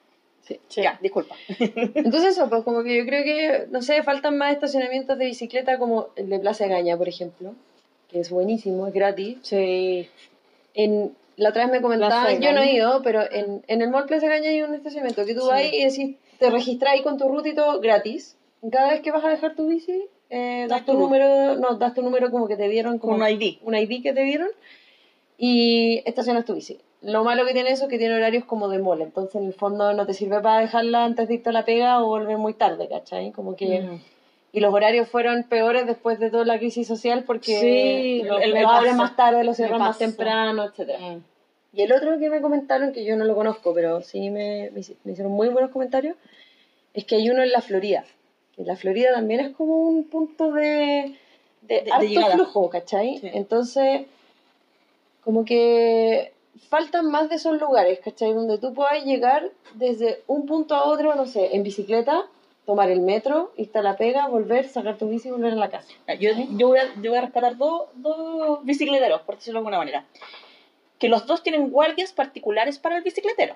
Sí. 0.67 0.81
Ya, 0.81 0.97
disculpa. 1.01 1.35
Entonces 1.59 2.35
eso, 2.37 2.49
pues 2.49 2.63
como 2.63 2.83
que 2.83 2.97
yo 2.97 3.05
creo 3.05 3.23
que, 3.23 3.67
no 3.71 3.81
sé, 3.81 4.01
faltan 4.03 4.37
más 4.37 4.53
estacionamientos 4.53 5.17
de 5.17 5.25
bicicleta 5.25 5.77
como 5.77 6.07
el 6.15 6.29
de 6.29 6.39
Plaza 6.39 6.67
Gaña, 6.67 6.97
por 6.97 7.07
ejemplo, 7.07 7.53
que 8.09 8.19
es 8.21 8.29
buenísimo, 8.29 8.87
es 8.87 8.93
gratis. 8.93 9.37
Sí. 9.43 10.07
En, 10.73 11.13
la 11.37 11.49
otra 11.49 11.63
vez 11.63 11.71
me 11.71 11.81
comentaban, 11.81 12.41
yo 12.41 12.51
no 12.51 12.61
he 12.61 12.73
ido, 12.73 13.01
pero 13.03 13.21
en, 13.31 13.63
en 13.67 13.81
el 13.81 13.89
Mall 13.89 14.05
Plaza 14.07 14.27
Gaña 14.27 14.49
hay 14.49 14.61
un 14.61 14.73
estacionamiento 14.73 15.25
que 15.25 15.33
tú 15.35 15.41
Sí. 15.41 15.47
vas 15.47 15.63
y 15.73 15.83
decís, 15.85 16.15
te 16.39 16.49
registras 16.49 16.93
ahí 16.93 17.01
con 17.03 17.17
tu 17.17 17.27
ruta 17.29 17.49
y 17.49 17.55
todo 17.55 17.79
gratis. 17.79 18.35
Cada 18.71 18.91
vez 18.91 19.01
que 19.01 19.11
vas 19.11 19.23
a 19.23 19.29
dejar 19.29 19.55
tu 19.55 19.67
bici, 19.67 20.05
eh, 20.29 20.65
das 20.67 20.79
Das 20.79 20.85
tu 20.85 20.91
tu 20.93 20.99
número, 20.99 21.55
no, 21.55 21.75
das 21.75 21.93
tu 21.93 22.01
número 22.01 22.29
como 22.29 22.47
que 22.47 22.57
te 22.57 22.67
dieron, 22.67 22.99
como 22.99 23.15
Un 23.15 23.23
ID. 23.27 23.57
un 23.63 23.73
ID 23.75 24.03
que 24.03 24.13
te 24.13 24.23
dieron 24.23 24.49
y 25.37 26.01
estacionas 26.05 26.45
tu 26.45 26.55
bici. 26.55 26.77
Lo 27.01 27.23
malo 27.23 27.45
que 27.45 27.53
tiene 27.53 27.71
eso 27.71 27.85
es 27.85 27.89
que 27.89 27.97
tiene 27.97 28.15
horarios 28.15 28.43
como 28.43 28.67
de 28.67 28.79
mall, 28.79 29.01
entonces 29.01 29.35
en 29.35 29.47
el 29.47 29.53
fondo 29.53 29.93
no 29.93 30.05
te 30.05 30.13
sirve 30.13 30.41
para 30.41 30.59
dejarla 30.59 31.05
antes 31.05 31.27
de 31.29 31.35
irte 31.35 31.49
a 31.49 31.53
la 31.53 31.63
pega 31.63 32.03
o 32.03 32.07
volver 32.07 32.37
muy 32.37 32.53
tarde, 32.53 32.87
¿cachai? 32.89 33.31
Como 33.31 33.55
que... 33.55 33.81
Mm. 33.81 34.01
Y 34.51 34.61
los 34.61 34.73
horarios 34.73 35.07
fueron 35.07 35.43
peores 35.43 35.85
después 35.85 36.17
de 36.19 36.31
toda 36.31 36.43
la 36.43 36.57
crisis 36.57 36.87
social 36.87 37.23
porque 37.23 37.59
Sí, 37.59 38.21
el- 38.27 38.57
el 38.57 38.65
abren 38.65 38.97
más 38.97 39.15
tarde, 39.15 39.43
los 39.43 39.51
Me 39.59 39.65
cierran 39.65 39.79
más 39.79 39.97
temprano, 39.99 40.63
etcétera. 40.65 40.97
Mm. 40.99 41.23
Y 41.71 41.81
el 41.83 41.91
otro 41.93 42.17
que 42.17 42.29
me 42.31 42.41
comentaron, 42.41 42.91
que 42.91 43.05
yo 43.05 43.15
no 43.15 43.25
lo 43.25 43.35
conozco, 43.35 43.75
pero 43.75 44.01
sí 44.01 44.31
me, 44.31 44.71
me 44.71 44.79
hici- 44.81 44.95
me 45.03 45.11
hicieron 45.11 45.31
muy 45.31 45.49
buenos 45.49 45.69
comentarios, 45.69 46.17
es 46.95 47.05
que 47.05 47.15
hay 47.17 47.29
uno 47.29 47.43
en 47.43 47.51
la 47.51 47.61
Florida. 47.61 48.03
Que 48.55 48.63
la 48.63 48.75
Florida 48.75 49.13
también 49.13 49.39
es 49.41 49.55
como 49.55 49.77
un 49.87 50.03
punto 50.05 50.51
de, 50.51 51.13
de, 51.61 51.81
De- 51.83 51.91
alto 51.91 52.33
flujo, 52.33 52.69
¿cachai? 52.71 53.19
Sí. 53.19 53.29
Entonces, 53.31 54.01
como 55.23 55.45
que 55.45 56.33
faltan 56.69 57.09
más 57.09 57.29
de 57.29 57.35
esos 57.35 57.59
lugares, 57.59 57.99
¿cachai? 58.03 58.33
Donde 58.33 58.57
tú 58.57 58.73
puedas 58.73 59.03
llegar 59.05 59.49
desde 59.75 60.21
un 60.27 60.45
punto 60.45 60.75
a 60.75 60.83
otro, 60.85 61.15
no 61.15 61.25
sé, 61.25 61.55
en 61.55 61.63
bicicleta, 61.63 62.25
tomar 62.65 62.91
el 62.91 62.99
metro, 63.01 63.51
irte 63.57 63.79
a 63.79 63.81
la 63.81 63.95
pega, 63.97 64.27
volver, 64.27 64.67
sacar 64.67 64.97
tu 64.97 65.07
bici 65.09 65.29
y 65.29 65.31
volver 65.31 65.53
a 65.53 65.55
la 65.55 65.69
casa. 65.69 65.87
Yo, 66.19 66.31
yo, 66.57 66.67
voy, 66.67 66.79
a, 66.79 66.93
yo 67.01 67.09
voy 67.11 67.17
a 67.17 67.21
rescatar 67.21 67.57
dos, 67.57 67.83
dos 67.95 68.63
bicicleteros, 68.65 69.21
por 69.21 69.35
decirlo 69.35 69.59
de 69.59 69.61
alguna 69.61 69.77
manera. 69.79 70.05
Que 70.99 71.07
los 71.09 71.25
dos 71.25 71.41
tienen 71.43 71.69
guardias 71.71 72.11
particulares 72.13 72.77
para 72.77 72.97
el 72.97 73.03
bicicletero. 73.03 73.55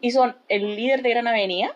Y 0.00 0.10
son 0.10 0.36
el 0.48 0.76
líder 0.76 1.02
de 1.02 1.10
Gran 1.10 1.26
Avenida, 1.26 1.74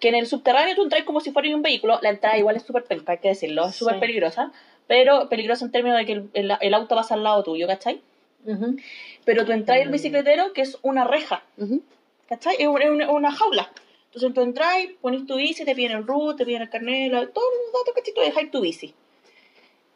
que 0.00 0.08
en 0.08 0.14
el 0.14 0.26
subterráneo 0.26 0.74
tú 0.76 0.82
entras 0.82 1.04
como 1.04 1.20
si 1.20 1.30
fuera 1.32 1.48
un 1.54 1.62
vehículo. 1.62 1.98
La 2.02 2.10
entrada 2.10 2.36
igual 2.36 2.56
es 2.56 2.62
súper 2.64 2.84
penca, 2.84 3.12
hay 3.12 3.18
que 3.18 3.28
decirlo, 3.28 3.66
es 3.66 3.74
súper 3.76 3.94
Sí. 3.94 4.00
peligrosa. 4.00 4.52
Pero 4.86 5.28
peligrosa 5.28 5.64
en 5.64 5.72
términos 5.72 5.98
de 5.98 6.06
que 6.06 6.12
el, 6.12 6.30
el- 6.34 6.52
el 6.60 6.74
auto 6.74 6.94
pasa 6.94 7.14
al 7.14 7.22
lado 7.24 7.42
tuyo, 7.42 7.66
¿cachai? 7.66 8.00
Ujú. 8.44 8.76
Pero 9.24 9.44
tú 9.44 9.52
entras 9.52 9.78
el 9.80 9.90
bicicletero, 9.90 10.52
que 10.52 10.62
es 10.62 10.78
una 10.82 11.04
reja, 11.04 11.42
Ujú. 11.56 11.82
¿cachai? 12.28 12.56
Es 12.58 12.68
una, 12.68 13.32
jaula. 13.32 13.70
Entonces 14.06 14.32
tú 14.34 14.40
entras, 14.40 14.74
pones 15.00 15.26
tu 15.26 15.36
bici, 15.36 15.64
te 15.64 15.74
piden 15.74 15.92
el 15.92 16.06
root, 16.06 16.36
te 16.38 16.46
piden 16.46 16.62
el 16.62 16.70
carnet, 16.70 17.10
todos 17.12 17.48
los 17.64 17.72
datos, 17.72 17.94
¿cachai? 17.94 18.14
Tú 18.14 18.20
dejas 18.20 18.50
tu 18.50 18.60
bici. 18.60 18.94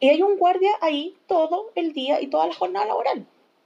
Y 0.00 0.08
hay 0.08 0.20
un 0.22 0.36
guardia 0.36 0.70
ahí 0.80 1.14
todo 1.26 1.70
el 1.76 1.92
día 1.92 2.20
y 2.20 2.26
toda 2.26 2.46
la 2.48 2.54
jornada 2.54 2.86
laboral. 2.86 3.24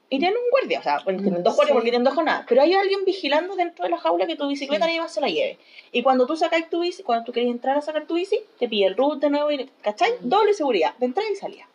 Y 0.09 0.21
tienen 0.21 0.37
un 0.37 0.51
guardia, 0.51 0.79
o 0.79 0.83
sea, 0.85 1.01
bueno, 1.03 1.21
tienen 1.21 1.43
dos 1.43 1.57
guardias 1.57 1.73
Sí. 1.73 1.75
porque 1.75 1.91
tienen 1.91 2.05
dos 2.05 2.15
jornadas, 2.15 2.45
pero 2.49 2.63
hay 2.63 2.75
alguien 2.75 3.05
vigilando 3.05 3.57
dentro 3.57 3.85
de 3.85 3.91
la 3.91 3.99
jaula 3.99 4.29
que 4.29 4.37
tu 4.37 4.47
bicicleta 4.47 4.87
ni 4.87 5.01
más 5.01 5.13
se 5.13 5.21
la 5.21 5.27
lleve. 5.29 5.59
Y 5.91 6.05
cuando 6.05 6.27
tú 6.27 6.37
sacas 6.37 6.71
tu 6.71 6.81
bici, 6.81 7.03
cuando 7.03 7.25
tú 7.25 7.33
quieres 7.33 7.51
entrar 7.51 7.77
a 7.77 7.81
sacar 7.81 8.07
tu 8.07 8.15
bici, 8.15 8.39
te 8.61 8.69
pide 8.69 8.87
el 8.87 8.97
root 8.97 9.19
de 9.19 9.31
nuevo, 9.31 9.51
y, 9.51 9.69
¿cachai? 9.83 10.13
Doble 10.21 10.55
seguridad, 10.55 10.95
de 10.99 11.07
entrada 11.07 11.29
y 11.29 11.35
salida. 11.35 11.69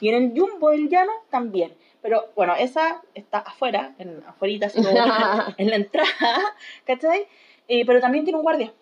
Y 0.00 0.10
en 0.10 0.16
el 0.16 0.38
jumbo 0.38 0.68
del 0.68 0.90
llano 0.90 1.12
también. 1.30 1.72
Pero 2.02 2.26
bueno, 2.36 2.54
esa 2.56 3.02
está 3.14 3.38
afuera, 3.38 3.94
en, 3.98 4.22
como 4.74 4.88
en 5.58 5.68
la 5.70 5.76
entrada, 5.76 6.54
¿cachai? 6.86 7.26
Eh, 7.66 7.84
pero 7.86 8.00
también 8.00 8.24
tiene 8.24 8.36
un 8.38 8.42
guardia. 8.44 8.72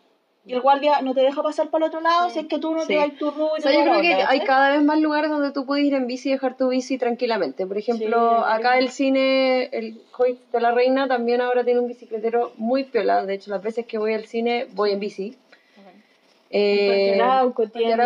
Y 0.48 0.52
el 0.52 0.60
guardia 0.60 1.00
no 1.02 1.12
te 1.12 1.22
deja 1.22 1.42
pasar 1.42 1.70
para 1.70 1.86
el 1.86 1.88
otro 1.88 2.00
lado 2.00 2.28
Sí. 2.28 2.34
si 2.34 2.38
es 2.40 2.46
que 2.46 2.58
tú 2.60 2.72
no 2.72 2.82
Sí. 2.82 2.88
te 2.88 2.94
das 2.96 3.16
tu 3.18 3.26
y 3.26 3.30
O 3.30 3.60
sea, 3.60 3.72
yo 3.72 3.80
creo 3.82 4.00
que 4.00 4.14
hay 4.14 4.40
cada 4.40 4.70
vez 4.70 4.82
más 4.82 5.00
lugares 5.00 5.28
donde 5.28 5.50
tú 5.50 5.66
puedes 5.66 5.84
ir 5.84 5.94
en 5.94 6.06
bici 6.06 6.28
y 6.28 6.32
dejar 6.32 6.56
tu 6.56 6.68
bici 6.68 6.98
tranquilamente. 6.98 7.66
Por 7.66 7.76
ejemplo, 7.78 8.44
acá 8.46 8.78
el 8.78 8.90
cine, 8.90 9.64
el 9.72 10.00
Hoyt 10.16 10.38
de 10.52 10.60
la 10.60 10.70
Reina 10.70 11.08
también 11.08 11.40
ahora 11.40 11.64
tiene 11.64 11.80
un 11.80 11.88
bicicletero 11.88 12.52
muy 12.58 12.84
piola. 12.84 13.26
De 13.26 13.34
hecho, 13.34 13.50
las 13.50 13.60
veces 13.60 13.86
que 13.86 13.98
voy 13.98 14.14
al 14.14 14.26
cine 14.26 14.68
voy 14.72 14.92
en 14.92 15.00
bici. 15.00 15.36
Eh, 16.50 17.20
Arauco 17.20 17.66
tiene, 17.68 17.96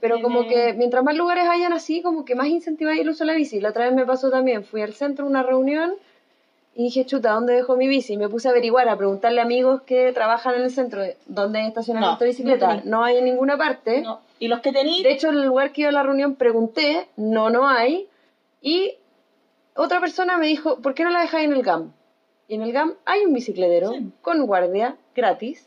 Pero 0.00 0.20
como 0.20 0.46
que 0.48 0.74
mientras 0.74 1.04
más 1.04 1.14
lugares 1.16 1.44
hayan 1.48 1.72
así, 1.72 2.02
como 2.02 2.24
que 2.24 2.34
más 2.34 2.48
incentiváis 2.48 3.00
el 3.00 3.08
uso 3.08 3.24
de 3.24 3.32
la 3.32 3.36
bici. 3.36 3.60
La 3.60 3.70
otra 3.70 3.84
vez 3.86 3.94
me 3.94 4.04
pasó 4.04 4.30
también, 4.30 4.64
fui 4.64 4.82
al 4.82 4.92
centro 4.92 5.24
a 5.26 5.28
una 5.28 5.42
reunión 5.42 5.94
y 6.74 6.84
dije, 6.84 7.06
chuta, 7.06 7.30
¿dónde 7.32 7.54
dejo 7.54 7.76
mi 7.76 7.88
bici? 7.88 8.14
Y 8.14 8.16
me 8.16 8.28
puse 8.28 8.48
a 8.48 8.50
averiguar, 8.50 8.88
a 8.88 8.96
preguntarle 8.96 9.40
a 9.40 9.44
amigos 9.44 9.82
que 9.82 10.12
trabajan 10.12 10.56
en 10.56 10.62
el 10.62 10.70
centro, 10.70 11.02
¿dónde 11.26 11.60
hay 11.60 11.68
estacionamiento 11.68 12.16
No, 12.16 12.18
de 12.20 12.26
bicicleta? 12.26 12.76
no 12.76 12.82
No, 12.84 13.04
hay 13.04 13.16
en 13.18 13.24
ninguna 13.24 13.56
parte. 13.56 14.02
No. 14.02 14.20
Y 14.38 14.48
los 14.48 14.60
que 14.60 14.72
tenéis, 14.72 15.02
De 15.02 15.12
hecho, 15.12 15.28
en 15.28 15.36
el 15.36 15.44
lugar 15.46 15.72
que 15.72 15.82
iba 15.82 15.90
a 15.90 15.92
la 15.92 16.02
reunión 16.02 16.34
pregunté, 16.34 17.06
no, 17.16 17.48
no 17.48 17.68
hay. 17.68 18.08
Y 18.60 18.92
otra 19.74 20.00
persona 20.00 20.36
me 20.36 20.46
dijo, 20.48 20.80
¿por 20.82 20.94
qué 20.94 21.04
no 21.04 21.10
la 21.10 21.20
dejáis 21.20 21.46
en 21.46 21.52
el 21.54 21.62
GAM? 21.62 21.92
Y 22.48 22.56
en 22.56 22.62
el 22.62 22.72
GAM 22.72 22.94
hay 23.06 23.24
un 23.24 23.32
bicicletero 23.32 23.92
Sí. 23.92 24.10
con 24.20 24.44
guardia 24.46 24.96
gratis. 25.14 25.66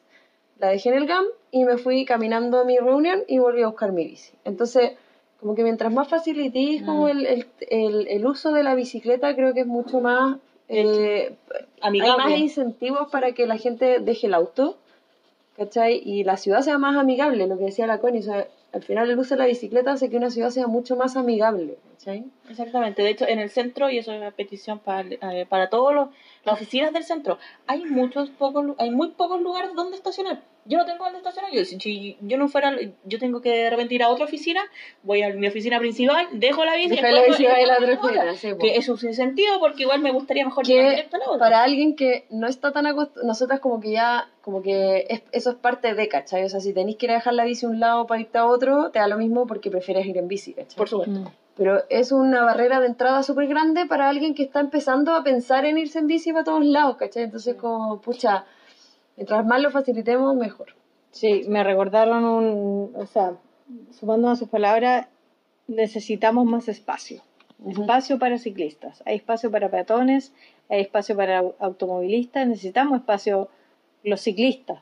La 0.60 0.68
dejé 0.70 0.90
en 0.90 0.96
el 0.96 1.06
GAM 1.08 1.26
y 1.52 1.66
me 1.66 1.78
fui 1.78 2.06
caminando 2.06 2.60
a 2.60 2.66
mi 2.66 2.78
reunión 2.78 3.24
y 3.28 3.40
volví 3.40 3.62
a 3.64 3.68
buscar 3.68 3.92
mi 3.92 4.06
bici. 4.06 4.34
Entonces, 4.46 4.92
como 5.40 5.56
que 5.56 5.64
mientras 5.64 5.92
más 5.94 6.08
facilitís 6.10 6.84
como 6.84 7.06
Mm. 7.06 7.10
el, 7.10 7.26
el, 7.26 7.48
el, 7.70 8.08
el 8.08 8.26
uso 8.28 8.52
de 8.52 8.64
la 8.64 8.76
bicicleta, 8.76 9.36
creo 9.36 9.54
que 9.54 9.62
es 9.62 9.68
mucho 9.68 10.02
más... 10.02 10.38
eh, 10.68 11.34
hay 11.82 12.00
más 12.18 12.38
incentivos 12.38 13.10
para 13.10 13.32
que 13.32 13.48
la 13.48 13.58
gente 13.58 14.00
deje 14.00 14.28
el 14.28 14.34
auto, 14.34 14.78
¿cachai? 15.58 16.02
Y 16.04 16.24
la 16.24 16.38
ciudad 16.38 16.62
sea 16.62 16.78
más 16.78 16.96
amigable, 16.98 17.48
lo 17.48 17.58
que 17.58 17.66
decía 17.66 17.88
la 17.88 18.00
Connie, 18.00 18.20
o 18.20 18.24
sea, 18.24 18.48
al 18.72 18.84
final 18.84 19.10
el 19.10 19.18
uso 19.18 19.34
de 19.36 19.40
la 19.40 19.46
bicicleta 19.48 19.94
hace 19.94 20.10
que 20.10 20.18
una 20.18 20.30
ciudad 20.30 20.50
sea 20.52 20.68
mucho 20.68 20.96
más 20.96 21.16
amigable, 21.18 21.78
¿cachai? 21.98 22.26
Exactamente, 22.50 23.02
de 23.02 23.10
hecho 23.10 23.26
en 23.28 23.40
el 23.40 23.50
centro, 23.50 23.90
y 23.90 23.98
eso 23.98 24.12
es 24.12 24.20
una 24.20 24.32
petición 24.32 24.80
para, 24.80 25.08
eh, 25.10 25.46
para 25.50 25.70
todas 25.70 26.10
las 26.46 26.56
oficinas 26.56 26.94
del 26.94 27.04
centro, 27.04 27.38
hay 27.68 27.84
muchos 27.86 28.30
pocos, 28.30 28.66
hay 28.78 28.92
muy 28.92 29.10
pocos 29.12 29.42
lugares 29.42 29.72
donde 29.76 29.98
estacionar. 29.98 30.42
Yo 30.66 30.78
no 30.78 30.86
tengo 30.86 31.04
donde 31.04 31.18
estacionar, 31.18 31.52
yo, 31.52 31.66
si, 31.66 31.80
si 31.80 32.18
yo 32.22 32.38
no 32.38 32.48
fuera, 32.48 32.76
yo 33.06 33.18
tengo 33.18 33.42
que 33.42 33.50
de 33.50 33.70
repente 33.72 33.96
ir 33.96 34.04
a 34.04 34.10
otra 34.10 34.26
oficina, 34.26 34.62
voy 35.02 35.24
a 35.24 35.30
mi 35.34 35.48
oficina 35.48 35.80
principal, 35.80 36.28
dejo 36.34 36.64
la 36.64 36.76
bici, 36.76 36.90
Deja 36.90 37.10
la 37.12 37.24
bici 37.24 37.46
a 37.48 37.58
la 37.66 37.78
otra 37.78 37.94
oficina, 38.00 38.36
sí, 38.36 38.54
po. 38.54 38.60
que 38.60 38.76
eso 38.76 38.96
sin 38.96 39.16
sentido 39.16 39.60
porque 39.60 39.84
igual 39.84 40.00
me 40.02 40.12
gustaría 40.12 40.46
mejor 40.46 40.66
llegar 40.66 40.86
que 40.86 40.90
directo 40.92 41.16
a 41.16 41.20
la 41.20 41.26
otra. 41.26 41.40
para 41.40 41.64
alguien 41.64 41.96
que 41.96 42.26
no 42.30 42.48
está 42.48 42.72
tan 42.72 42.86
acostumbrado, 42.86 43.28
nosotras 43.28 43.60
como 43.62 43.80
que 43.80 43.92
ya, 43.94 44.30
como 44.42 44.62
que 44.62 45.08
es- 45.10 45.24
eso 45.32 45.50
es 45.52 45.56
parte 45.56 45.96
de, 45.96 46.08
¿cachai? 46.08 46.44
O 46.44 46.50
sea, 46.50 46.60
si 46.60 46.72
tenéis 46.74 46.98
que 46.98 47.08
ir 47.08 47.12
a 47.12 47.16
dejar 47.16 47.34
la 47.34 47.46
bici 47.46 47.66
a 47.66 47.70
un 47.70 47.80
lado 47.80 48.06
para 48.06 48.22
irte 48.22 48.38
a 48.38 48.46
otro, 48.46 48.92
te 48.92 49.00
da 49.00 49.08
lo 49.08 49.18
mismo 49.18 49.48
porque 49.48 49.72
prefieres 49.72 50.06
ir 50.06 50.18
en 50.18 50.28
bici, 50.28 50.54
¿cachai? 50.54 50.78
Por 50.78 50.88
supuesto. 50.88 51.20
Mm. 51.20 51.28
Pero 51.60 51.84
es 51.90 52.14
una 52.14 52.42
barrera 52.46 52.80
de 52.80 52.88
entrada 52.88 53.22
súper 53.22 53.48
grande 53.48 53.86
para 53.86 54.08
alguien 54.08 54.34
que 54.34 54.44
está 54.44 54.62
empezando 54.62 55.14
a 55.14 55.26
pensar 55.26 55.66
en 55.66 55.78
irse 55.78 56.00
en 56.00 56.08
bici 56.08 56.32
para 56.32 56.46
todos 56.46 56.64
lados, 56.64 56.96
¿cachai? 56.96 57.24
Entonces, 57.24 57.56
como, 57.56 58.00
pucha, 58.00 58.46
mientras 59.18 59.46
más 59.46 59.62
lo 59.62 59.70
facilitemos, 59.70 60.38
mejor. 60.38 60.68
Sí, 61.12 61.44
me 61.50 61.62
recordaron 61.66 62.24
un, 62.24 62.94
o 62.96 63.06
sea, 63.06 63.34
sumando 63.92 64.30
a 64.30 64.38
sus 64.38 64.48
palabras, 64.48 65.08
necesitamos 65.68 66.46
más 66.46 66.70
espacio. 66.70 67.22
Espacio 67.68 68.18
para 68.20 68.38
ciclistas, 68.38 69.04
hay 69.06 69.18
espacio 69.18 69.52
para 69.52 69.70
peatones, 69.70 70.32
hay 70.70 70.80
espacio 70.80 71.18
para 71.18 71.42
au- 71.42 71.56
automovilistas, 71.60 72.48
necesitamos 72.48 73.00
espacio 73.02 73.50
los 74.04 74.22
ciclistas. 74.22 74.80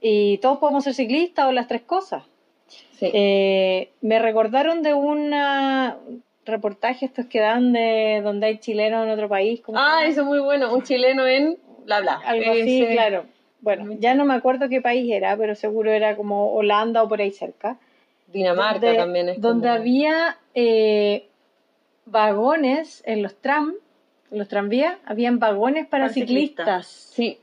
Y 0.00 0.38
todos 0.38 0.56
podemos 0.56 0.84
ser 0.84 0.94
ciclistas 0.94 1.44
o 1.46 1.52
las 1.52 1.68
tres 1.68 1.82
cosas. 1.82 2.24
Sí. 2.68 3.10
Eh, 3.12 3.90
me 4.00 4.18
recordaron 4.18 4.82
de 4.82 4.94
una 4.94 5.98
reportaje 6.44 7.06
estos 7.06 7.26
que 7.26 7.40
dan 7.40 7.72
de 7.72 8.20
donde 8.22 8.46
hay 8.46 8.58
chilenos 8.58 9.04
en 9.04 9.10
otro 9.10 9.28
país. 9.28 9.60
¿cómo 9.60 9.78
se 9.78 9.84
ah, 9.84 10.06
eso 10.06 10.20
es 10.22 10.26
muy 10.26 10.38
bueno, 10.38 10.72
un 10.72 10.82
chileno 10.82 11.26
en 11.26 11.58
bla 11.84 12.00
bla. 12.00 12.20
Algo 12.24 12.50
así, 12.52 12.82
Ese- 12.82 12.92
claro. 12.92 13.24
Bueno, 13.60 13.96
ya 13.98 14.14
no 14.14 14.24
me 14.24 14.34
acuerdo 14.34 14.68
qué 14.68 14.80
país 14.80 15.10
era, 15.12 15.36
pero 15.36 15.54
seguro 15.56 15.90
era 15.90 16.14
como 16.16 16.52
Holanda 16.52 17.02
o 17.02 17.08
por 17.08 17.20
ahí 17.20 17.32
cerca. 17.32 17.78
Dinamarca 18.28 18.80
donde, 18.86 18.96
también 18.96 19.28
es 19.30 19.40
donde 19.40 19.68
como- 19.68 19.74
había 19.80 20.36
eh, 20.54 21.26
vagones 22.04 23.02
en 23.06 23.22
los 23.22 23.34
tram, 23.36 23.74
en 24.30 24.38
los 24.38 24.48
tranvías, 24.48 24.96
habían 25.04 25.38
vagones 25.38 25.86
para 25.86 26.04
Para 26.04 26.14
ciclistas. 26.14 26.86
Sí. 26.86 27.38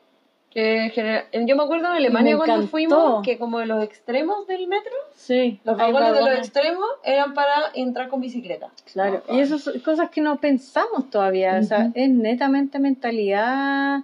Que 0.54 0.92
genera- 0.94 1.26
Yo 1.34 1.56
me 1.56 1.64
acuerdo 1.64 1.88
en 1.88 1.94
Alemania 1.94 2.36
cuando 2.38 2.54
encantó. 2.56 2.70
fuimos, 2.72 3.24
que 3.26 3.40
como 3.40 3.58
de 3.60 3.66
los 3.66 3.84
extremos 3.84 4.46
del 4.46 4.68
metro, 4.68 4.92
Sí, 5.16 5.60
los 5.64 5.76
vagones 5.78 6.14
de 6.14 6.20
los 6.22 6.38
extremos 6.38 6.86
eran 7.04 7.34
para 7.34 7.72
entrar 7.74 8.08
con 8.10 8.22
bicicleta. 8.22 8.70
Claro, 8.94 9.24
y 9.32 9.40
esas 9.40 9.62
son 9.62 9.80
cosas 9.80 10.12
que 10.12 10.22
no 10.22 10.38
pensamos 10.40 11.10
todavía, 11.10 11.58
o 11.60 11.64
sea, 11.64 11.90
es 11.96 12.10
netamente 12.10 12.78
mentalidad 12.78 14.02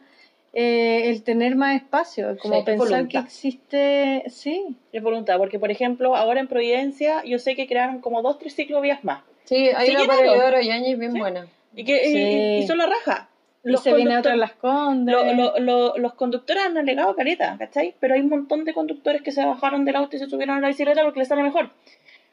eh, 0.53 1.11
el 1.11 1.21
tener 1.21 1.55
más 1.55 1.75
espacio, 1.75 2.35
como 2.41 2.55
Sí, 2.55 2.61
pensar 2.65 2.87
voluntad. 2.87 3.07
que 3.21 3.25
existe, 3.27 4.23
sí, 4.29 4.75
Es 4.91 5.03
voluntad, 5.03 5.37
porque 5.37 5.59
por 5.59 5.69
ejemplo, 5.69 6.15
ahora 6.15 6.39
en 6.39 6.47
Providencia 6.47 7.23
yo 7.23 7.37
sé 7.37 7.55
que 7.55 7.67
crearon 7.67 7.99
como 7.99 8.23
dos, 8.23 8.39
tres 8.39 8.55
ciclovías 8.55 9.03
más. 9.03 9.21
Sí, 9.43 9.69
hay 9.69 9.89
Sí, 9.89 9.95
una 9.95 10.07
para 10.07 10.61
Yáñez 10.63 10.97
bien 10.97 11.11
Sí. 11.13 11.19
buena. 11.19 11.45
Y 11.75 11.83
que 11.85 12.07
y- 12.09 12.11
Sí. 12.13 12.63
y, 12.63 12.67
son 12.67 12.79
la 12.79 12.87
raja. 12.87 13.28
Y 13.63 13.77
se 13.77 13.93
viene 13.93 14.17
otra 14.17 14.35
las 14.35 14.53
condes. 14.53 15.13
lo- 15.15 15.33
lo- 15.33 15.59
lo- 15.59 15.97
los 15.97 16.13
conductores 16.13 16.63
han 16.63 16.77
alegado 16.77 17.15
caleta, 17.15 17.55
¿cachai? 17.59 17.95
Pero 17.99 18.13
hay 18.15 18.21
un 18.21 18.29
montón 18.29 18.63
de 18.65 18.73
conductores 18.73 19.21
que 19.21 19.31
se 19.31 19.43
bajaron 19.45 19.85
del 19.85 19.95
auto 19.97 20.15
y 20.15 20.19
se 20.19 20.27
subieron 20.27 20.57
a 20.57 20.61
la 20.61 20.67
bicicleta 20.69 21.03
porque 21.03 21.19
les 21.19 21.27
sale 21.27 21.43
mejor. 21.43 21.69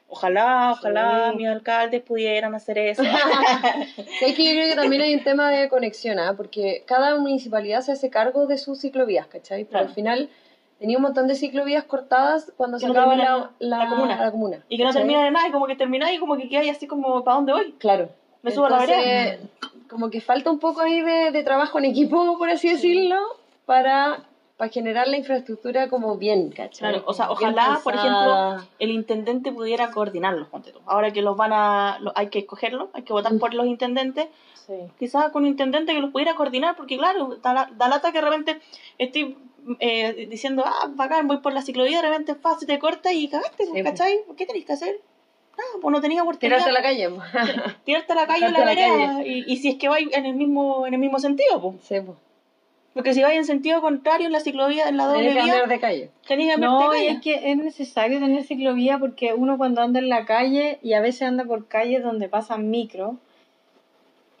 Ojalá, 0.09 0.71
ojalá 0.71 1.31
Sí. 1.31 1.37
mis 1.37 1.47
alcaldes 1.47 2.01
pudieran 2.01 2.55
hacer 2.55 2.77
eso. 2.77 3.03
Sí, 4.19 4.33
que 4.35 4.43
yo 4.45 4.51
creo 4.51 4.69
que 4.69 4.75
también 4.75 5.01
hay 5.01 5.13
un 5.15 5.23
tema 5.23 5.49
de 5.51 5.67
conexión, 5.69 6.17
¿ah? 6.19 6.33
porque 6.37 6.83
cada 6.85 7.17
municipalidad 7.17 7.81
se 7.81 7.91
hace 7.91 8.09
cargo 8.09 8.45
de 8.47 8.57
sus 8.57 8.79
ciclovías, 8.79 9.27
¿cachai? 9.27 9.65
Pero 9.65 9.71
Claro. 9.71 9.87
al 9.87 9.93
final 9.93 10.29
tenía 10.79 10.95
un 10.97 11.03
montón 11.03 11.27
de 11.27 11.35
ciclovías 11.35 11.83
cortadas 11.83 12.53
cuando 12.55 12.77
Que 12.77 12.81
se 12.81 12.87
no 12.87 12.93
acaba 12.93 13.11
terminan 13.15 13.49
la, 13.59 13.77
la 13.79 13.89
comuna. 13.89 14.15
la 14.23 14.31
comuna, 14.31 14.63
y 14.69 14.77
que 14.77 14.83
no 14.83 14.89
¿cachai? 14.89 15.01
terminan 15.01 15.25
en 15.25 15.33
nada, 15.33 15.47
y 15.47 15.51
como 15.51 15.67
que 15.67 15.75
termináis 15.75 16.15
y 16.17 16.19
como 16.19 16.37
que 16.37 16.47
quedáis 16.47 16.71
así 16.71 16.87
como, 16.87 17.23
¿para 17.25 17.35
dónde 17.35 17.51
voy? 17.51 17.71
Claro. 17.77 18.09
Me 18.43 18.51
subo 18.51 18.67
a 18.67 18.69
la 18.69 18.75
Entonces, 18.83 19.05
vereda. 19.05 19.37
Como 19.89 20.09
que 20.09 20.21
falta 20.21 20.51
un 20.51 20.59
poco 20.59 20.81
ahí 20.81 21.01
de, 21.01 21.31
de 21.31 21.43
trabajo 21.43 21.77
en 21.79 21.85
equipo, 21.85 22.37
por 22.37 22.49
así 22.49 22.69
decirlo, 22.69 23.17
para, 23.65 24.25
para 24.57 24.71
generar 24.71 25.07
la 25.07 25.17
infraestructura 25.17 25.89
como 25.89 26.17
bien, 26.17 26.49
¿cachai? 26.51 26.79
Claro, 26.91 27.03
o 27.05 27.13
sea, 27.13 27.31
ojalá, 27.31 27.79
por 27.83 27.93
ejemplo, 27.95 28.57
el 28.79 28.91
intendente 28.91 29.51
pudiera 29.51 29.91
coordinarlos, 29.91 30.47
ponte 30.49 30.71
tú. 30.71 30.79
Ahora 30.85 31.11
que 31.11 31.21
los 31.21 31.37
van 31.37 31.53
a, 31.53 31.99
hay 32.15 32.27
que 32.29 32.39
escogerlos, 32.39 32.89
hay 32.93 33.03
que 33.03 33.13
votar 33.13 33.33
Mm. 33.33 33.39
por 33.39 33.53
los 33.53 33.65
intendentes, 33.67 34.27
Sí. 34.65 34.73
quizás 34.99 35.31
con 35.31 35.43
un 35.43 35.49
intendente 35.49 35.93
que 35.93 36.01
los 36.01 36.11
pudiera 36.11 36.35
coordinar, 36.35 36.75
porque 36.75 36.97
claro, 36.97 37.37
da, 37.41 37.69
da 37.73 37.87
lata 37.87 38.11
que 38.11 38.19
de 38.19 38.25
repente 38.29 38.59
estoy 38.97 39.37
eh, 39.79 40.27
diciendo, 40.29 40.63
ah, 40.65 40.87
bacán, 40.95 41.27
voy 41.27 41.37
por 41.37 41.51
la 41.53 41.61
ciclovía, 41.61 42.01
de 42.01 42.09
repente 42.09 42.35
fácil 42.35 42.67
te 42.67 42.79
corta 42.79 43.11
y 43.13 43.27
cagaste, 43.27 43.55
pues, 43.57 43.67
Sí, 43.69 43.73
pues. 43.73 43.83
¿cachai? 43.85 44.19
¿Qué 44.37 44.45
tenéis 44.45 44.65
que 44.65 44.73
hacer? 44.73 44.99
Ah, 45.57 45.77
pues 45.81 45.91
no 45.91 46.01
tenía 46.01 46.21
oportunidad. 46.21 46.57
Tirarte 46.57 46.69
a 46.69 46.73
la 46.73 46.81
calle. 46.83 47.09
po. 47.09 47.21
Tirarte 47.83 48.13
a 48.13 48.15
la 48.15 48.27
calle 48.27 48.45
o 48.45 48.51
la 48.51 48.59
la 48.59 48.65
vereda. 48.65 49.25
Y, 49.25 49.43
y 49.47 49.57
si 49.57 49.69
es 49.69 49.75
que 49.75 49.89
vais 49.89 50.07
en 50.13 50.25
el 50.25 50.35
mismo, 50.35 50.85
en 50.85 50.93
el 50.93 50.99
mismo 50.99 51.19
sentido, 51.19 51.59
pues. 51.61 51.75
Sí, 51.83 51.99
po. 52.01 52.15
Porque 52.93 53.13
si 53.13 53.21
vais 53.21 53.37
en 53.37 53.45
sentido 53.45 53.79
contrario 53.81 54.25
en 54.25 54.33
la 54.33 54.39
ciclovía, 54.39 54.89
en 54.89 54.97
la 54.97 55.05
doble 55.05 55.29
vía, 55.29 55.41
cambiar 55.41 55.67
de 55.67 55.79
calle. 55.79 56.11
tenéis 56.27 56.55
que 56.55 56.61
No, 56.61 56.89
de 56.89 57.09
es 57.09 57.21
que 57.21 57.51
es 57.51 57.57
necesario 57.57 58.19
tener 58.19 58.43
ciclovía 58.43 58.97
porque 58.97 59.35
uno 59.35 59.57
cuando 59.57 59.81
anda 59.81 59.99
en 59.99 60.09
la 60.09 60.25
calle 60.25 60.79
y 60.81 60.93
a 60.93 61.01
veces 61.01 61.21
anda 61.23 61.43
por 61.43 61.67
calles 61.67 62.01
donde 62.01 62.27
pasan 62.27 62.71
micro, 62.71 63.17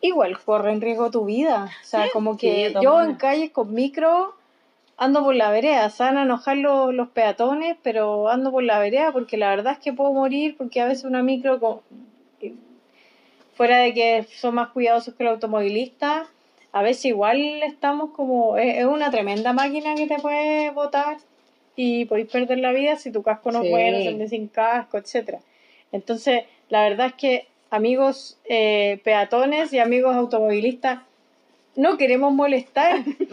igual 0.01 0.39
corre 0.43 0.71
en 0.71 0.81
riesgo 0.81 1.11
tu 1.11 1.25
vida. 1.25 1.69
O 1.83 1.85
sea, 1.85 2.05
Sí, 2.05 2.09
como 2.11 2.35
que 2.37 2.73
yo 2.81 3.01
en 3.01 3.15
calles 3.15 3.51
con 3.51 3.73
micro 3.75 4.33
ando 4.97 5.23
por 5.23 5.35
la 5.35 5.51
vereda, 5.51 5.89
se 5.89 6.03
van 6.03 6.17
a 6.17 6.23
enojar 6.23 6.57
los, 6.57 6.93
los 6.93 7.09
peatones, 7.09 7.77
pero 7.83 8.29
ando 8.29 8.51
por 8.51 8.63
la 8.63 8.79
vereda 8.79 9.11
porque 9.11 9.37
la 9.37 9.49
verdad 9.49 9.73
es 9.73 9.79
que 9.79 9.93
puedo 9.93 10.11
morir 10.13 10.55
porque 10.57 10.81
a 10.81 10.85
veces 10.85 11.03
una 11.05 11.21
micro, 11.23 11.59
con- 11.59 11.81
fuera 13.55 13.77
de 13.79 13.93
que 13.93 14.25
son 14.35 14.55
más 14.55 14.69
cuidadosos 14.69 15.15
que 15.15 15.23
los 15.23 15.33
automovilistas, 15.33 16.27
a 16.71 16.81
veces 16.83 17.05
igual 17.05 17.39
estamos 17.63 18.11
como, 18.11 18.57
es, 18.57 18.77
es 18.77 18.85
una 18.85 19.09
tremenda 19.09 19.51
máquina 19.53 19.95
que 19.95 20.05
te 20.07 20.19
puede 20.19 20.69
botar 20.71 21.17
y 21.75 22.05
podéis 22.05 22.29
perder 22.29 22.59
la 22.59 22.71
vida 22.71 22.95
si 22.97 23.11
tu 23.11 23.23
casco 23.23 23.51
no 23.51 23.61
Sí. 23.61 23.65
es 23.67 23.71
bueno, 23.71 24.01
si 24.01 24.07
andas 24.09 24.29
sin 24.29 24.47
casco, 24.47 24.97
etcétera. 24.97 25.39
Entonces, 25.91 26.43
la 26.69 26.83
verdad 26.83 27.07
es 27.07 27.13
que 27.13 27.47
amigos 27.71 28.37
eh, 28.45 28.99
peatones 29.03 29.73
y 29.73 29.79
amigos 29.79 30.15
automovilistas, 30.15 30.99
no 31.75 31.97
queremos 31.97 32.33
molestar, 32.33 32.97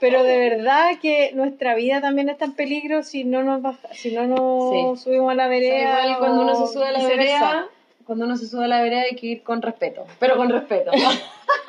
pero 0.00 0.22
de 0.24 0.38
verdad 0.38 0.92
que 1.00 1.30
nuestra 1.34 1.74
vida 1.74 2.00
también 2.00 2.28
está 2.28 2.46
en 2.46 2.54
peligro 2.54 3.02
si 3.02 3.24
no 3.24 3.42
nos 3.42 3.60
baja- 3.62 3.88
si 3.92 4.12
no 4.12 4.26
nos 4.26 4.98
Sí. 4.98 5.04
subimos 5.04 5.30
a 5.32 5.34
la 5.34 5.44
O 5.46 5.48
sea, 5.48 5.58
vereda. 5.58 6.04
igual 6.06 6.18
cuando 6.18 6.42
uno 6.42 6.54
se 6.66 6.72
sube 6.72 6.86
a 6.86 6.92
la 6.92 7.06
vereda, 7.06 7.66
cuando 8.06 8.24
uno 8.24 8.36
se 8.36 8.46
sube 8.48 8.64
a 8.64 8.68
la 8.68 8.80
vereda 8.82 9.02
hay 9.02 9.16
que 9.16 9.26
ir 9.26 9.42
con 9.42 9.62
respeto, 9.62 10.04
pero 10.18 10.36
con 10.36 10.48
respeto. 10.48 10.90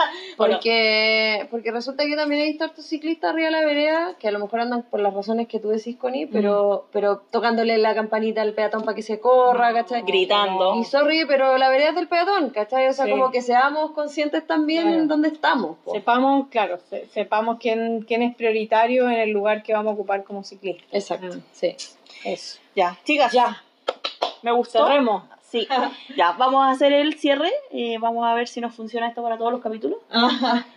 porque, 0.37 1.47
porque 1.49 1.71
resulta 1.71 2.05
que 2.05 2.15
también 2.15 2.41
he 2.41 2.45
visto 2.45 2.63
hartos 2.63 2.85
ciclistas 2.85 3.31
arriba 3.31 3.47
de 3.47 3.51
la 3.51 3.65
vereda 3.65 4.15
que 4.19 4.27
a 4.27 4.31
lo 4.31 4.39
mejor 4.39 4.59
andan 4.61 4.83
por 4.83 4.99
las 4.99 5.13
razones 5.13 5.47
que 5.47 5.59
tú 5.59 5.69
decís, 5.69 5.97
Connie, 5.97 6.27
pero, 6.27 6.87
pero 6.91 7.17
tocándole 7.31 7.77
la 7.77 7.93
campanita 7.95 8.41
al 8.41 8.53
peatón 8.53 8.83
para 8.83 8.95
que 8.95 9.01
se 9.01 9.19
corra, 9.19 9.73
¿cachai? 9.73 10.03
Gritando. 10.03 10.75
Y 10.75 10.83
sorry, 10.83 11.25
pero 11.25 11.57
la 11.57 11.69
vereda 11.69 11.89
es 11.89 11.95
del 11.95 12.07
peatón, 12.07 12.49
¿cachai? 12.51 12.87
O 12.87 12.93
sea, 12.93 13.05
Sí. 13.05 13.11
como 13.11 13.31
que 13.31 13.41
seamos 13.41 13.91
conscientes 13.91 14.45
también 14.45 14.83
Claro. 14.83 14.97
en 14.99 15.07
dónde 15.07 15.27
estamos. 15.29 15.77
po. 15.83 15.93
Sepamos, 15.93 16.47
claro, 16.49 16.79
se- 16.89 17.07
sepamos 17.07 17.57
quién, 17.59 18.03
quién 18.07 18.21
es 18.23 18.35
prioritario 18.35 19.09
en 19.09 19.19
el 19.19 19.29
lugar 19.31 19.63
que 19.63 19.73
vamos 19.73 19.91
a 19.91 19.93
ocupar 19.95 20.23
como 20.23 20.43
ciclista. 20.43 20.83
Exacto, 20.91 21.27
Mm. 21.27 21.41
sí. 21.51 21.75
Eso. 22.23 22.59
Ya, 22.75 22.97
chicas. 23.03 23.31
Ya, 23.33 23.61
Me 24.43 24.51
gustó. 24.51 24.85
cerremos. 24.87 25.23
Sí. 25.51 25.67
ya, 26.15 26.31
vamos 26.33 26.63
a 26.65 26.71
hacer 26.71 26.93
el 26.93 27.15
cierre. 27.15 27.51
eh, 27.71 27.97
vamos 27.99 28.25
a 28.25 28.33
ver 28.33 28.47
si 28.47 28.61
nos 28.61 28.73
funciona 28.73 29.07
esto 29.09 29.21
para 29.21 29.37
todos 29.37 29.51
los 29.51 29.61
capítulos. 29.61 29.99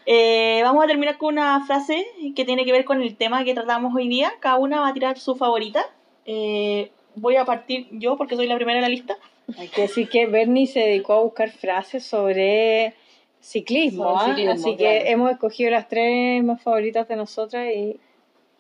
Eh, 0.07 0.61
vamos 0.65 0.83
a 0.83 0.87
terminar 0.87 1.17
con 1.17 1.35
una 1.35 1.65
frase 1.65 2.05
que 2.35 2.45
tiene 2.45 2.65
que 2.65 2.73
ver 2.73 2.85
con 2.85 3.01
el 3.01 3.17
tema 3.17 3.45
que 3.45 3.55
tratamos 3.55 3.95
hoy 3.95 4.09
día. 4.09 4.33
Cada 4.41 4.57
una 4.57 4.81
va 4.81 4.89
a 4.89 4.93
tirar 4.93 5.19
su 5.19 5.37
favorita. 5.37 5.85
Eh, 6.27 6.91
voy 7.15 7.37
a 7.37 7.45
partir 7.45 7.87
yo 7.93 8.17
porque 8.17 8.35
soy 8.37 8.47
la 8.49 8.57
primera 8.57 8.79
en 8.79 8.83
la 8.83 8.89
lista. 8.89 9.17
Hay 9.59 9.69
que 9.69 9.83
decir 9.83 10.09
que 10.09 10.27
Bernie 10.27 10.67
se 10.67 10.81
dedicó 10.81 11.13
a 11.13 11.23
buscar 11.23 11.51
frases 11.51 12.05
sobre 12.05 12.95
ciclismo, 13.41 14.05
Sobre 14.05 14.17
¿ah? 14.19 14.25
ciclismo, 14.27 14.53
así 14.53 14.77
claro. 14.77 14.77
que 14.79 15.11
hemos 15.11 15.31
escogido 15.31 15.71
las 15.71 15.89
tres 15.89 16.43
más 16.43 16.63
favoritas 16.63 17.07
de 17.09 17.17
nosotras 17.17 17.69
y 17.75 18.01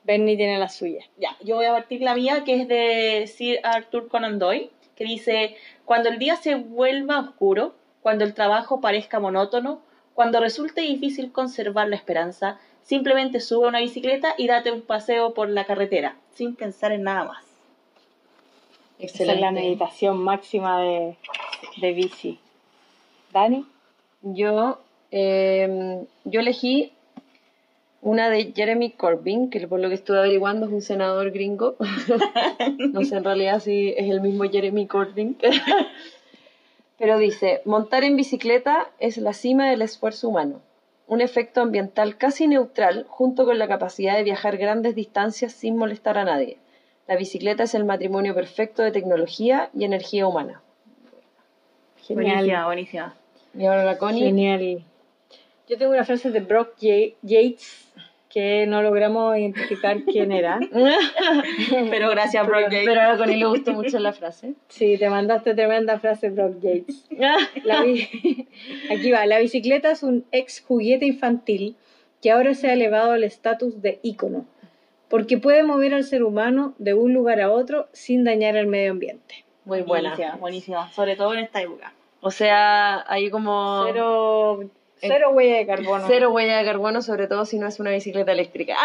Bernie 0.04 0.36
tiene 0.36 0.58
la 0.58 0.68
suya. 0.68 1.02
Ya, 1.16 1.36
yo 1.42 1.56
voy 1.56 1.64
a 1.64 1.72
partir 1.72 2.02
la 2.02 2.14
mía, 2.14 2.44
que 2.44 2.60
es 2.60 2.68
de 2.68 3.26
Sir 3.26 3.60
Arthur 3.62 4.08
Conan 4.08 4.38
Doyle, 4.38 4.70
que 4.96 5.04
dice, 5.04 5.56
cuando 5.84 6.08
el 6.08 6.18
día 6.18 6.36
se 6.36 6.54
vuelva 6.54 7.20
oscuro, 7.20 7.74
cuando 8.02 8.24
el 8.24 8.34
trabajo 8.34 8.80
parezca 8.80 9.20
monótono, 9.20 9.80
cuando 10.14 10.40
resulte 10.40 10.82
difícil 10.82 11.32
conservar 11.32 11.88
la 11.88 11.96
esperanza, 11.96 12.58
simplemente 12.82 13.40
sube 13.40 13.66
a 13.66 13.68
una 13.68 13.80
bicicleta 13.80 14.34
y 14.38 14.46
date 14.46 14.70
un 14.70 14.82
paseo 14.82 15.34
por 15.34 15.48
la 15.48 15.64
carretera, 15.64 16.16
sin 16.34 16.54
pensar 16.54 16.92
en 16.92 17.02
nada 17.02 17.24
más. 17.24 17.44
Esa 18.98 19.32
es 19.32 19.40
la 19.40 19.50
meditación 19.50 20.18
máxima 20.18 20.80
de, 20.80 21.16
de 21.78 21.92
bici. 21.92 22.38
¿Dani? 23.32 23.66
Yo, 24.22 24.78
eh, 25.10 26.06
yo 26.24 26.40
elegí 26.40 26.92
una 28.04 28.28
de 28.28 28.52
Jeremy 28.54 28.90
Corbyn, 28.90 29.48
que 29.50 29.66
por 29.66 29.80
lo 29.80 29.88
que 29.88 29.94
estuve 29.94 30.18
averiguando 30.18 30.66
es 30.66 30.72
un 30.72 30.82
senador 30.82 31.30
gringo. 31.30 31.74
no 32.92 33.02
sé 33.02 33.16
en 33.16 33.24
realidad 33.24 33.60
si 33.60 33.94
es 33.96 34.10
el 34.10 34.20
mismo 34.20 34.44
Jeremy 34.44 34.86
Corbyn. 34.86 35.36
Pero 36.98 37.18
dice, 37.18 37.60
montar 37.64 38.04
en 38.04 38.16
bicicleta 38.16 38.90
es 39.00 39.16
la 39.16 39.32
cima 39.32 39.68
del 39.70 39.82
esfuerzo 39.82 40.28
humano. 40.28 40.60
Un 41.06 41.20
efecto 41.20 41.60
ambiental 41.62 42.16
casi 42.16 42.46
neutral 42.46 43.04
junto 43.08 43.44
con 43.44 43.58
la 43.58 43.68
capacidad 43.68 44.16
de 44.16 44.22
viajar 44.22 44.56
grandes 44.58 44.94
distancias 44.94 45.52
sin 45.52 45.76
molestar 45.76 46.16
a 46.18 46.24
nadie. 46.24 46.58
La 47.08 47.16
bicicleta 47.16 47.64
es 47.64 47.74
el 47.74 47.84
matrimonio 47.84 48.34
perfecto 48.34 48.82
de 48.82 48.90
tecnología 48.92 49.70
y 49.74 49.84
energía 49.84 50.26
humana. 50.26 50.62
Buenísima, 52.42 52.66
buenísima. 52.66 53.14
Y 53.58 53.64
ahora 53.66 53.84
la 53.84 53.98
Connie. 53.98 54.24
Genial. 54.24 54.84
Yo 55.68 55.78
tengo 55.78 55.92
una 55.92 56.04
frase 56.04 56.30
de 56.30 56.40
Brock 56.40 56.76
Ye- 56.78 57.16
Yates 57.22 57.90
que 58.34 58.66
no 58.66 58.82
logramos 58.82 59.38
identificar 59.38 60.02
quién 60.02 60.32
era. 60.32 60.58
Pero 61.90 62.10
gracias, 62.10 62.44
Brock 62.44 62.68
Jay. 62.68 62.84
Pero 62.84 63.00
a 63.00 63.16
Connie 63.16 63.36
le 63.36 63.46
gustó 63.46 63.72
mucho 63.72 64.00
la 64.00 64.12
frase. 64.12 64.54
Sí, 64.66 64.98
te 64.98 65.08
mandaste 65.08 65.54
tremenda 65.54 66.00
frase, 66.00 66.30
Brock 66.30 66.58
Yates. 66.60 67.06
La 67.64 67.78
Aquí 68.90 69.12
va, 69.12 69.24
la 69.26 69.38
bicicleta 69.38 69.92
es 69.92 70.02
un 70.02 70.24
ex 70.32 70.64
juguete 70.66 71.06
infantil 71.06 71.76
que 72.20 72.32
ahora 72.32 72.54
se 72.54 72.68
ha 72.68 72.72
elevado 72.72 73.12
al 73.12 73.22
estatus 73.22 73.80
de 73.80 74.00
ícono, 74.02 74.46
porque 75.08 75.38
puede 75.38 75.62
mover 75.62 75.94
al 75.94 76.02
ser 76.02 76.24
humano 76.24 76.74
de 76.78 76.94
un 76.94 77.14
lugar 77.14 77.40
a 77.40 77.52
otro 77.52 77.86
sin 77.92 78.24
dañar 78.24 78.56
al 78.56 78.66
medio 78.66 78.90
ambiente. 78.90 79.44
Muy 79.64 79.82
buena. 79.82 80.10
Buenísima, 80.10 80.36
buenísima. 80.38 80.92
Sobre 80.92 81.14
todo 81.14 81.34
en 81.34 81.40
esta 81.40 81.62
época. 81.62 81.92
O 82.20 82.32
sea, 82.32 83.04
ahí 83.06 83.30
como 83.30 83.84
Cero, 83.86 84.70
cero 85.08 85.30
huella 85.32 85.56
de 85.58 85.66
carbono. 85.66 86.04
cero 86.06 86.30
huella 86.32 86.58
de 86.58 86.64
carbono, 86.64 87.02
sobre 87.02 87.26
todo 87.26 87.44
si 87.44 87.58
no 87.58 87.66
es 87.66 87.78
una 87.80 87.90
bicicleta 87.90 88.32
eléctrica. 88.32 88.76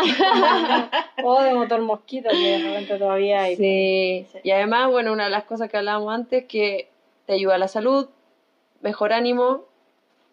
O 1.24 1.42
de 1.42 1.54
motor 1.54 1.82
mosquito, 1.82 2.30
que 2.30 2.38
de 2.38 2.58
repente 2.60 2.98
todavía 2.98 3.42
hay. 3.44 3.56
Sí. 3.56 4.28
Y 4.44 4.52
además, 4.52 4.90
bueno, 4.92 5.12
una 5.14 5.26
de 5.26 5.30
las 5.32 5.44
cosas 5.44 5.70
que 5.70 5.78
hablábamos 5.78 6.14
antes, 6.14 6.46
que 6.46 6.90
te 7.26 7.34
ayuda 7.34 7.56
a 7.56 7.58
la 7.60 7.68
salud, 7.68 8.08
mejor 8.82 9.14
ánimo, 9.14 9.66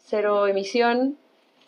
cero 0.05 0.47
emisión, 0.47 1.17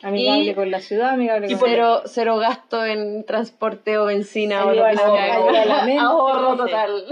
Amigable 0.01 0.45
Y- 0.53 0.55
con 0.55 0.71
la 0.71 0.81
ciudad, 0.81 1.09
amigable 1.11 1.49
con 1.49 1.59
cero, 1.69 2.03
cero 2.05 2.37
gasto 2.37 2.85
en 2.87 3.25
transporte 3.25 3.99
o 3.99 4.05
benzina 4.05 4.65
o 4.65 4.73
lo 4.73 4.85
que 4.85 4.93
la- 4.95 4.97
sea. 4.97 5.65
la. 5.65 6.03
Ahorro 6.03 6.53
Sí. 6.53 6.57
total. 6.59 7.05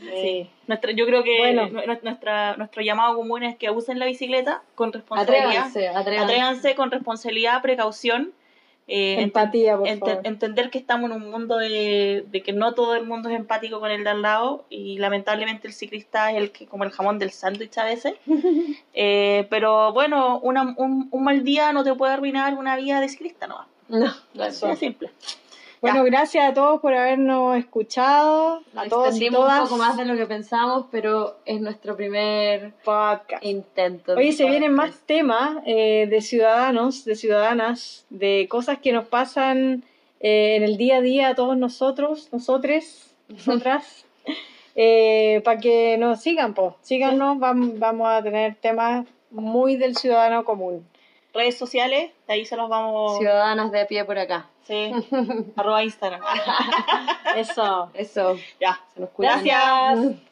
Sí. 0.00 0.50
Nuestra, 0.66 0.92
yo 0.92 1.04
creo 1.06 1.22
que 1.22 1.38
Bueno. 1.38 1.68
nu- 1.68 1.82
nuestra, 2.02 2.56
nuestro 2.56 2.82
llamado 2.82 3.14
común 3.16 3.42
es 3.42 3.56
que 3.56 3.70
usen 3.70 3.98
la 3.98 4.06
bicicleta 4.06 4.62
con 4.74 4.92
responsabilidad. 4.92 5.46
Atrévanse, 5.46 5.88
atrévanse. 5.88 6.24
Atrévanse 6.32 6.74
con 6.74 6.90
responsabilidad, 6.90 7.60
precaución. 7.62 8.32
eh, 8.92 9.20
empatía, 9.20 9.76
por 9.76 9.86
favor. 9.86 10.20
entender 10.24 10.68
que 10.70 10.78
estamos 10.78 11.08
en 11.12 11.16
un 11.22 11.30
mundo 11.30 11.58
de, 11.58 12.24
de 12.28 12.42
que 12.42 12.52
no 12.52 12.74
todo 12.74 12.96
el 12.96 13.04
mundo 13.06 13.28
es 13.28 13.36
empático 13.36 13.78
con 13.78 13.88
el 13.92 14.02
de 14.02 14.10
al 14.10 14.20
lado 14.22 14.64
y 14.68 14.98
lamentablemente 14.98 15.68
el 15.68 15.74
ciclista 15.74 16.32
es 16.32 16.38
el 16.38 16.50
que 16.50 16.66
como 16.66 16.82
el 16.82 16.90
jamón 16.90 17.20
del 17.20 17.30
sándwich 17.30 17.78
a 17.78 17.84
veces. 17.84 18.14
Eh, 18.94 19.46
pero 19.50 19.92
bueno, 19.92 20.40
una- 20.40 20.74
un, 20.76 21.08
un 21.10 21.22
mal 21.24 21.44
día 21.44 21.72
no 21.72 21.84
te 21.84 21.94
puede 21.94 22.14
arruinar 22.14 22.54
una 22.54 22.74
vida 22.76 23.00
de 23.00 23.08
ciclista, 23.08 23.46
no. 23.46 23.64
No, 23.88 24.12
Así 24.42 24.66
de 24.66 24.76
simple. 24.76 25.10
Bueno, 25.80 26.04
gracias 26.04 26.50
a 26.50 26.52
todos 26.52 26.80
por 26.80 26.92
habernos 26.94 27.56
escuchado, 27.56 28.62
a 28.74 28.80
Nos 28.82 28.88
todos 28.90 29.20
y 29.20 29.30
todas. 29.30 29.60
un 29.62 29.68
poco 29.68 29.78
más 29.78 29.96
de 29.96 30.04
lo 30.04 30.14
que 30.14 30.26
pensamos, 30.26 30.86
pero 30.90 31.36
es 31.46 31.60
nuestro 31.60 31.96
primer 31.96 32.72
podcast. 32.84 33.42
intento. 33.44 34.12
Oye, 34.14 34.32
se 34.32 34.44
vienen 34.46 34.74
más 34.74 35.00
temas 35.06 35.62
eh, 35.64 36.06
de 36.10 36.20
ciudadanos, 36.20 37.04
de 37.06 37.14
ciudadanas, 37.16 38.04
de 38.10 38.46
cosas 38.50 38.78
que 38.78 38.92
nos 38.92 39.06
pasan 39.06 39.82
eh, 40.20 40.56
en 40.56 40.64
el 40.64 40.76
día 40.76 40.96
a 40.98 41.00
día 41.00 41.28
a 41.28 41.34
todos 41.34 41.56
nosotros, 41.56 42.28
nosotres, 42.30 43.14
nosotras, 43.28 44.04
para 45.44 45.58
que 45.60 45.96
nos 45.98 46.20
sigan, 46.20 46.52
pues, 46.52 46.74
síganos, 46.82 47.38
vam- 47.38 47.78
vamos 47.78 48.06
a 48.08 48.22
tener 48.22 48.54
temas 48.56 49.06
muy 49.30 49.76
del 49.76 49.96
ciudadano 49.96 50.44
común. 50.44 50.86
Redes 51.32 51.56
sociales, 51.56 52.10
de 52.26 52.32
ahí 52.32 52.44
se 52.44 52.56
los 52.56 52.68
vamos. 52.68 53.18
Ciudadanas 53.18 53.70
de 53.70 53.86
pie 53.86 54.04
por 54.04 54.18
acá. 54.18 54.46
Sí. 54.62 54.92
Arroba 55.56 55.82
Instagram. 55.82 56.20
Eso. 57.36 57.90
Eso. 57.94 58.36
ya. 58.60 58.80
Se 58.94 59.00
nos 59.00 59.10
cuidan. 59.10 59.44
Gracias. 59.44 59.94
Chao. 59.94 60.14